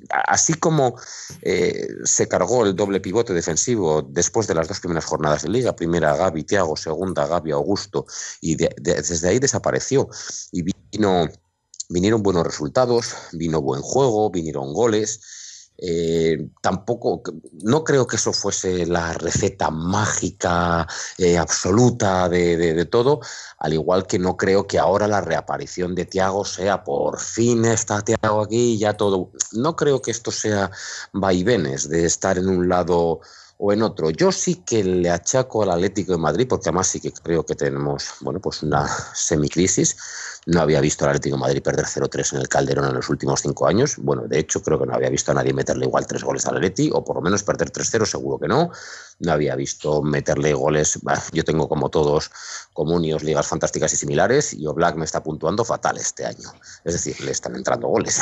[0.09, 0.95] Así como
[1.41, 5.75] eh, se cargó el doble pivote defensivo después de las dos primeras jornadas de liga,
[5.75, 8.05] primera Gaby Tiago, segunda Gaby Augusto,
[8.41, 10.09] y desde ahí desapareció.
[10.51, 11.27] Y vino,
[11.89, 15.36] vinieron buenos resultados, vino buen juego, vinieron goles
[15.77, 17.21] eh, tampoco,
[17.63, 23.19] no creo que eso fuese la receta mágica eh, absoluta de, todo,
[23.59, 28.01] al igual que no creo que ahora la reaparición de Tiago sea por fin está
[28.01, 29.31] Tiago aquí y ya todo.
[29.53, 30.71] No creo que esto sea
[31.13, 33.21] vaivenes de estar en un lado
[33.57, 34.09] o en otro.
[34.11, 37.55] Yo sí que le achaco al Atlético de Madrid, porque además sí que creo que
[37.55, 39.97] tenemos, bueno, pues una semicrisis
[40.45, 43.41] no había visto al Atlético de Madrid perder 0-3 en el Calderón en los últimos
[43.41, 43.95] cinco años.
[43.97, 46.55] Bueno, de hecho, creo que no había visto a nadie meterle igual tres goles al
[46.55, 48.71] Atleti, o por lo menos perder 3-0, seguro que no.
[49.19, 50.99] No había visto meterle goles.
[51.33, 52.31] Yo tengo como todos
[52.71, 56.49] comunios, ligas fantásticas y similares, y Oblak me está puntuando fatal este año.
[56.85, 58.21] Es decir, le están entrando goles.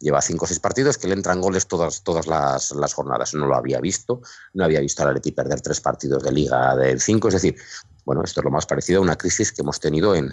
[0.00, 3.34] Lleva cinco o seis partidos que le entran goles todas, todas las, las, jornadas.
[3.34, 4.22] No lo había visto.
[4.54, 7.28] No había visto al Atleti perder tres partidos de liga de cinco.
[7.28, 7.56] Es decir,
[8.04, 10.30] bueno, esto es lo más parecido a una crisis que hemos tenido en,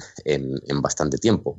[0.81, 1.57] bastante tiempo.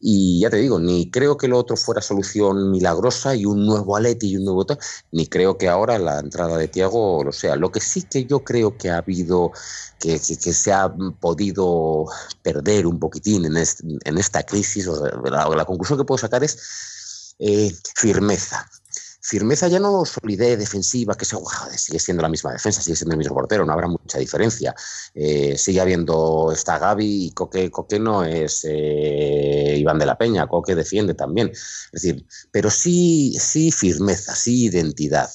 [0.00, 3.96] Y ya te digo, ni creo que lo otro fuera solución milagrosa y un nuevo
[3.96, 4.78] Aleti y un nuevo tal,
[5.10, 7.56] ni creo que ahora la entrada de Tiago lo sea.
[7.56, 9.50] Lo que sí que yo creo que ha habido,
[9.98, 12.06] que, se ha podido
[12.42, 13.56] perder un poquitín en,
[14.18, 14.88] esta crisis,
[15.24, 16.97] la, conclusión que puedo sacar es
[17.38, 18.68] eh, firmeza
[19.28, 21.36] firmeza ya no solidez defensiva, que se,
[21.76, 24.74] sigue siendo la misma defensa, sigue siendo el mismo portero, no habrá mucha diferencia.
[25.14, 30.46] Eh, sigue habiendo, está Gaby y Coque, Coque no es eh, Iván de la Peña,
[30.46, 31.50] Coque defiende también.
[31.50, 35.28] Es decir, pero sí, sí firmeza, sí identidad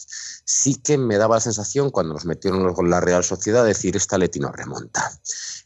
[0.46, 3.96] sí que me daba la sensación cuando nos metieron con la Real Sociedad de decir
[3.96, 5.12] esta Leti no remonta.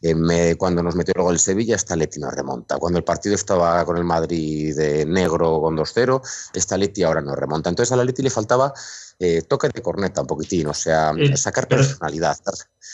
[0.01, 2.77] Eh, cuando nos metió luego el Sevilla, esta Leti no remonta.
[2.77, 6.21] Cuando el partido estaba con el Madrid de negro con 2-0,
[6.53, 7.69] esta Leti ahora no remonta.
[7.69, 8.73] Entonces a la Leti le faltaba
[9.19, 12.37] eh, toque de corneta un poquitín, o sea, eh, sacar personalidad.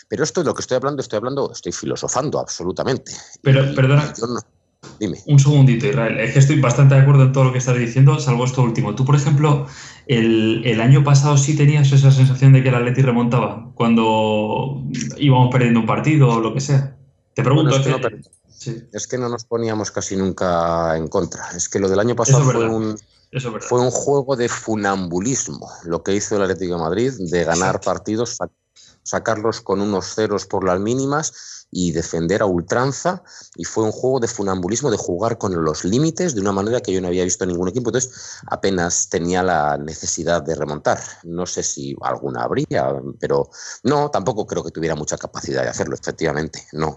[0.08, 3.12] Pero esto es lo que estoy hablando, estoy hablando, estoy filosofando absolutamente.
[3.42, 4.14] Pero, perdona.
[5.04, 5.22] Dime.
[5.26, 6.18] Un segundito, Israel.
[6.18, 8.96] Es que estoy bastante de acuerdo en todo lo que estás diciendo, salvo esto último.
[8.96, 9.68] Tú, por ejemplo,
[10.08, 14.82] el, año pasado sí tenías esa sensación de que el Atleti remontaba cuando
[15.18, 16.96] íbamos perdiendo un partido o lo que sea.
[17.34, 17.76] Te pregunto.
[17.76, 17.98] es, que no
[18.94, 21.50] es, que no nos poníamos casi nunca en contra.
[21.54, 22.98] Es que lo del año pasado fue un,
[23.60, 28.38] fue un juego de funambulismo, lo que hizo el Atlético de Madrid, de ganar partidos,
[29.04, 33.24] sacarlos con unos ceros por las mínimas y defender a ultranza
[33.56, 36.94] y fue un juego de funambulismo, de jugar con los límites de una manera que
[36.94, 41.00] yo no había visto en ningún equipo, entonces apenas tenía la necesidad de remontar.
[41.24, 43.50] No sé si alguna habría, pero
[43.84, 46.96] no, tampoco creo que tuviera mucha capacidad de hacerlo, efectivamente, no.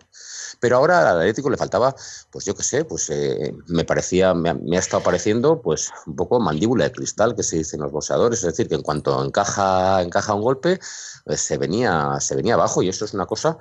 [0.60, 1.94] Pero ahora al Atlético le faltaba,
[2.30, 6.40] pues yo qué sé, pues eh, me parecía, me ha, estado pareciendo pues un poco
[6.40, 10.02] mandíbula de cristal que se dice en los boxeadores, es decir, que en cuanto encaja,
[10.02, 10.80] encaja un golpe,
[11.24, 13.58] pues se venía, se venía abajo y eso es una cosa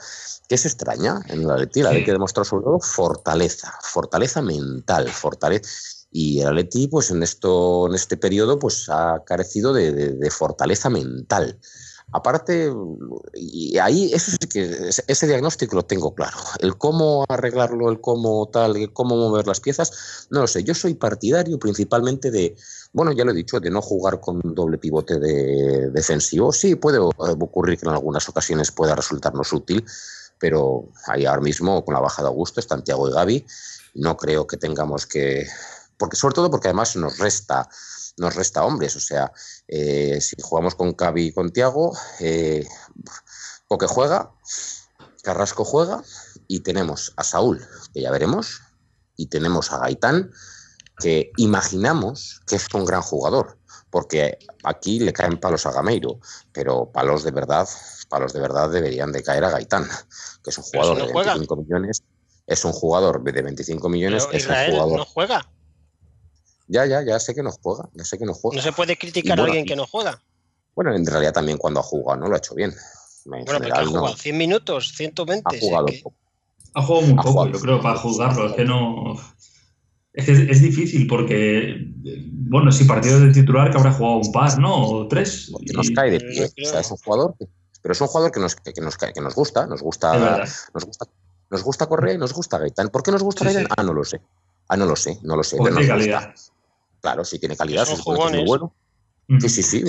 [0.47, 1.81] que es extraña en la Atleti.
[1.81, 5.69] La Atleti demostró sobre todo fortaleza, fortaleza mental, fortaleza
[6.11, 11.59] y el Atleti, pues en esto, en este periodo, pues ha carecido de fortaleza mental.
[12.11, 12.71] Aparte,
[13.33, 16.37] y ahí eso que ese diagnóstico lo tengo claro.
[16.59, 20.63] El cómo arreglarlo, el cómo tal, el cómo mover las piezas, no lo sé.
[20.63, 22.55] Yo soy partidario principalmente de,
[22.93, 26.53] bueno, ya lo he dicho, de no jugar con doble pivote de defensivo.
[26.53, 29.83] Sí, puede ocurrir que en algunas ocasiones pueda resultarnos útil,
[30.39, 33.45] pero ahí ahora mismo con la baja de Augusto, Santiago y Gaby,
[33.95, 35.47] no creo que tengamos que,
[35.97, 37.67] porque sobre todo porque además nos resta
[38.17, 38.95] nos resta hombres.
[38.95, 39.31] O sea,
[39.67, 42.65] eh, si jugamos con Cavi y con Tiago, eh,
[43.67, 44.31] Coque juega,
[45.23, 46.03] Carrasco juega
[46.47, 48.61] y tenemos a Saúl, que ya veremos,
[49.15, 50.31] y tenemos a Gaitán,
[50.99, 53.57] que imaginamos que es un gran jugador,
[53.89, 56.19] porque aquí le caen palos a Gameiro,
[56.51, 57.67] pero palos de verdad,
[58.07, 59.87] palos de verdad deberían de caer a Gaitán,
[60.43, 62.03] que es un jugador de 25 millones.
[62.47, 64.27] Es un jugador de 25 millones.
[64.31, 65.54] es un jugador, no juega.
[66.67, 68.57] Ya, ya, ya sé que no juega, ya sé que no juega.
[68.57, 70.21] No se puede criticar a alguien que no juega.
[70.75, 72.73] Bueno, en realidad también cuando ha jugado no lo ha hecho bien.
[73.25, 75.57] bueno, pero ha jugado 100 minutos, 120.
[75.57, 76.15] Ha jugado poco.
[76.73, 78.47] Ha jugado muy poco, yo creo, para juzgarlo.
[78.47, 79.13] Es que no.
[80.11, 81.75] Es que es, difícil porque,
[82.31, 84.87] bueno, si partido de titular que habrá jugado un par, ¿no?
[84.87, 85.49] O tres.
[85.51, 86.45] Porque nos cae de pie.
[86.45, 87.35] O sea, es un jugador,
[87.81, 91.05] pero es un jugador que nos, que, nos, que nos gusta, nos gusta, nos gusta,
[91.49, 92.89] nos gusta correr y nos gusta Gaitán.
[92.89, 93.67] ¿Por qué nos gusta Gaitán?
[93.75, 94.21] Ah, no lo sé.
[94.69, 95.57] Ah, no lo sé, no lo sé.
[95.57, 96.33] Porque tiene calidad.
[97.05, 98.73] Claro, sí tiene calidad, es muy bueno.
[99.39, 99.83] Sí, sí, sí.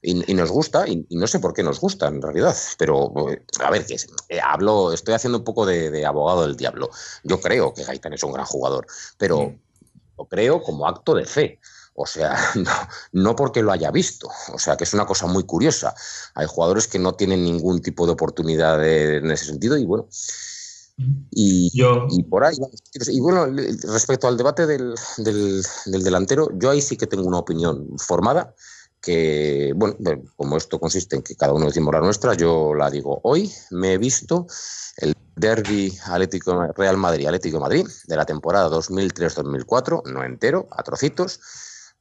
[0.00, 3.12] y, nos gusta, y, no sé por qué nos gusta en realidad, pero
[3.60, 3.96] a ver, que
[4.28, 6.88] eh, hablo, estoy haciendo un poco de, abogado del diablo.
[7.24, 8.86] Yo creo que Gaitán es un gran jugador,
[9.18, 9.56] pero
[10.16, 11.58] lo creo como acto de fe.
[11.94, 12.36] O sea,
[13.12, 14.30] no, porque lo haya visto.
[14.54, 15.96] O sea, que es una cosa muy curiosa.
[16.36, 20.06] Hay jugadores que no tienen ningún tipo de oportunidad en ese sentido y bueno,
[20.96, 21.70] y,
[22.10, 22.56] y, por ahí.
[23.08, 23.46] Y bueno,
[23.92, 28.54] respecto al debate del, del, delantero, yo ahí sí que tengo una opinión formada,
[29.00, 29.96] que, bueno,
[30.36, 33.20] como esto consiste en que cada uno decimos la nuestra, yo la digo.
[33.24, 34.46] Hoy me he visto
[34.98, 41.40] el derby Atlético Real Madrid, Atlético Madrid, de la temporada 2003-2004, no entero, a trocitos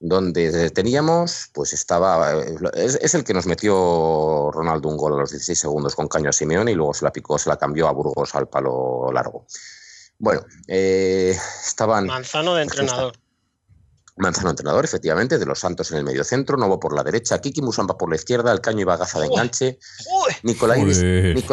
[0.01, 2.33] donde teníamos, pues estaba,
[2.73, 6.33] es, el que nos metió Ronaldo un gol a los 16 segundos con caño a
[6.33, 9.45] Simeone y luego se la picó, se la cambió a Burgos al palo largo.
[10.17, 12.07] Bueno, eh, estaban...
[12.07, 13.13] Manzano de entrenador.
[14.17, 17.61] Manzano entrenador, efectivamente, de los Santos en el medio centro, Novo por la derecha, Kiki
[17.61, 19.79] Musamba por la izquierda, el caño y bagaza de enganche,
[20.43, 21.51] Nicolaidis,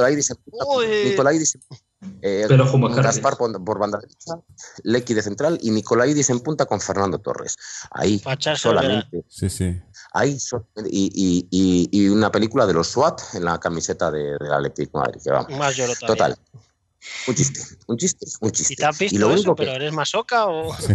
[2.22, 4.34] Eh, Gaspar por, banda derecha,
[4.84, 7.56] Lecky de central y Nicolaidis en punta con Fernando Torres.
[7.90, 8.22] Ahí
[8.56, 9.24] solamente.
[9.28, 9.80] Sí, sí.
[10.12, 10.38] Ahí
[10.86, 15.20] y, y, y, una película de los SWAT en la camiseta de, de Atlético Madrid.
[15.22, 15.52] Que vamos.
[16.06, 16.36] Total.
[17.28, 18.72] Un chiste, un chiste, un chiste.
[18.72, 20.74] ¿Y te has visto eso, pero eres masoca o...?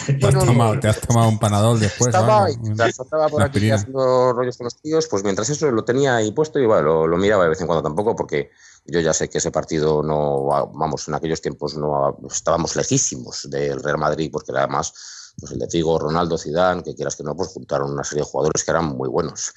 [0.00, 0.18] Sí.
[0.18, 2.08] ¿Te, has tomado, ¿Te, has tomado, un panadol después?
[2.08, 6.32] Estaba, estaba por aquí haciendo rollos con los tíos, pues mientras eso lo tenía ahí
[6.32, 8.50] puesto y bueno, lo, lo miraba de vez en cuando tampoco porque
[8.86, 13.82] yo ya sé que ese partido no, vamos, en aquellos tiempos no estábamos lejísimos del
[13.82, 14.92] Real Madrid, porque además
[15.38, 18.30] pues el de Figo, Ronaldo, Zidane, que quieras que no, pues juntaron una serie de
[18.30, 19.52] jugadores que eran muy buenos.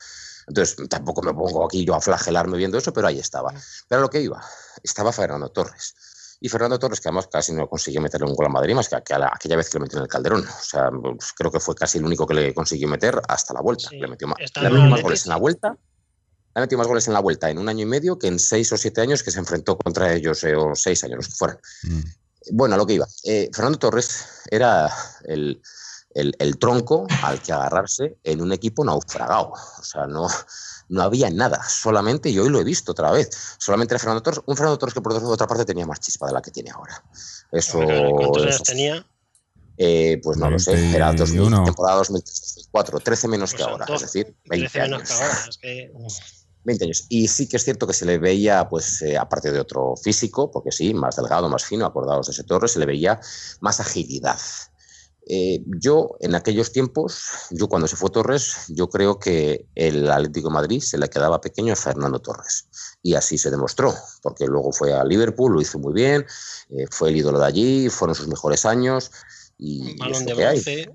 [0.47, 3.54] Entonces, tampoco me pongo aquí yo a flagelarme viendo eso, pero ahí estaba.
[3.88, 4.43] Pero a lo que iba,
[4.84, 5.95] estaba Fernando Torres.
[6.39, 8.97] Y Fernando Torres, que además casi no consiguió meterle un gol a Madrid, más que
[8.97, 10.45] aquella vez que le metió en el Calderón.
[10.45, 13.61] O sea, pues creo que fue casi el único que le consiguió meter hasta la
[13.61, 13.89] vuelta.
[13.91, 15.77] le metió más, más goles en la vuelta.
[16.55, 18.71] Le metió más goles en la vuelta en un año y medio que en seis
[18.73, 21.57] o siete años que se enfrentó contra ellos, eh, o seis años, los que fueran.
[21.84, 22.01] Mm.
[22.51, 23.07] Bueno, a lo que iba.
[23.23, 25.61] Eh, Fernando Torres era el,
[26.13, 29.53] el, tronco al que agarrarse en un equipo naufragado.
[29.53, 30.27] O sea, no,
[30.93, 34.41] no había nada, solamente, y hoy lo he visto otra vez, solamente era Fernando Torres,
[34.45, 37.03] un Fernando Torres que por otra parte tenía más chispa de la que tiene ahora.
[37.51, 39.05] Eso, ¿Cuántos años tenía?
[39.75, 44.35] Eh, pues no lo sé, era 2000, temporada 2004, 13 menos que ahora, es decir,
[44.45, 45.09] 20 años.
[45.59, 45.91] Que
[46.63, 47.05] 20 años.
[47.09, 50.51] Y sí que es cierto que se le veía, pues, eh, aparte de otro físico,
[50.51, 53.19] porque sí, más delgado, más fino, acordados de ese Torres, se le veía
[53.61, 54.39] más agilidad.
[55.26, 60.49] Eh, yo, en aquellos tiempos, yo cuando se fue Torres, yo creo que el Atlético
[60.49, 62.67] de Madrid se le quedaba pequeño a Fernando Torres.
[63.01, 66.26] Y así se demostró, porque luego fue a Liverpool, lo hizo muy bien,
[66.69, 69.11] eh, fue el ídolo de allí, fueron sus mejores años.
[69.57, 70.91] Y, balón de bronce.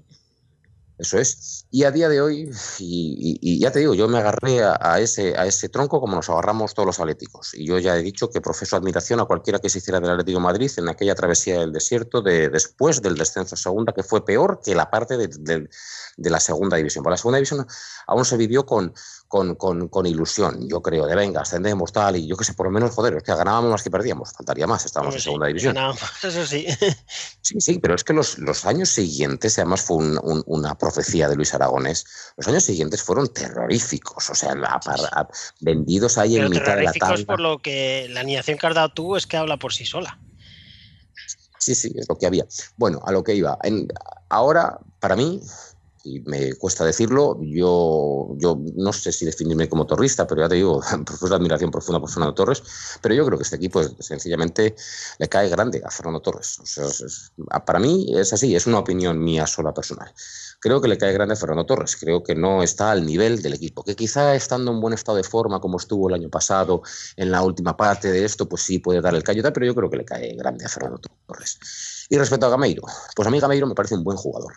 [0.99, 1.67] Eso es.
[1.71, 5.47] Y a día de hoy, y, ya te digo, yo me agarré a, ese, a
[5.47, 7.55] ese tronco como nos agarramos todos los atléticos.
[7.55, 10.41] Y yo ya he dicho que profeso admiración a cualquiera que se hiciera del Atlético
[10.41, 14.61] Madrid en aquella travesía del desierto de, después del descenso a segunda, que fue peor
[14.65, 15.69] que la parte de,
[16.19, 17.05] de la segunda división.
[17.05, 17.67] Para la segunda división
[18.07, 18.93] aún se vivió con,
[19.29, 22.67] con, con, con, ilusión, yo creo, de venga, ascendemos tal, y yo que sé, por
[22.67, 25.77] lo menos, joder, es que ganábamos más que perdíamos, faltaría más, estábamos en segunda división.
[26.23, 26.67] eso sí.
[27.41, 31.55] Sí, sí, pero es que los, los años siguientes, además fue una profecía de Luis
[31.55, 32.05] Aragonés,
[32.37, 34.55] los años siguientes fueron terroríficos, o sea,
[35.61, 37.25] vendidos ahí en mitad de la tabla.
[37.25, 40.19] por lo que la animación que has dado tú es que habla por sí sola.
[41.59, 42.47] Sí, sí, es lo que había.
[42.77, 43.59] Bueno, a lo que iba.
[43.63, 43.89] En,
[44.29, 45.43] ahora, para mí,
[46.09, 50.55] y me cuesta decirlo, yo, yo no sé si definirme como torrista, pero ya te
[50.57, 50.81] digo,
[51.21, 52.63] pues admiración profunda por Fernando Torres,
[53.03, 54.75] pero yo creo que este equipo sencillamente
[55.19, 56.59] le cae grande a Fernando Torres.
[57.67, 60.13] para mí es así, es una opinión mía sola personal.
[60.61, 63.55] Creo que le cae grande a Fernando Torres, creo que no está al nivel del
[63.55, 66.83] equipo, que quizá estando en buen estado de forma como estuvo el año pasado
[67.17, 69.91] en la última parte de esto, pues sí puede dar el callo, pero yo creo
[69.91, 71.59] que le cae grande a Fernando Torres.
[72.09, 72.83] Y respecto a Gameiro,
[73.15, 74.53] pues a mí Gameiro me parece un buen jugador.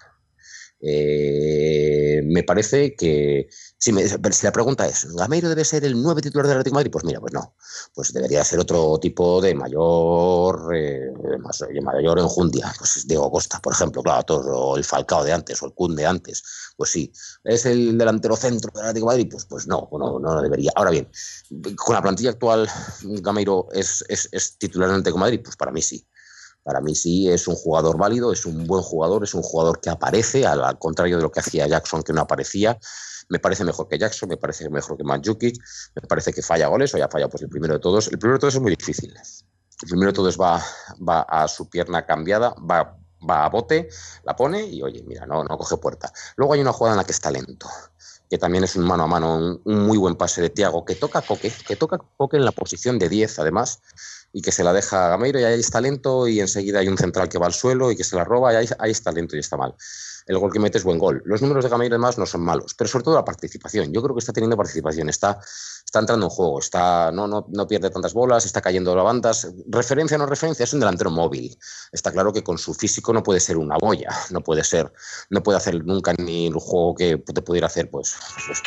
[0.83, 6.57] Eh, me parece que si, la pregunta es, ¿Gameiro debe ser el nueve titular del
[6.57, 6.91] Atlético de Madrid?
[6.91, 7.55] Pues mira, pues no.
[7.93, 11.11] Pues debería ser otro tipo de mayor, eh,
[11.81, 12.73] mayor enjundia.
[12.77, 16.05] Pues Diego Costa, por ejemplo, claro, todo, el Falcao de antes o el Kun de
[16.05, 16.43] antes.
[16.77, 17.11] Pues sí.
[17.43, 19.31] ¿Es el delantero centro del Atlético de Madrid?
[19.31, 20.71] Pues, pues no, no, no debería.
[20.75, 21.07] Ahora bien,
[21.75, 22.67] con la plantilla actual,
[23.03, 25.41] ¿Gameiro es, es, titular del Atlético Madrid?
[25.43, 26.05] Pues para mí sí.
[26.63, 29.89] Para mí sí es un jugador válido, es un buen jugador, es un jugador que
[29.89, 32.77] aparece, al, contrario de lo que hacía Jackson, que no aparecía.
[33.29, 35.57] Me parece mejor que Jackson, me parece mejor que Mandzukic,
[35.95, 38.07] me parece que falla goles, o ya falla pues el primero de todos.
[38.07, 39.11] El primero de todos es muy difícil.
[39.11, 40.63] El primero de todos va,
[41.07, 42.95] va a su pierna cambiada, va,
[43.27, 43.89] va a bote,
[44.23, 46.11] la pone y oye, mira, no, no coge puerta.
[46.35, 47.67] Luego hay una jugada en la que está lento
[48.31, 51.21] que también es un mano a mano, un, muy buen pase de Tiago, que toca
[51.21, 53.81] Coque, que toca Coque en la posición de 10, además,
[54.33, 56.97] y que se la deja a Gameiro y ahí está lento y enseguida hay un
[56.97, 59.35] central que va al suelo y que se la roba y ahí, ahí está lento
[59.35, 59.75] y está mal
[60.27, 61.21] el gol que mete es buen gol.
[61.25, 63.91] Los números de Gameiro además no son malos, pero sobre todo la participación.
[63.91, 65.39] Yo creo que está teniendo participación, está,
[65.85, 69.51] está entrando en juego, está, no, no, no pierde tantas bolas, está cayendo las bandas.
[69.67, 71.57] Referencia o no referencia, es un delantero móvil.
[71.91, 74.91] Está claro que con su físico no puede ser una boya, no puede ser,
[75.29, 78.15] no puede hacer nunca ni el juego que te pudiera hacer pues,
[78.47, 78.61] pues,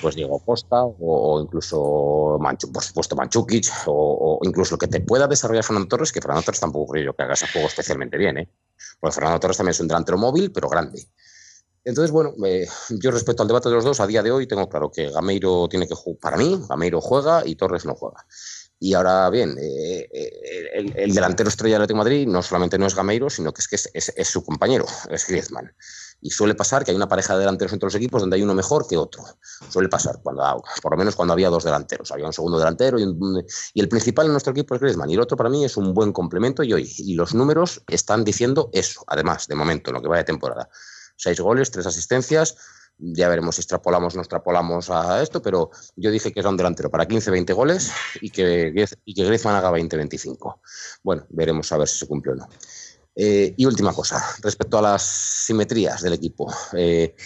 [0.00, 5.26] pues Diego Costa o, incluso Manchu, por supuesto Manchukic o, incluso lo que te pueda
[5.26, 8.38] desarrollar Fernando Torres, que Fernando Torres tampoco creo yo que haga ese juego especialmente bien,
[8.38, 8.48] ¿eh?
[9.00, 11.06] Porque Fernando Torres también es un delantero móvil, pero grande.
[11.84, 14.68] Entonces, bueno, eh, yo respecto al debate de los dos, a día de hoy tengo
[14.68, 18.26] claro que Gameiro tiene que jugar, para mí, Gameiro juega y Torres no juega.
[18.80, 22.86] Y ahora bien, eh, eh, el, delantero estrella del Atlético de Madrid no solamente no
[22.86, 25.72] es Gameiro, sino que es que es su compañero, es Griezmann.
[26.20, 28.54] Y suele pasar que hay una pareja de delanteros entre los equipos donde hay uno
[28.54, 29.24] mejor que otro.
[29.68, 30.42] Suele pasar, cuando,
[30.82, 32.10] por lo menos cuando había dos delanteros.
[32.10, 33.04] Había un segundo delantero y,
[33.74, 35.10] y el principal en nuestro equipo es Griezmann.
[35.10, 36.92] Y el otro para mí es un buen complemento y hoy.
[36.98, 40.68] Y los números están diciendo eso, además, de momento, en lo que va de temporada.
[41.16, 42.56] Seis goles, tres asistencias.
[42.98, 46.56] Ya veremos si extrapolamos o no extrapolamos a esto, pero yo dije que era un
[46.56, 47.92] delantero para 15-20 goles
[48.22, 48.72] y que,
[49.04, 50.60] y Griezmann haga 20-25.
[51.02, 52.48] Bueno, veremos a ver si se cumple o no.
[53.18, 56.52] Eh, y última cosa, respecto a las simetrías del equipo.
[56.74, 57.16] Eh,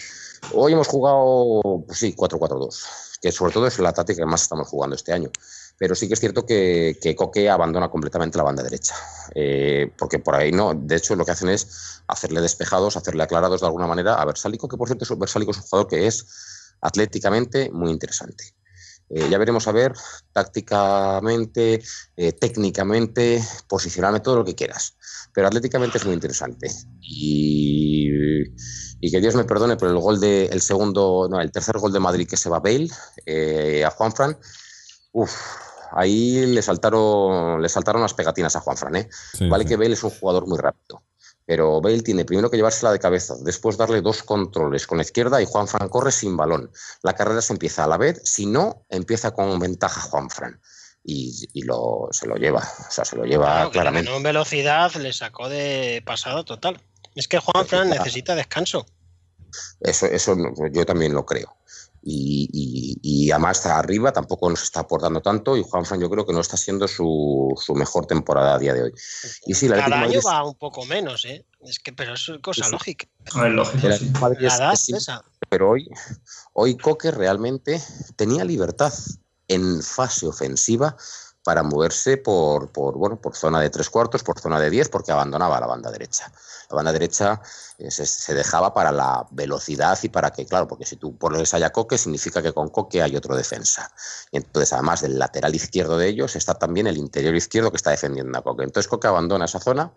[0.53, 4.69] hoy hemos jugado, pues sí, 4-4-2, que sobre todo es la táctica que más estamos
[4.69, 5.29] jugando este año.
[5.77, 8.95] pero sí que es cierto que, que Coque abandona completamente la banda derecha,
[9.35, 13.59] eh, porque por ahí no, de hecho lo que hacen es hacerle despejados, hacerle aclarados
[13.59, 16.25] de alguna manera a Versálico, que por cierto Versálico es un jugador que es
[16.81, 18.45] atléticamente muy interesante.
[19.09, 19.93] Ya veremos a ver
[20.31, 21.83] tácticamente,
[22.39, 24.95] técnicamente, posicionarme todo lo que quieras.
[25.33, 26.69] Pero atléticamente es muy interesante.
[27.01, 28.09] Y,
[29.09, 31.99] que Dios me perdone por el gol de el segundo, no, el tercer gol de
[31.99, 32.89] Madrid que se va a Bale,
[33.83, 34.37] a Juanfran.
[35.11, 35.31] Uf,
[35.91, 38.95] ahí le saltaron, le saltaron las pegatinas a Juanfran.
[38.95, 39.09] ¿eh?
[39.49, 41.03] vale que Bale es un jugador muy rápido,
[41.45, 45.41] pero Bale tiene primero que llevársela de cabeza, después darle dos controles con la izquierda
[45.41, 46.71] y Juanfran corre sin balón.
[47.03, 50.59] La carrera se empieza a la vez, si no, empieza con ventaja Juanfran.
[51.03, 54.15] Y, y lo, se lo lleva, o sea, se lo lleva claramente.
[54.15, 56.79] En velocidad le sacó de pasado total.
[57.15, 58.85] Es que Juanfran necesita descanso.
[59.79, 60.35] Eso, eso
[60.71, 61.57] yo también lo creo
[62.03, 66.33] y, y, además está arriba, tampoco nos está aportando tanto y Juanfran yo creo que
[66.33, 68.93] no está siendo su, su mejor temporada a día de hoy.
[69.45, 71.45] Y sí, la Cada año va un poco menos, ¿eh?
[71.63, 73.07] Es que, pero es cosa lógica.
[73.35, 73.89] A ver, lógico,
[75.49, 75.89] Pero hoy,
[76.53, 77.79] hoy Coque realmente
[78.15, 78.93] tenía libertad
[79.53, 80.95] en fase ofensiva
[81.43, 85.11] para moverse por, por, bueno, por zona de tres cuartos, por zona de diez, porque
[85.11, 86.31] abandonaba la banda derecha.
[86.69, 87.41] La banda derecha
[87.79, 91.71] eh, se, dejaba para la velocidad y para que, claro, porque si tú pones allá
[91.71, 93.91] Coque, significa que con Coque hay otro defensa.
[94.31, 97.91] Y entonces, además del lateral izquierdo de ellos, está también el interior izquierdo que está
[97.91, 98.63] defendiendo a Coque.
[98.63, 99.91] Entonces, Coque abandona esa zona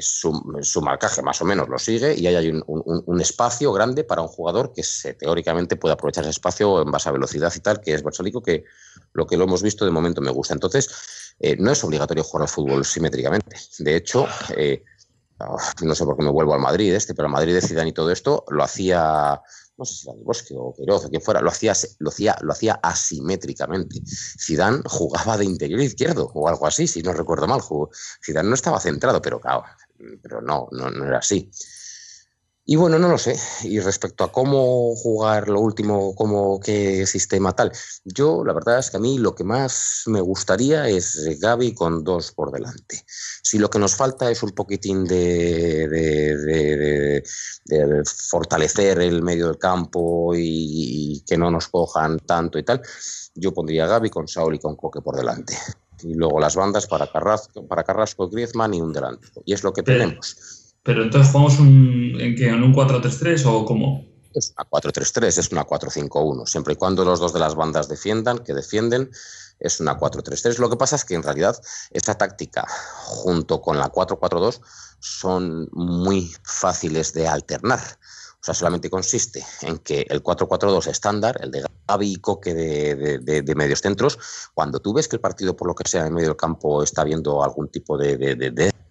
[0.00, 4.28] su, marcaje más o menos lo sigue y ahí hay un, espacio grande para un
[4.28, 7.94] jugador que se, teóricamente puede aprovechar ese espacio en base a velocidad y tal, que
[7.94, 8.64] es Barsalico, que
[9.14, 10.52] lo que lo hemos visto de momento me gusta.
[10.52, 10.90] Entonces,
[11.40, 13.56] eh, no es obligatorio jugar al fútbol simétricamente.
[13.78, 14.26] De hecho,
[14.56, 14.84] eh,
[15.82, 17.92] no sé por qué me vuelvo al Madrid este, pero el Madrid de Zidane y
[17.92, 19.40] todo esto lo hacía
[19.78, 22.36] no sé si era el Bosque o Queiroz o quien fuera, lo hacía, lo hacía,
[22.40, 24.02] lo hacía asimétricamente.
[24.06, 27.60] Zidane jugaba de interior izquierdo o algo así, si no recuerdo mal.
[28.24, 29.64] Zidane no estaba centrado, pero claro,
[30.22, 31.50] pero no, no, no era así.
[32.68, 33.38] Y bueno, no lo sé.
[33.62, 37.70] Y respecto a cómo jugar lo último, cómo qué sistema tal,
[38.04, 42.02] yo la verdad es que a mí lo que más me gustaría es Gaby con
[42.02, 43.04] dos por delante.
[43.06, 47.22] Si lo que nos falta es un poquitín de, de,
[48.28, 52.82] fortalecer el medio del campo y, que no nos cojan tanto y tal,
[53.36, 55.56] yo pondría Gaby con Saul y con Coque por delante.
[56.02, 59.28] Y luego las bandas para Carrasco, para Carrasco Griezmann y un delante.
[59.44, 60.65] Y es lo que tenemos.
[60.86, 64.06] Pero entonces jugamos un, en, qué, en un 4-3-3 o cómo?
[64.32, 66.46] Es una 4-3-3, es una 4-5-1.
[66.46, 69.10] Siempre y cuando los dos de las bandas defiendan, que defienden,
[69.58, 70.58] es una 4-3-3.
[70.58, 71.60] Lo que pasa es que en realidad
[71.90, 72.64] esta táctica,
[73.04, 74.60] junto con la 4-4-2,
[75.00, 77.80] son muy fáciles de alternar.
[78.40, 83.54] O sea, solamente consiste en que el 4-4-2 estándar, el de Gaby y Coque de,
[83.56, 84.18] medios centros,
[84.54, 87.02] cuando tú ves que el partido, por lo que sea, en medio del campo está
[87.02, 88.16] viendo algún tipo de,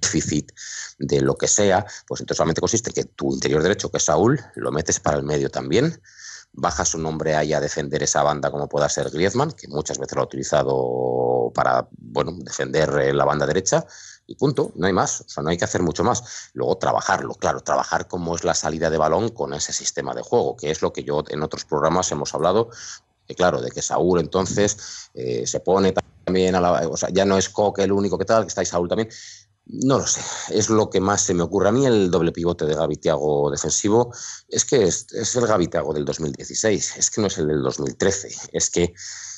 [0.06, 0.52] déficit
[1.00, 4.04] de lo que sea, pues entonces solamente consiste en que tu interior derecho, que es
[4.04, 6.02] Saúl, lo metes para el medio también,
[6.56, 10.16] bajas un hombre ahí a defender esa banda como pueda ser Griezmann, que muchas veces
[10.16, 13.86] lo ha utilizado para bueno, defender eh, la banda derecha,
[14.28, 16.50] y punto, no hay más, o sea, no hay que hacer mucho más.
[16.54, 20.56] Luego trabajarlo, claro, trabajar cómo es la salida de balón con ese sistema de juego,
[20.56, 22.70] que es lo que yo en otros programas hemos hablado,
[23.28, 25.94] que claro, de que Saúl entonces eh, se pone
[26.26, 28.66] también a la, o sea, ya no es Coque el único que tal, que está
[28.66, 29.10] Saúl también,
[29.68, 30.22] no lo sé,
[30.52, 31.70] es lo que más se me ocurre.
[31.70, 34.14] A mí el doble pivote de Gavitiago defensivo
[34.48, 38.70] es que es, el Gavitiago del 2016, es que no es el del 2013, es
[38.70, 38.94] que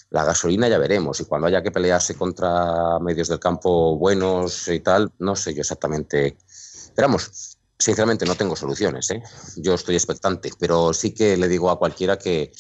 [0.10, 4.80] la gasolina ya veremos y cuando haya que pelearse contra medios del campo buenos y
[4.80, 6.38] tal, no sé yo exactamente.
[6.48, 9.22] Esperamos, sinceramente no tengo soluciones, ¿eh?
[9.58, 12.52] yo estoy expectante, pero sí que le digo a cualquiera que,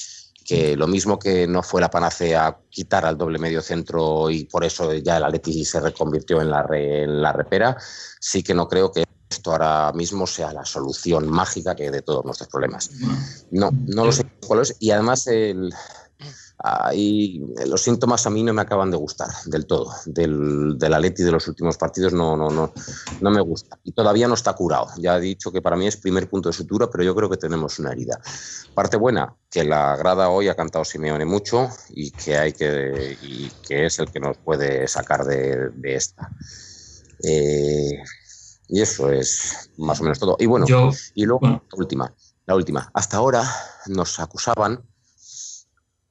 [0.45, 4.63] que lo mismo que no fue la panacea quitar al doble medio centro y por
[4.63, 7.77] eso ya el Atleti se reconvirtió en la, en la repera,
[8.19, 12.23] sí que no creo que esto ahora mismo sea la solución mágica que de todos
[12.23, 12.91] nuestros problemas.
[13.51, 14.77] No, no lo sé cuál es.
[14.79, 15.73] Y además el,
[16.59, 19.93] Ahí los síntomas a mí no me acaban de gustar del todo.
[20.05, 22.73] Del, del Atleti de los últimos partidos no, no, no,
[23.21, 23.77] no me gusta.
[23.83, 24.87] Y todavía no está curado.
[24.97, 27.37] Ya he dicho que para mí es primer punto de sutura, pero yo creo que
[27.37, 28.19] tenemos una herida.
[28.73, 33.51] Parte buena, que la grada hoy ha cantado Simeone mucho y que, hay que, y
[33.67, 36.31] que es el que nos puede sacar de, esta.
[37.23, 38.01] Eh,
[38.67, 40.37] y eso es más o menos todo.
[40.39, 40.65] Y bueno,
[41.13, 42.13] y luego la última.
[42.47, 42.89] La última.
[42.93, 43.43] Hasta ahora
[43.87, 44.81] nos acusaban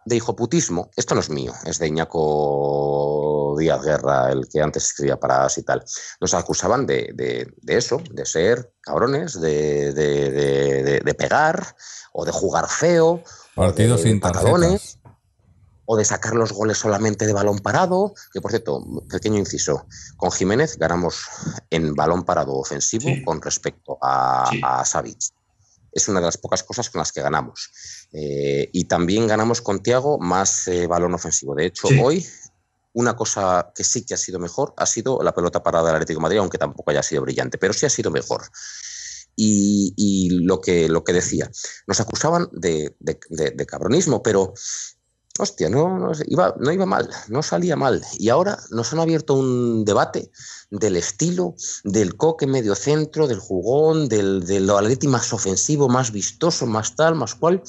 [0.07, 5.19] de hijoputismo, esto no es mío, es de Iñaco Díaz Guerra, el que antes escribía
[5.19, 5.85] para y tal.
[6.21, 11.77] Nos acusaban de, de, eso, de ser cabrones, de, de, pegar
[12.13, 13.23] o de jugar feo.
[13.55, 14.21] Partidos sin
[15.87, 19.87] o de sacar los goles solamente de balón parado, que por cierto, pequeño inciso,
[20.17, 21.25] con Jiménez ganamos
[21.71, 24.61] en balón parado ofensivo con respecto a, sí.
[25.97, 27.71] Es una de las pocas cosas con las que ganamos.
[28.13, 31.55] Eh, y también ganamos con Tiago más eh, balón ofensivo.
[31.55, 32.27] De hecho, hoy
[32.93, 36.19] una cosa que sí que ha sido mejor ha sido la pelota parada del Atlético
[36.19, 38.43] de Madrid, aunque tampoco haya sido brillante, pero sí ha sido mejor.
[39.39, 41.51] Y, lo, que, lo que decía,
[41.87, 44.55] nos acusaban de, de cabronismo, pero
[45.39, 48.03] hostia, no, no, iba, no iba mal, no salía mal.
[48.19, 50.31] Y ahora nos han abierto un debate
[50.71, 56.67] del estilo, del coque medio centro, del jugón, del, del atleti más ofensivo, más vistoso,
[56.67, 57.63] más tal, más cual.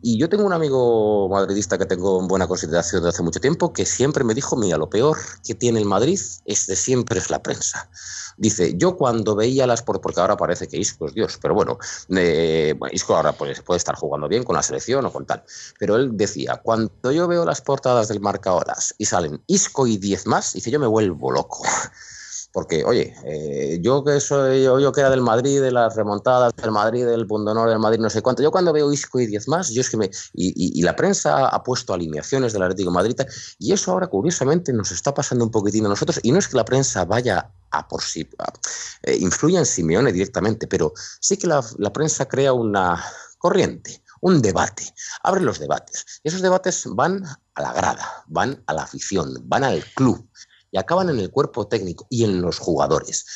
[0.00, 3.72] Y yo tengo un amigo madridista que tengo en buena consideración desde hace mucho tiempo
[3.72, 7.30] que siempre me dijo, mira, lo peor que tiene el Madrid es de siempre es
[7.30, 7.90] la prensa.
[8.36, 9.82] Dice, yo cuando veía las...
[9.82, 11.78] Porque ahora parece que Isco es Dios, pero bueno,
[12.16, 15.42] eh, Isco ahora puede, puede estar jugando bien con la selección o con tal.
[15.80, 19.96] Pero él decía, cuando yo veo las portadas del marca horas y salen Isco y
[19.96, 21.64] 10 más, dice, yo me vuelvo loco.
[22.52, 26.54] Porque, oye, eh, yo que soy, yo, yo, que era del Madrid, de las remontadas
[26.56, 29.48] del Madrid, del Pundonor del Madrid, no sé cuánto, yo cuando veo Isco y 10
[29.48, 30.10] más, yo es que me.
[30.32, 33.20] Y, la prensa ha puesto alineaciones del Atlético de Madrid,
[33.58, 36.20] y eso ahora, curiosamente, nos está pasando un poquitín a nosotros.
[36.22, 38.28] Y no es que la prensa vaya a por sí,
[39.02, 43.04] eh, influya en Simeone directamente, pero sí que la, la prensa crea una
[43.38, 44.82] corriente un debate,
[45.22, 46.20] abre los debates.
[46.24, 47.24] Esos debates van
[47.54, 50.28] a la grada, van a la afición, van al club
[50.70, 53.26] y acaban en el cuerpo técnico y en los jugadores.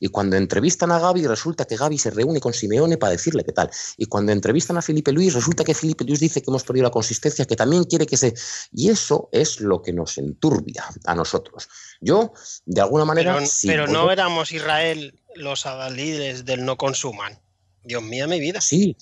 [0.00, 3.52] Y cuando entrevistan a Gaby, resulta que Gaby se reúne con Simeone para decirle qué
[3.52, 3.70] tal.
[3.96, 6.90] Y cuando entrevistan a Felipe Luis, resulta que Felipe Luis dice que hemos perdido la
[6.90, 8.34] consistencia, que también quiere que se.
[8.72, 11.68] Y eso es lo que nos enturbia a nosotros.
[12.00, 12.32] Yo,
[12.66, 13.38] de alguna manera.
[13.62, 17.40] Pero, no éramos Israel los adalides del no consuman.
[17.84, 18.60] Dios mío, mi vida.
[18.60, 18.96] Sí.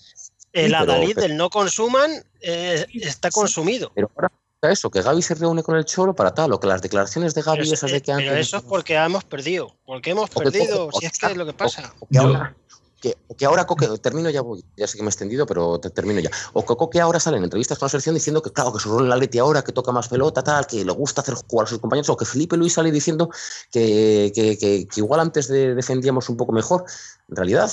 [0.52, 2.10] El adalid del no consuman
[2.40, 3.92] eh, está consumido.
[3.94, 4.32] Pero ahora,
[4.68, 7.42] eso, que Gaby se reúne con el Cholo para tal, o que las declaraciones de
[7.42, 11.18] Gaby esas de que Pero eso es porque hemos perdido, porque hemos perdido, si es
[11.18, 11.94] que es lo que pasa.
[12.00, 12.54] O, que ahora,
[13.00, 16.30] que, ahora Coque, termino ya voy, ya sé que me he extendido, pero termino ya.
[16.52, 18.90] O que Coque ahora sale en entrevistas con la selección diciendo que claro, que su
[18.90, 21.66] rol en la Leti ahora, que toca más pelota, tal, que le gusta hacer jugar
[21.66, 23.30] a sus compañeros, o que Felipe Luis sale diciendo
[23.72, 26.84] que, que, igual antes de defendíamos un poco mejor.
[27.30, 27.72] En realidad,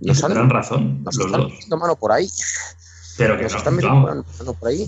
[0.00, 1.80] nos han, razón, nos los están dos.
[1.80, 2.28] mano por ahí.
[3.16, 4.86] Pero que no, están metiendo por ahí.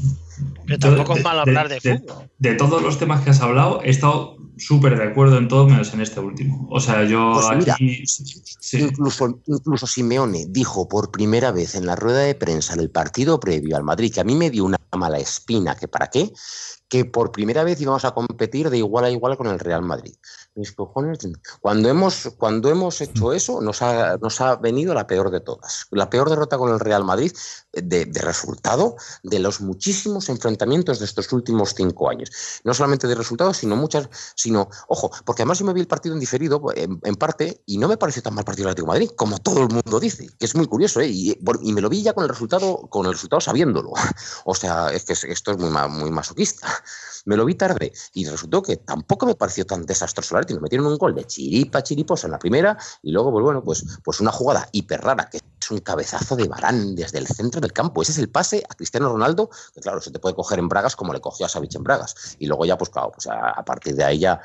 [0.67, 2.31] Pero tampoco es malo hablar de, fútbol.
[2.39, 5.95] De, todos los temas que has hablado, he estado súper de acuerdo en todo menos
[5.95, 6.67] en este último.
[6.71, 8.05] O sea, yo pues aquí.
[8.73, 13.77] incluso, incluso Simeone dijo por primera vez en la rueda de prensa del partido previo
[13.77, 16.33] al Madrid, que a mí me dio una mala espina, que para qué,
[16.89, 20.15] que por primera vez íbamos a competir de igual a igual con el Real Madrid.
[20.55, 21.19] Mis cojones.
[21.61, 25.87] Cuando hemos, cuando hemos hecho eso, nos ha, nos ha venido la peor de todas.
[25.91, 27.33] La peor derrota con el Real Madrid
[27.73, 32.31] de, de, resultado de los muchísimos enfrentamientos de estos últimos cinco años.
[32.65, 36.15] No solamente de resultados, sino muchas, sino, ojo, porque además yo me vi el partido
[36.15, 39.11] en diferido, en, parte, y no me pareció tan mal partido el Atlético de Madrid,
[39.17, 41.09] como todo el mundo dice, que es muy curioso, ¿eh?
[41.09, 43.93] y, y, me lo vi ya con el resultado, con el resultado sabiéndolo.
[44.45, 46.78] O sea, es que esto es muy, muy masoquista
[47.25, 50.87] me lo vi tarde y resultó que tampoco me pareció tan desastroso el Nos metieron
[50.87, 54.33] un gol de chiripa, chiriposa en la primera y luego, pues bueno, pues, pues una
[54.33, 58.03] jugada hiper rara, que es un cabezazo de Barán desde el centro del campo.
[58.03, 60.97] Ese es el pase a Cristiano Ronaldo, que claro, se te puede coger en Bragas
[60.97, 62.37] como le cogió a Savich en Bragas.
[62.39, 64.41] Y luego ya, pues claro, pues a, partir de ahí ya,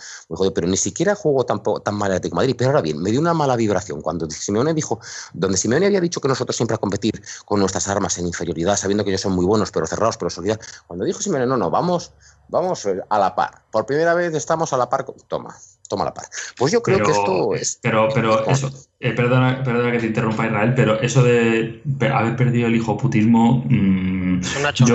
[0.54, 2.56] pero ni siquiera jugó tan, tan mal el Atlético Madrid.
[2.58, 5.00] Pero ahora bien, me dio una mala vibración cuando Simeone dijo,
[5.34, 9.04] donde Simeone había dicho que nosotros siempre a competir con nuestras armas en inferioridad, sabiendo
[9.04, 10.66] que ellos son muy buenos, pero cerrados, pero solidaridad.
[10.88, 12.12] Cuando dijo Simeone, no, no, vamos,
[12.50, 13.64] vamos a la par.
[13.72, 15.06] Por primera vez estamos a la par.
[15.28, 15.56] Toma,
[15.88, 16.26] toma la par.
[16.58, 17.80] Pues yo creo que esto es.
[17.82, 21.82] Pero, pero eso, eh, perdona, perdona, que te interrumpa Israel, pero eso de
[22.14, 23.64] haber perdido el hijoputismo.
[23.68, 24.86] Mmm, es una yo,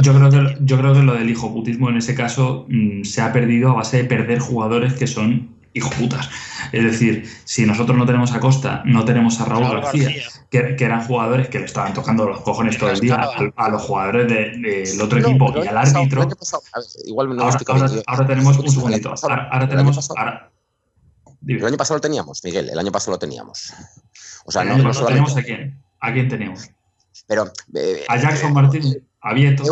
[0.00, 3.32] yo, creo que, yo creo que lo del hijoputismo en ese caso mmm, se ha
[3.32, 6.30] perdido a base de perder jugadores que son hijoputas.
[6.72, 10.10] Es decir, si nosotros no tenemos a Costa, no tenemos a Raúl, García,
[10.50, 14.28] Que, eran jugadores que le estaban tocando los cojones todo el día a, los jugadores
[14.28, 16.28] del otro equipo y al árbitro.
[17.04, 19.14] igual ahora, tenemos un segundito.
[19.22, 20.10] Ahora, tenemos.
[21.46, 22.70] el año pasado lo teníamos, Miguel.
[22.70, 23.74] El año pasado lo teníamos.
[24.46, 25.82] O sea, no, no, tenemos a quién.
[26.00, 26.70] ¿A quién tenemos?
[27.26, 29.64] Pero, eh, a Jackson Martín, a Vieto.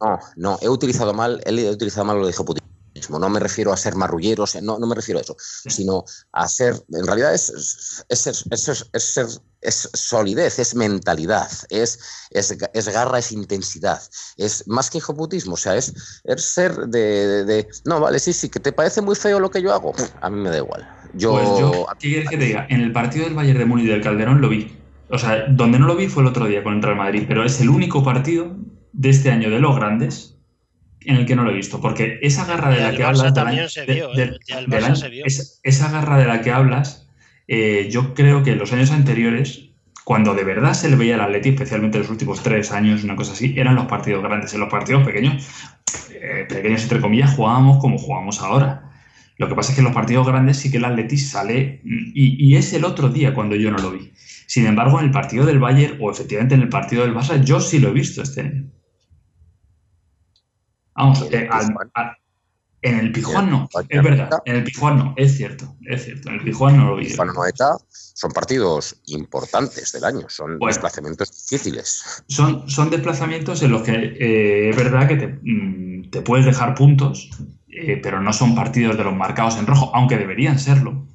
[0.00, 2.62] no, no, he utilizado mal, él he utilizado mal lo de Putin.
[3.10, 6.74] No me refiero a ser marrullero, no, no me refiero a eso, sino a ser,
[6.92, 12.56] en realidad es, es, es, es, es solidez, es mentalidad, es, es,
[12.92, 14.00] garra, es intensidad,
[14.36, 15.94] es más que hijoputismo, o sea, es,
[16.36, 19.94] ser de, no, vale, sí, sí, que te parece muy feo lo que yo hago,
[20.20, 20.88] a mí me da igual.
[21.14, 22.66] Yo, pues yo ¿qué quieres que te diga?
[22.70, 24.78] En el partido del Bayern de Múnich del Calderón lo vi.
[25.10, 27.60] O sea, donde no lo vi fue el otro día contra el Madrid, pero es
[27.60, 28.56] el único partido
[28.92, 30.38] de este año de los grandes
[31.06, 33.22] en el que no lo he visto, porque esa garra de la que hablas.
[33.76, 34.02] ¿eh?
[35.62, 37.08] Esa, garra de la que hablas,
[37.48, 39.70] eh, yo creo que en los años anteriores,
[40.04, 43.16] cuando de verdad se le veía al Atleti, especialmente en los últimos tres años, una
[43.16, 44.52] cosa así, eran los partidos grandes.
[44.54, 45.46] En los partidos pequeños,
[46.10, 48.90] eh, pequeños entre comillas, jugábamos como jugamos ahora.
[49.38, 52.12] Lo que pasa es que en los partidos grandes sí que el Atleti sale mm,
[52.14, 54.12] y, y es el otro día cuando yo no lo vi.
[54.46, 57.58] Sin embargo, en el partido del Bayern o efectivamente en el partido del Barça, yo
[57.58, 58.70] sí lo he visto este año.
[60.94, 62.16] Vamos, ¿En el eh, al- al-
[62.84, 66.30] en el Pijuán no, Bayern es verdad, en el Pijuán no, es cierto, es cierto,
[66.30, 67.14] en el Pijuán no lo vi.
[67.14, 70.66] Juan Noeta son partidos importantes del año, son Bueno.
[70.66, 72.24] desplazamientos difíciles.
[72.26, 76.74] Son, son desplazamientos en los que eh, es verdad que te, mm, te puedes dejar
[76.74, 77.30] puntos,
[77.68, 81.06] eh, pero no son partidos de los marcados en rojo, aunque deberían serlo.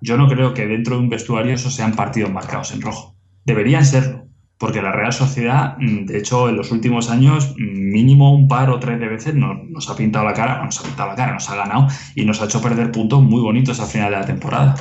[0.00, 3.14] Yo no creo que dentro de un vestuario esos sean partidos marcados en rojo.
[3.44, 4.19] Deberían serlo,
[4.60, 8.68] porque la Real Sociedad, mm, de hecho, en los últimos años, mm, mínimo un par
[8.68, 11.32] o tres de veces nos, nos ha pintado la cara, nos ha pintado la cara,
[11.32, 14.26] nos ha ganado y nos ha hecho perder puntos muy bonitos al final de la
[14.26, 14.74] temporada.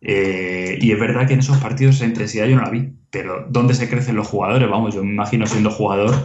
[0.00, 3.46] Eh, y es verdad que en esos partidos esa intensidad yo no la vi, pero
[3.48, 4.68] ¿dónde se crecen los jugadores?
[4.68, 6.16] Vamos, yo me imagino siendo jugador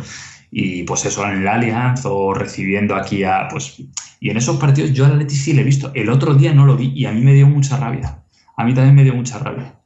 [0.50, 3.84] y pues eso en el Allianz o recibiendo aquí a pues
[4.20, 6.66] y en esos partidos yo al Atleti sí le he visto el otro día no
[6.66, 8.24] lo vi y a mí me dio mucha rabia
[8.56, 9.77] a mí también me dio mucha rabia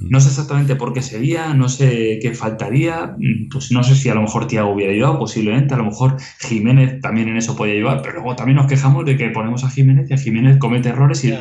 [0.00, 4.08] no sé exactamente por qué sería no sé qué faltaría mm, pues no sé si
[4.08, 7.74] a lo mejor Tiago hubiera ayudado posiblemente a lo mejor Jiménez también en eso podía
[7.74, 10.90] ayudar pero luego también nos quejamos de que ponemos a Jiménez y a Jiménez comete
[10.90, 11.32] errores y,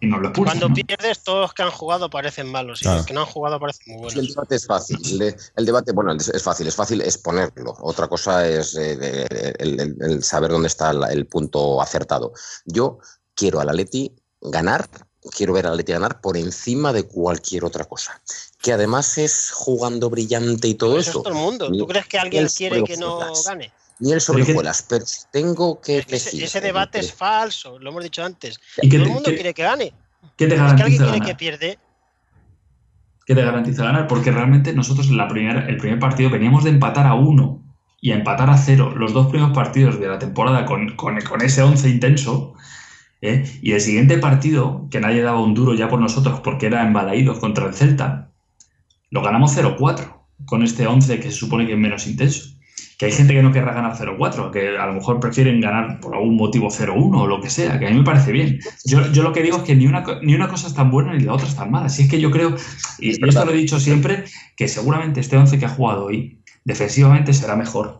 [0.00, 0.74] y nos lo expulsan Cuando ¿no?
[0.86, 2.96] pierdes, todos los que han jugado parecen malos y Claro.
[2.98, 4.34] los que no han jugado parecen muy Sí, el buenos.
[4.34, 5.22] debate es fácil.
[5.22, 7.74] El, el debate, bueno, es fácil, es fácil exponerlo.
[7.80, 9.26] Otra cosa es eh,
[9.58, 12.32] el, el- el saber dónde está el punto acertado.
[12.64, 12.98] Yo
[13.34, 14.88] quiero al Atleti ganar,
[15.36, 18.20] quiero ver al Atleti ganar por encima de cualquier otra cosa.
[18.62, 21.18] Que además es jugando brillante y todo Eso eso.
[21.18, 21.70] es todo el mundo.
[21.70, 23.44] ¿Tú crees que alguien quiere que no sobrejuelas.
[23.46, 23.72] gane?
[23.98, 24.44] Ni el sobre
[24.88, 28.02] Pero si tengo que Es que ese, elegir ese debate entre- es falso, lo hemos
[28.02, 28.58] dicho antes.
[28.80, 29.92] ¿Y Todo te- el mundo qué- quiere que gane.
[30.38, 31.28] ¿Qué te Es que alguien garantiza quiere ganar?
[31.28, 31.78] que pierde.
[33.26, 34.08] ¿Qué te garantiza ganar?
[34.08, 37.62] Porque realmente nosotros en la primera, el primer partido veníamos de empatar a uno
[38.00, 41.42] y a empatar a cero los dos primeros partidos de la temporada con, con, con
[41.42, 42.54] ese 11 intenso.
[43.22, 43.44] ¿Eh?
[43.62, 47.38] Y el siguiente partido, que nadie daba un duro ya por nosotros porque era embalaídos
[47.38, 48.30] contra el Celta,
[49.10, 52.56] lo ganamos 0-4 con este 11 que se supone que es menos intenso.
[52.98, 56.14] Que hay gente que no querrá ganar 0-4, que a lo mejor prefieren ganar por
[56.14, 58.60] algún motivo 0-1 o lo que sea, que a mí me parece bien.
[58.84, 61.14] Yo, yo lo que digo es que ni una, ni una cosa es tan buena
[61.14, 61.88] ni la otra es tan mala.
[61.88, 62.56] Si es que yo creo,
[62.98, 66.42] y, y esto lo he dicho siempre, que seguramente este 11 que ha jugado hoy
[66.64, 67.99] defensivamente será mejor.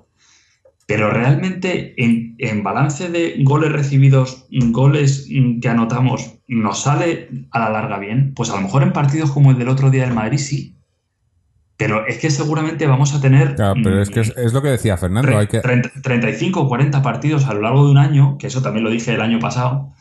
[0.90, 7.60] Pero realmente en, en balance de goles recibidos, goles mm, que anotamos, nos sale a
[7.60, 8.34] la larga bien.
[8.34, 10.76] Pues a lo mejor en partidos como el del otro día del Madrid sí.
[11.76, 13.54] Pero es que seguramente vamos a tener.
[13.54, 15.38] Claro, pero mm, es que es, es lo que decía Fernando.
[15.38, 18.60] Hay que, 30 35 o 40 partidos a lo largo de un año, que eso
[18.60, 19.92] también lo dije el año pasado,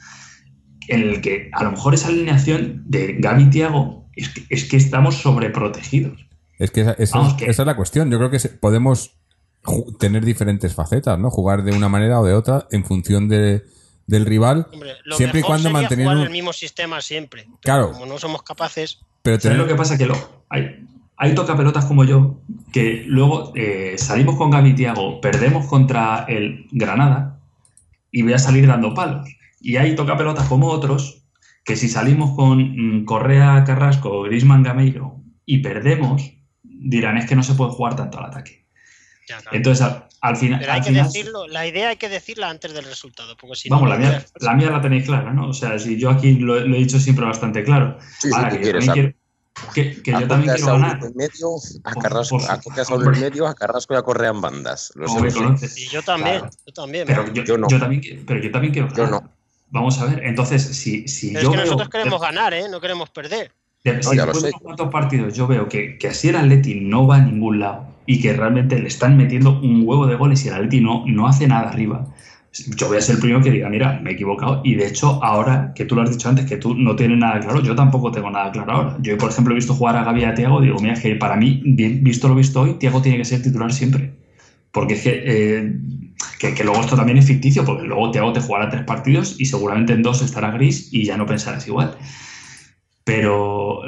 [0.88, 4.66] en el que a lo mejor esa alineación de Gaby y Tiago es que, es
[4.66, 6.26] que estamos sobreprotegidos.
[6.58, 8.10] Es que esa, esa Vamos, es, que- esa es la cuestión.
[8.10, 9.20] Yo creo que podemos
[10.00, 11.30] tener diferentes facetas, ¿no?
[11.30, 13.64] Jugar de una manera o de otra en función de,
[14.08, 14.68] del rival.
[14.74, 17.44] Hombre, lo Siempre y cuando sería manteniendo jugar el mismo sistema siempre.
[17.44, 17.92] Pero Claro.
[17.92, 19.98] Como no somos capaces, Pero ¿Sabes tener, lo que pasa?
[19.98, 20.16] Que lo,
[20.50, 20.88] hay,
[21.18, 22.42] hay tocapelotas como yo
[22.72, 27.40] que luego eh, salimos con Gaby y Tiago, perdemos contra el Granada
[28.12, 29.28] y voy a salir dando palos.
[29.60, 31.24] Y hay tocapelotas como otros
[31.66, 36.32] que si salimos con mm, Correa, Carrasco, Grisman, Gameiro y perdemos,
[36.64, 38.66] dirán es que no se puede jugar tanto al ataque.
[39.30, 39.56] Ya, claro.
[39.56, 40.60] Entonces, al, al final...
[40.60, 43.56] Pero hay al que final- decirlo, la idea hay que decirla antes del resultado, porque
[43.56, 45.50] si Vamos, no, la mía, la mía la tenéis clara, ¿no?
[45.50, 47.98] O sea, si yo aquí lo, lo he dicho siempre bastante claro.
[48.20, 49.14] Sí, sí, Ahora, tú que yo quiero,
[49.74, 51.04] que, que a yo también quiero Saúl ganar.
[51.06, 51.50] en medio,
[51.84, 54.30] a Por- Carrasco, por- a Coque, a Saúl en medio, a Carrasco y a Correa
[54.32, 54.92] en bandas.
[54.96, 55.72] Lo sé.
[55.78, 56.50] Y yo también, Claro.
[56.66, 57.08] yo también.
[57.08, 57.32] Pero ¿eh?
[57.34, 57.68] yo, Yo no.
[57.70, 59.24] yo también, pero yo también quiero Yo ganar.
[59.24, 59.32] no.
[59.72, 61.66] Vamos a ver, entonces, si, si Pero yo es que veo...
[61.66, 62.68] nosotros queremos ganar, ¿eh?
[62.70, 63.52] No queremos perder.
[63.84, 64.48] de- si ya lo sé.
[64.48, 67.86] unos cuantos partidos yo veo que, que así el Atleti no va a ningún lado
[68.10, 71.28] y que realmente le están metiendo un huevo de goles y el Atleti no, no
[71.28, 72.08] hace nada arriba,
[72.76, 74.62] yo voy a ser el primero que diga, mira, me he equivocado.
[74.64, 77.40] Y de hecho, ahora que tú lo has dicho antes, que tú no tienes nada
[77.40, 78.98] claro, yo tampoco tengo nada claro ahora.
[79.02, 81.14] Yo, por ejemplo, he visto jugar a Gaby y a Tiago, digo, mira, es que
[81.18, 84.12] para mí, visto lo visto hoy, Tiago tiene que ser titular siempre.
[84.72, 85.78] Porque es que, eh,
[86.40, 89.46] que, que luego esto también es ficticio, porque luego Tiago te jugará tres partidos y
[89.46, 91.96] seguramente en dos estará gris y ya no pensarás igual.
[93.10, 93.82] Pero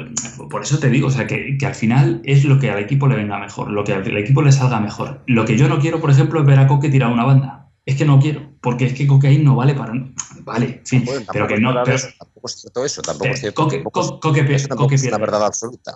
[0.50, 3.06] por eso te digo, o sea, que, que al final es lo que al equipo
[3.06, 5.22] le venga mejor, lo que al equipo le salga mejor.
[5.28, 7.70] Lo que yo no quiero, por ejemplo, es ver a Coque tirar una banda.
[7.86, 9.92] Es que no quiero, porque es que Coque ahí no vale para.
[10.44, 11.68] Vale, sí, Bueno, pero que no.
[11.68, 13.62] verdad pero- eso, tampoco es cierto eso, tampoco es cierto.
[13.62, 15.18] Coque, tampoco Coque, eso tampoco Coque es pierde.
[15.18, 15.92] verdad absoluta.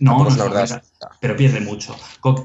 [0.00, 0.62] No, no es verdad verdad.
[0.76, 1.10] absoluta.
[1.20, 1.94] pero pierde mucho.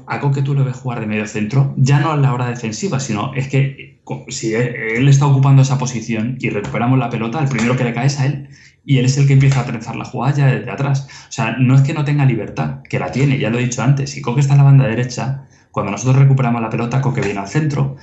[0.06, 3.00] A Coque tú lo ves jugar de medio centro, ya no a la hora defensiva,
[3.00, 7.76] sino es que si él está ocupando esa posición y recuperamos la pelota, el primero
[7.76, 8.48] que le cae es a él.
[8.84, 11.06] Y él es el que empieza a trenzar la jugada ya desde atrás.
[11.28, 13.82] O sea, no es que no tenga libertad, que la tiene, ya lo he dicho
[13.82, 14.10] antes.
[14.10, 17.48] Si Coque está en la banda derecha, cuando nosotros recuperamos la pelota, Coque viene al
[17.48, 17.96] centro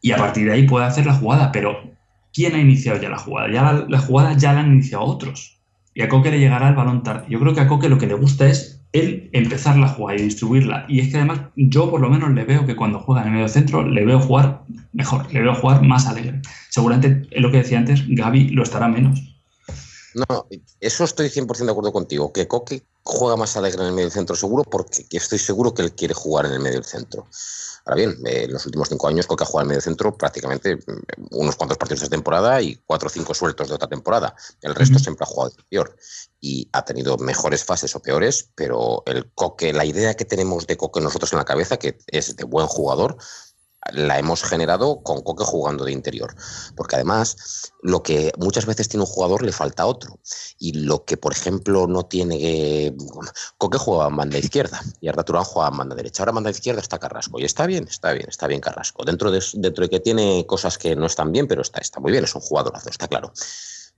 [0.00, 1.52] y a partir de ahí puede hacer la jugada.
[1.52, 1.94] Pero,
[2.32, 3.52] ¿quién ha iniciado ya la jugada?
[3.52, 5.60] Ya la, la jugada ya la han iniciado otros.
[5.94, 7.26] Y a Coque le llegará el balón tarde.
[7.28, 10.22] Yo creo que a Coque lo que le gusta es él empezar la jugada y
[10.22, 10.84] distribuirla.
[10.88, 13.34] Y es que además yo por lo menos le veo que cuando juega en el
[13.34, 14.62] medio centro le veo jugar
[14.92, 16.40] mejor, le veo jugar más alegre.
[16.68, 19.31] Seguramente es lo que decía antes, Gaby lo estará menos.
[20.14, 20.46] No,
[20.80, 24.36] eso estoy 100% de acuerdo contigo, que Coque juega más alegre en el medio centro
[24.36, 27.26] seguro porque estoy seguro que él quiere jugar en el medio centro.
[27.84, 30.76] Ahora bien, eh, en los últimos cinco años Coque ha jugado en medio centro prácticamente
[30.76, 30.80] mm,
[31.32, 34.36] unos cuantos partidos de temporada y cuatro o cinco sueltos de otra temporada.
[34.60, 35.96] El resto siempre ha jugado peor
[36.40, 40.76] y ha tenido mejores fases o peores, pero el Coque, la idea que tenemos de
[40.76, 43.16] Coque nosotros en la cabeza, que es de buen jugador,
[43.90, 46.34] la hemos generado con Coque jugando de interior.
[46.76, 50.20] Porque además, lo que muchas veces tiene un jugador le falta otro.
[50.58, 52.94] Y lo que, por ejemplo, no tiene.
[53.58, 56.22] Coque juega en banda izquierda y Arda Turán juega en banda derecha.
[56.22, 57.38] Ahora en banda izquierda está Carrasco.
[57.40, 59.04] Y está bien, está bien, está bien Carrasco.
[59.04, 62.12] Dentro de, dentro de que tiene cosas que no están bien, pero está, está muy
[62.12, 63.32] bien, es un jugadorazo, está claro.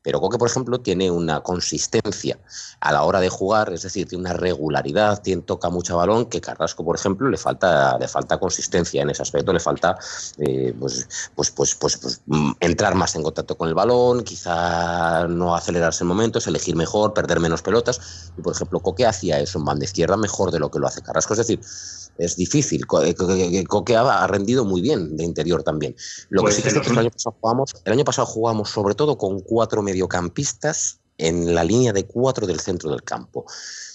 [0.05, 2.39] Pero Coque, por ejemplo, tiene una consistencia
[2.81, 6.43] a la hora de jugar, es decir, tiene una regularidad, tiene, toca mucho balón, que
[6.43, 9.97] Carrasco, por ejemplo, le falta, le falta consistencia en ese aspecto, le falta
[10.37, 15.27] eh, pues, pues, pues, pues, pues mm, entrar más en contacto con el balón, quizá
[15.27, 18.31] no acelerarse en momentos, elegir mejor, perder menos pelotas.
[18.37, 21.01] Y, por ejemplo, Coque hacía eso en banda izquierda mejor de lo que lo hace
[21.01, 21.33] Carrasco.
[21.33, 21.61] Es decir,
[22.19, 22.85] es difícil.
[23.03, 25.97] Eh, Coque ha rendido muy bien de interior también.
[26.29, 28.71] Lo que pues sí que es que el año pasado jugamos, el año pasado jugamos
[28.71, 33.45] sobre todo con cuatro mediocampistas en la línea de cuatro del centro del campo.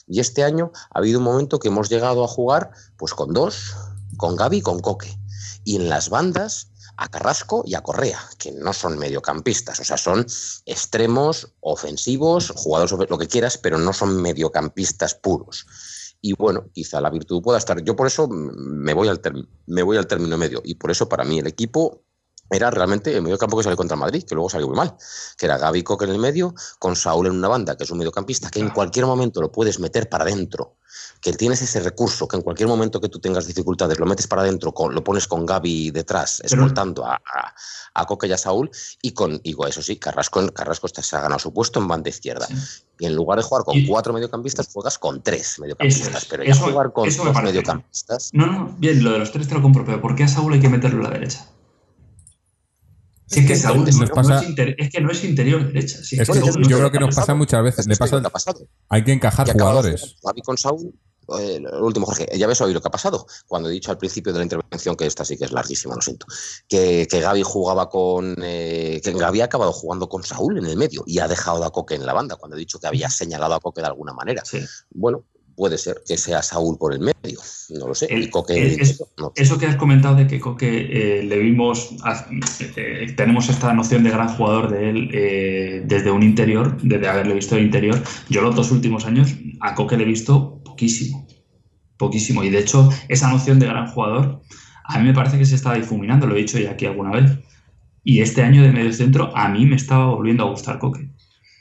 [0.08, 3.76] Y este año ha habido un momento que hemos llegado a jugar pues con dos,
[4.18, 5.18] con Gaby y con Coque.
[5.64, 9.98] Y en las bandas a Carrasco y a Correa, que no son mediocampistas, o sea,
[9.98, 10.26] son
[10.66, 15.66] extremos, ofensivos, jugadores lo que quieras, pero no son mediocampistas puros
[16.22, 17.82] y bueno, quizá la virtud pueda estar.
[17.84, 19.22] Yo por eso me voy al,
[19.68, 22.04] me voy al término medio y por eso para mí el equipo
[22.50, 24.96] era realmente el medio campo que salió contra Madrid, que luego salió muy mal,
[25.38, 27.98] que era Gaby Coque en el medio, con Saúl en una banda, que es un
[27.98, 30.78] mediocampista, que en cualquier momento lo puedes meter para adentro,
[31.22, 34.42] que tienes ese recurso, que en cualquier momento que tú tengas dificultades lo metes para
[34.42, 37.22] adentro, lo pones con Gaby detrás, escoltando a,
[37.94, 38.72] a, Coque y a Saúl,
[39.02, 42.48] y con, y eso sí, Carrasco, Carrasco se ha ganado su puesto en banda izquierda.
[42.98, 46.26] Y en lugar de jugar con cuatro mediocampistas, juegas con tres mediocampistas.
[46.26, 48.32] pero ya jugar con dos mediocampistas.
[48.34, 50.54] No, no, bien, lo de los tres te lo compro, pero ¿por qué a Saúl
[50.54, 51.46] hay que meterlo a la derecha?
[53.30, 53.98] Es que Saúl es,
[54.90, 56.00] que no es interior derecha.
[56.02, 57.88] yo creo que nos pasa muchas veces.
[57.88, 58.22] Le pasa,
[58.90, 60.16] hay que encajar jugadores.
[60.24, 60.94] Gaby con Saúl,
[61.38, 63.26] eh, lo último, Jorge, ya ves hoy lo que ha pasado.
[63.48, 66.02] Cuando he dicho al principio de la intervención, que esta sí que es larguísima, lo
[66.02, 66.26] siento,
[66.68, 68.36] que, que Gaby jugaba con.
[68.42, 71.72] Eh, que Gaby ha acabado jugando con Saúl en el medio y ha dejado a
[71.72, 74.44] Coque en la banda, cuando he dicho que había señalado a Coque de alguna manera.
[74.92, 75.26] Bueno,
[75.60, 77.38] puede ser que sea Saúl por el medio,
[77.78, 78.08] no lo sé.
[79.36, 81.98] Eso que has comentado de que Coque eh, le vimos,
[82.78, 87.34] eh, tenemos esta noción de gran jugador de él eh, desde un interior, desde haberle
[87.34, 88.02] visto el interior.
[88.30, 91.28] Yo los dos últimos años a Coque le he visto poquísimo,
[91.98, 92.42] poquísimo.
[92.46, 94.42] Y de hecho, esa noción de gran jugador
[94.86, 97.38] a mí me parece que se está difuminando, lo he dicho ya aquí alguna vez.
[98.06, 101.09] Y este año de medio centro a mí me estaba volviendo a gustar Coque.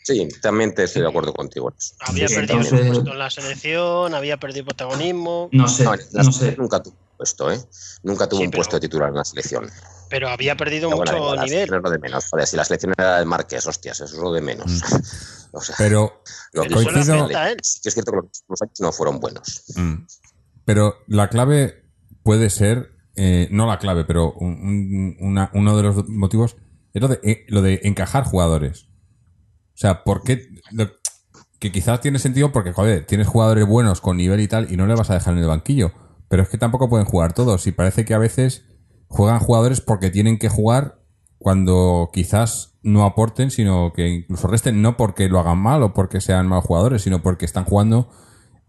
[0.09, 1.70] Sí, también te estoy de acuerdo contigo.
[2.01, 5.51] Había perdido puesto en la selección, había perdido protagonismo.
[5.52, 6.56] No sé, no, sé.
[6.56, 7.60] Nunca tuvo puesto, ¿eh?
[8.05, 9.70] Nunca tuvo un puesto de titular en la selección.
[10.09, 11.68] Pero había perdido mucho nivel.
[11.68, 12.24] lo de menos.
[12.47, 14.80] si la selección era de Marqués, hostias, eso es lo de menos.
[14.80, 14.97] Mm.
[15.52, 16.22] o sea, pero
[16.55, 17.28] lo que coincido...
[17.60, 19.64] sí que es cierto que los años no fueron buenos.
[19.76, 20.06] Mm.
[20.64, 21.85] Pero la clave
[22.22, 26.56] puede ser, eh, no la clave, pero uno de los motivos
[26.94, 28.88] es lo de, eh, lo de encajar jugadores.
[29.78, 30.48] O sea, ¿por qué?
[31.60, 34.88] que quizás tiene sentido porque, joder, tienes jugadores buenos con nivel y tal y no
[34.88, 35.92] le vas a dejar en el banquillo.
[36.28, 37.64] Pero es que tampoco pueden jugar todos.
[37.68, 38.64] Y parece que a veces
[39.06, 40.98] juegan jugadores porque tienen que jugar
[41.38, 46.20] cuando quizás no aporten, sino que incluso resten, no porque lo hagan mal o porque
[46.20, 48.10] sean malos jugadores, sino porque están jugando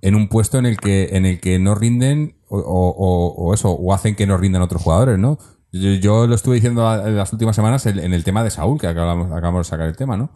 [0.01, 4.15] en un puesto en el que, en el que no rinden o, eso, o hacen
[4.15, 5.39] que no rindan otros jugadores, ¿no?
[5.71, 9.31] Yo, lo estuve diciendo en las últimas semanas en, el tema de Saúl, que acabamos,
[9.31, 10.31] acabamos de sacar el tema, ¿no?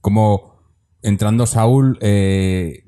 [0.00, 0.58] Como
[1.02, 2.84] entrando Saúl eh,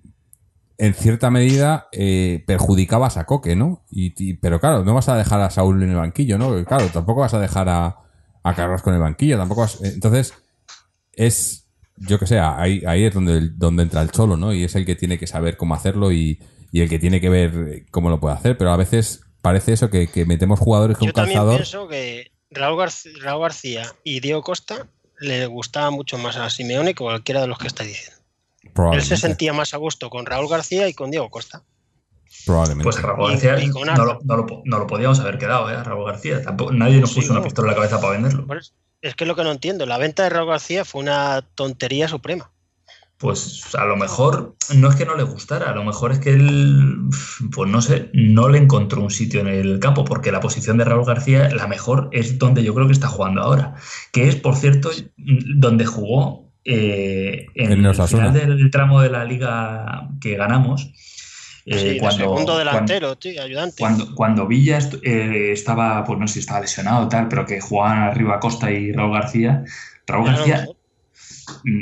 [0.78, 3.85] en cierta medida eh, perjudicabas a Coque, ¿no?
[3.91, 6.65] Y, pero claro, no vas a dejar a Saúl en el banquillo, ¿no?
[6.65, 7.99] Claro, tampoco vas a dejar a,
[8.43, 10.35] a Carlos con el banquillo, tampoco entonces
[11.12, 11.66] es
[12.03, 14.55] yo que sé, ahí, ahí es donde, donde entra el cholo, ¿no?
[14.55, 16.41] Y es el que tiene que saber cómo hacerlo y,
[16.73, 19.91] y el que tiene que ver cómo lo puede hacer, pero a veces parece eso
[19.91, 21.57] que, que metemos jugadores con Yo también calzador.
[21.57, 24.89] pienso que Raúl García, Raúl García y Diego Costa
[25.20, 28.16] le gustaba mucho más a Simeone que cualquiera de los que está diciendo.
[28.62, 29.16] Él Probablemente.
[29.16, 31.62] se sentía más a gusto con Raúl García y con Diego Costa.
[32.47, 32.84] probablemente.
[32.84, 35.70] Pues Raúl García y con no lo, no, lo, po- no lo podíamos haber quedado,
[35.70, 35.74] ¿eh?
[35.76, 36.42] a Raúl García.
[36.42, 37.44] Tampoco, nadie nos Sí, puso una no.
[37.44, 38.47] pistola en la cabeza para venderlo.
[39.02, 39.86] Es que es lo que no entiendo.
[39.86, 42.51] La venta de Raúl García fue una tontería suprema.
[43.20, 46.30] Pues a lo mejor no es que no le gustara, a lo mejor es que
[46.30, 46.97] él,
[47.55, 50.84] pues no sé, no le encontró un sitio en el campo, porque la posición de
[50.86, 53.74] Raúl García, la mejor, es donde yo creo que está jugando ahora,
[54.10, 59.24] que es, por cierto, donde jugó eh, en En el final del tramo de la
[59.26, 60.90] liga que ganamos.
[61.66, 63.76] eh, Sí, de segundo delantero, tío, ayudante.
[63.78, 67.44] Cuando, cuando Villa est- eh, estaba, pues no sé si estaba lesionado o tal, pero
[67.44, 69.62] que jugaban arriba Costa y Raúl García,
[70.06, 70.66] Raúl García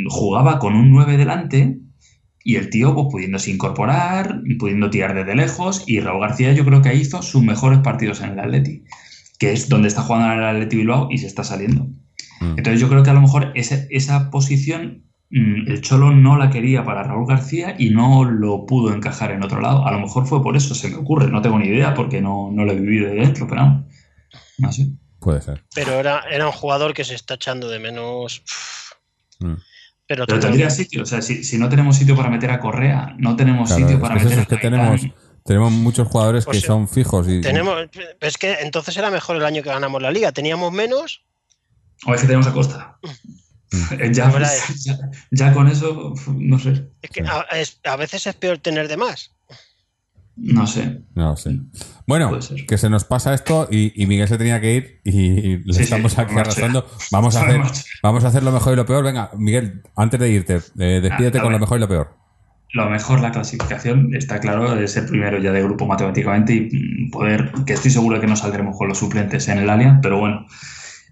[0.08, 1.78] jugaba con un 9 delante
[2.44, 6.82] y el tío pues, pudiéndose incorporar, pudiendo tirar desde lejos y Raúl García yo creo
[6.82, 8.84] que hizo sus mejores partidos en el Atleti,
[9.38, 11.84] que es donde está jugando en el Atleti Bilbao y se está saliendo.
[12.40, 12.54] Mm.
[12.56, 16.50] Entonces yo creo que a lo mejor esa, esa posición mm, el Cholo no la
[16.50, 19.86] quería para Raúl García y no lo pudo encajar en otro lado.
[19.86, 22.50] A lo mejor fue por eso, se me ocurre, no tengo ni idea porque no,
[22.50, 23.86] no lo he vivido de dentro, pero no,
[24.58, 24.88] no sé.
[25.20, 25.64] Puede ser.
[25.74, 28.42] Pero era, era un jugador que se está echando de menos.
[29.40, 29.54] Mm.
[30.06, 33.14] Pero, Pero tendría sitio, o sea, si, si no tenemos sitio para meter a Correa,
[33.18, 35.00] no tenemos Claro, sitio para es meter eso, es que a tenemos,
[35.44, 36.66] tenemos muchos jugadores Pues que sí.
[36.66, 37.88] son fijos y tenemos,
[38.20, 40.32] es que entonces era mejor el año que ganamos la liga.
[40.32, 41.24] Teníamos menos.
[42.06, 42.98] O es que tenemos a Costa.
[43.70, 44.12] Mm.
[44.12, 44.48] ya, Ahora
[44.78, 44.98] ya,
[45.30, 46.88] ya con eso, no sé.
[47.02, 49.34] Es que a, es- a veces es peor tener de más.
[50.40, 51.02] No sé.
[51.14, 51.58] no sé.
[52.06, 55.74] Bueno, que se nos pasa esto y, y Miguel se tenía que ir y le
[55.74, 56.86] Sí, estamos sí, aquí arrastrando.
[57.10, 57.60] Vamos a hacer,
[58.02, 59.04] vamos a hacer lo mejor y lo peor.
[59.04, 62.16] Venga, Miguel, antes de irte, eh, despídete Ah, con lo mejor y lo peor.
[62.72, 67.10] Lo mejor, la clasificación, está claro, de ser primero ya de grupo matemáticamente y mm,
[67.10, 70.18] poder, que estoy seguro de que no saldremos con los suplentes en el Allianz, pero
[70.18, 70.46] bueno,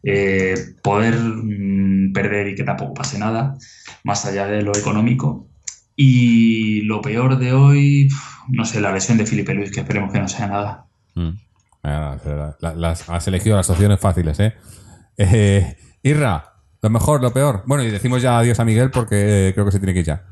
[0.03, 3.57] eh, poder mm, perder y que tampoco pase nada,
[4.05, 5.49] más allá de lo económico.
[5.97, 8.09] Y lo peor de hoy,
[8.49, 10.87] no sé, la lesión de Felipe Luis, que esperemos que no sea nada.
[11.15, 11.31] Mm.
[11.83, 14.55] Ah, la- la- las- has elegido las opciones fáciles, ¿eh?
[15.17, 16.53] Eh, Irra,
[16.83, 17.63] lo mejor, lo peor.
[17.67, 20.07] Bueno, y decimos ya adiós a Miguel porque eh, creo que se tiene que ir
[20.07, 20.25] ya.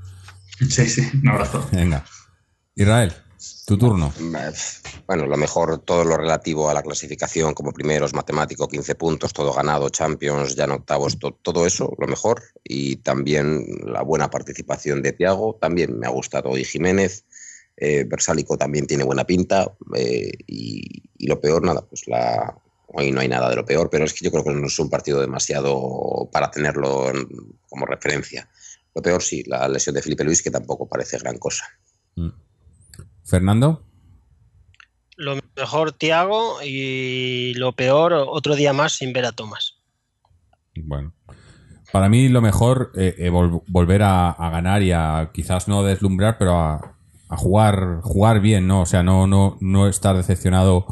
[0.69, 1.67] Sí, sí, un abrazo.
[1.73, 2.05] Venga.
[2.77, 3.13] Israel,
[3.67, 4.13] tu turno.
[5.07, 9.53] Bueno, lo mejor, todo lo relativo a la clasificación como primeros, matemático, 15 puntos, todo
[9.53, 12.43] ganado, Champions, ya en octavos, to- todo eso, lo mejor.
[12.65, 17.25] Y también la buena participación de Tiago, también me ha gustado hoy Jiménez.
[17.77, 19.73] Eh, Versálico también tiene buena pinta.
[19.97, 22.57] eh, y, y lo peor, nada, pues la.
[22.97, 24.79] Hoy no hay nada de lo peor, pero es que yo creo que no es
[24.79, 27.27] un partido demasiado para tenerlo en-
[27.69, 28.49] como referencia.
[28.95, 31.65] Lo peor sí, la lesión de Felipe Luis, que tampoco parece gran cosa.
[32.15, 32.29] Mm.
[33.25, 33.85] Fernando.
[35.17, 39.77] Lo mejor, Tiago, y lo peor, otro día más sin ver a Tomás.
[40.77, 41.13] Bueno.
[41.93, 45.83] Para mí lo mejor, eh, eh, vol- volver a, a ganar y a quizás no
[45.85, 46.94] deslumbrar, pero a,
[47.29, 48.83] a jugar jugar bien, ¿no?
[48.83, 50.87] O sea, no, no, no estar decepcionado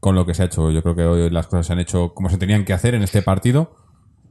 [0.00, 0.70] con lo que se ha hecho.
[0.70, 3.02] Yo creo que hoy las cosas se han hecho como se tenían que hacer en
[3.02, 3.76] este partido.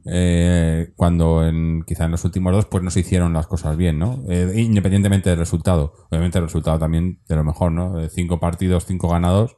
[0.06, 3.98] eh, cuando en, quizá en los últimos dos pues no se hicieron las cosas bien,
[3.98, 4.22] ¿no?
[4.28, 5.94] Eh, independientemente del resultado.
[6.10, 7.98] Obviamente el resultado también de lo mejor, ¿no?
[7.98, 9.56] Eh, cinco partidos, cinco ganados.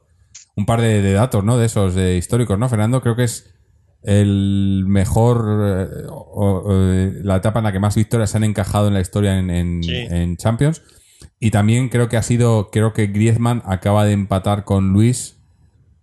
[0.55, 1.57] Un par de, de datos, ¿no?
[1.57, 2.69] De esos históricos, ¿no?
[2.69, 3.53] Fernando, creo que es
[4.03, 6.73] el mejor eh, o- o,
[7.23, 9.83] la etapa en la que más victorias se han encajado en la historia en, en-
[9.83, 9.91] Sí.
[10.09, 10.81] en Champions
[11.39, 15.35] y también creo que ha sido creo que Griezmann acaba de empatar con Luis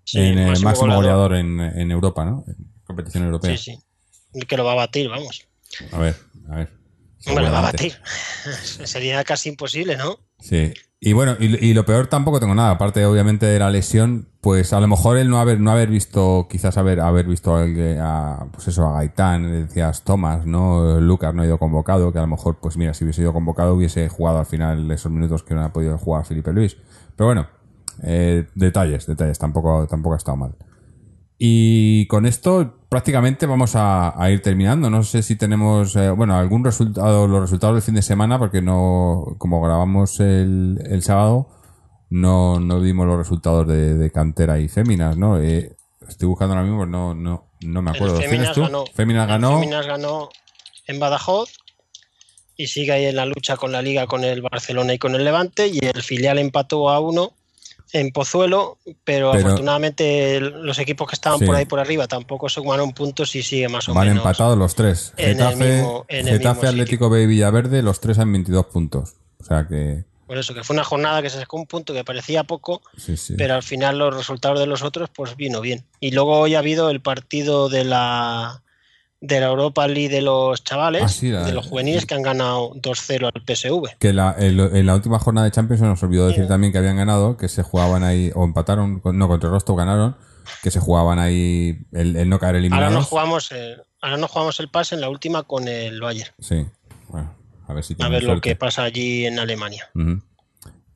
[0.06, 1.30] Sí, en el máximo máximo goleador.
[1.30, 2.44] goleador en, en Europa ¿no?
[2.46, 3.78] en competición europea Sí, sí.
[4.34, 5.46] El que lo va a batir, vamos.
[5.92, 6.16] a ver
[6.50, 6.70] a ver
[7.26, 7.94] Hombre, lo va a batir.
[8.84, 10.20] Sería casi imposible, ¿no?
[10.40, 10.74] Sí.
[11.06, 14.80] Y bueno, y, lo peor tampoco tengo nada, aparte obviamente de la lesión, pues a
[14.80, 17.64] lo mejor el no haber, no haber visto, quizás haber, haber visto a,
[18.00, 20.98] a, pues eso, a Gaitán, decías Tomás, ¿no?
[21.00, 23.74] Lucas no ha ido convocado, que a lo mejor, pues mira, si hubiese ido convocado
[23.74, 26.78] hubiese jugado al final esos minutos que no ha podido jugar Felipe Luis.
[27.14, 27.48] Pero bueno,
[28.02, 30.54] eh, detalles, detalles, tampoco, tampoco ha estado mal.
[31.38, 34.88] Y con esto prácticamente vamos a, a ir terminando.
[34.88, 38.62] No sé si tenemos, eh, bueno, algún resultado, los resultados del fin de semana, porque
[38.62, 41.48] no, como grabamos el, el sábado,
[42.10, 45.40] no, no vimos los resultados de, de cantera y féminas, ¿no?
[45.40, 45.76] Eh,
[46.08, 48.20] estoy buscando ahora mismo, no, no, no me acuerdo.
[48.20, 48.84] El ¿Los tienes Féminas ganó.
[48.94, 49.58] Féminas ganó.
[49.58, 50.28] Féminas ganó
[50.86, 51.50] en Badajoz
[52.56, 55.24] y sigue ahí en la lucha con la liga con el Barcelona y con el
[55.24, 57.32] Levante y el filial empató a uno
[57.94, 61.46] en Pozuelo, pero, Pero- afortunadamente los equipos que estaban Sí.
[61.46, 64.22] por ahí por arriba tampoco sumaron puntos y sigue más o Van menos.
[64.24, 65.14] empatados los tres.
[65.16, 69.14] en el mismo- en el mismo Atlético B y Villaverde, los tres en 22 puntos.
[69.40, 72.02] O sea que Por eso, que fue una jornada que se sacó un punto que
[72.02, 73.34] parecía poco, Sí, sí.
[73.36, 75.84] pero al final los resultados de los otros pues vino bien.
[76.00, 78.62] Y luego hoy ha habido el partido de la
[79.26, 82.22] de la Europa League de los chavales, Ah, sí, la- de los juveniles que han
[82.22, 83.96] ganado 2-0 al PSV.
[83.98, 86.48] Que la- el- en la última jornada de Champions se nos olvidó decir Sí.
[86.48, 90.16] también que habían ganado, que se jugaban ahí, o empataron, no, contra el Rostov ganaron,
[90.62, 92.92] que se jugaban ahí el, el no caer Ahora eliminados.
[92.92, 96.30] no jugamos eh, ahora no jugamos el pase en la última con el Bayern.
[96.38, 96.66] Sí,
[97.08, 97.34] bueno,
[97.66, 99.88] a ver si A ver lo que pasa allí en Alemania.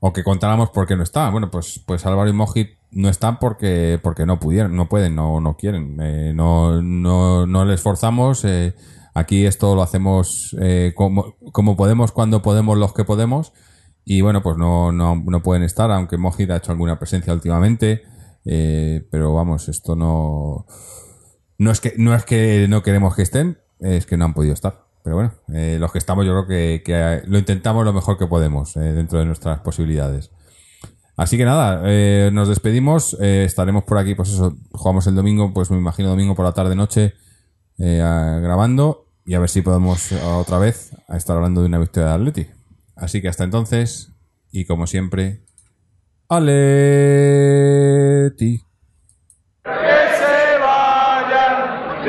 [0.00, 1.30] o que contáramos por qué no está.
[1.30, 5.40] Bueno, pues, pues Álvaro y Mojit no están porque, porque no pudieron, no pueden, no,
[5.40, 5.98] no quieren.
[6.00, 8.44] Eh, no, no, no les forzamos.
[8.44, 8.74] eh,
[9.14, 13.52] aquí esto lo hacemos eh, como, como podemos, cuando podemos, los que podemos.
[14.04, 18.02] Y bueno, pues no, no, no pueden estar, aunque Mojit ha hecho alguna presencia últimamente.
[18.44, 20.66] pero vamos, esto no.
[21.58, 24.54] No es que no es que no queremos que estén, es que no han podido
[24.54, 24.85] estar.
[25.06, 28.26] Pero bueno, eh, los que estamos yo creo que, eh, lo intentamos lo mejor que
[28.26, 30.32] podemos eh, dentro de nuestras posibilidades.
[31.16, 31.80] Así que nada,
[32.32, 36.44] nos despedimos, estaremos por aquí, pues eso, jugamos el domingo, pues me imagino domingo por
[36.44, 37.14] la tarde-noche
[37.78, 42.48] grabando y a ver si podemos otra vez estar hablando de una victoria de Atleti.
[42.96, 44.12] Así que hasta entonces
[44.50, 45.44] y como siempre,
[46.28, 46.56] Atleti.
[49.62, 49.70] Que
[50.18, 52.04] se vayan,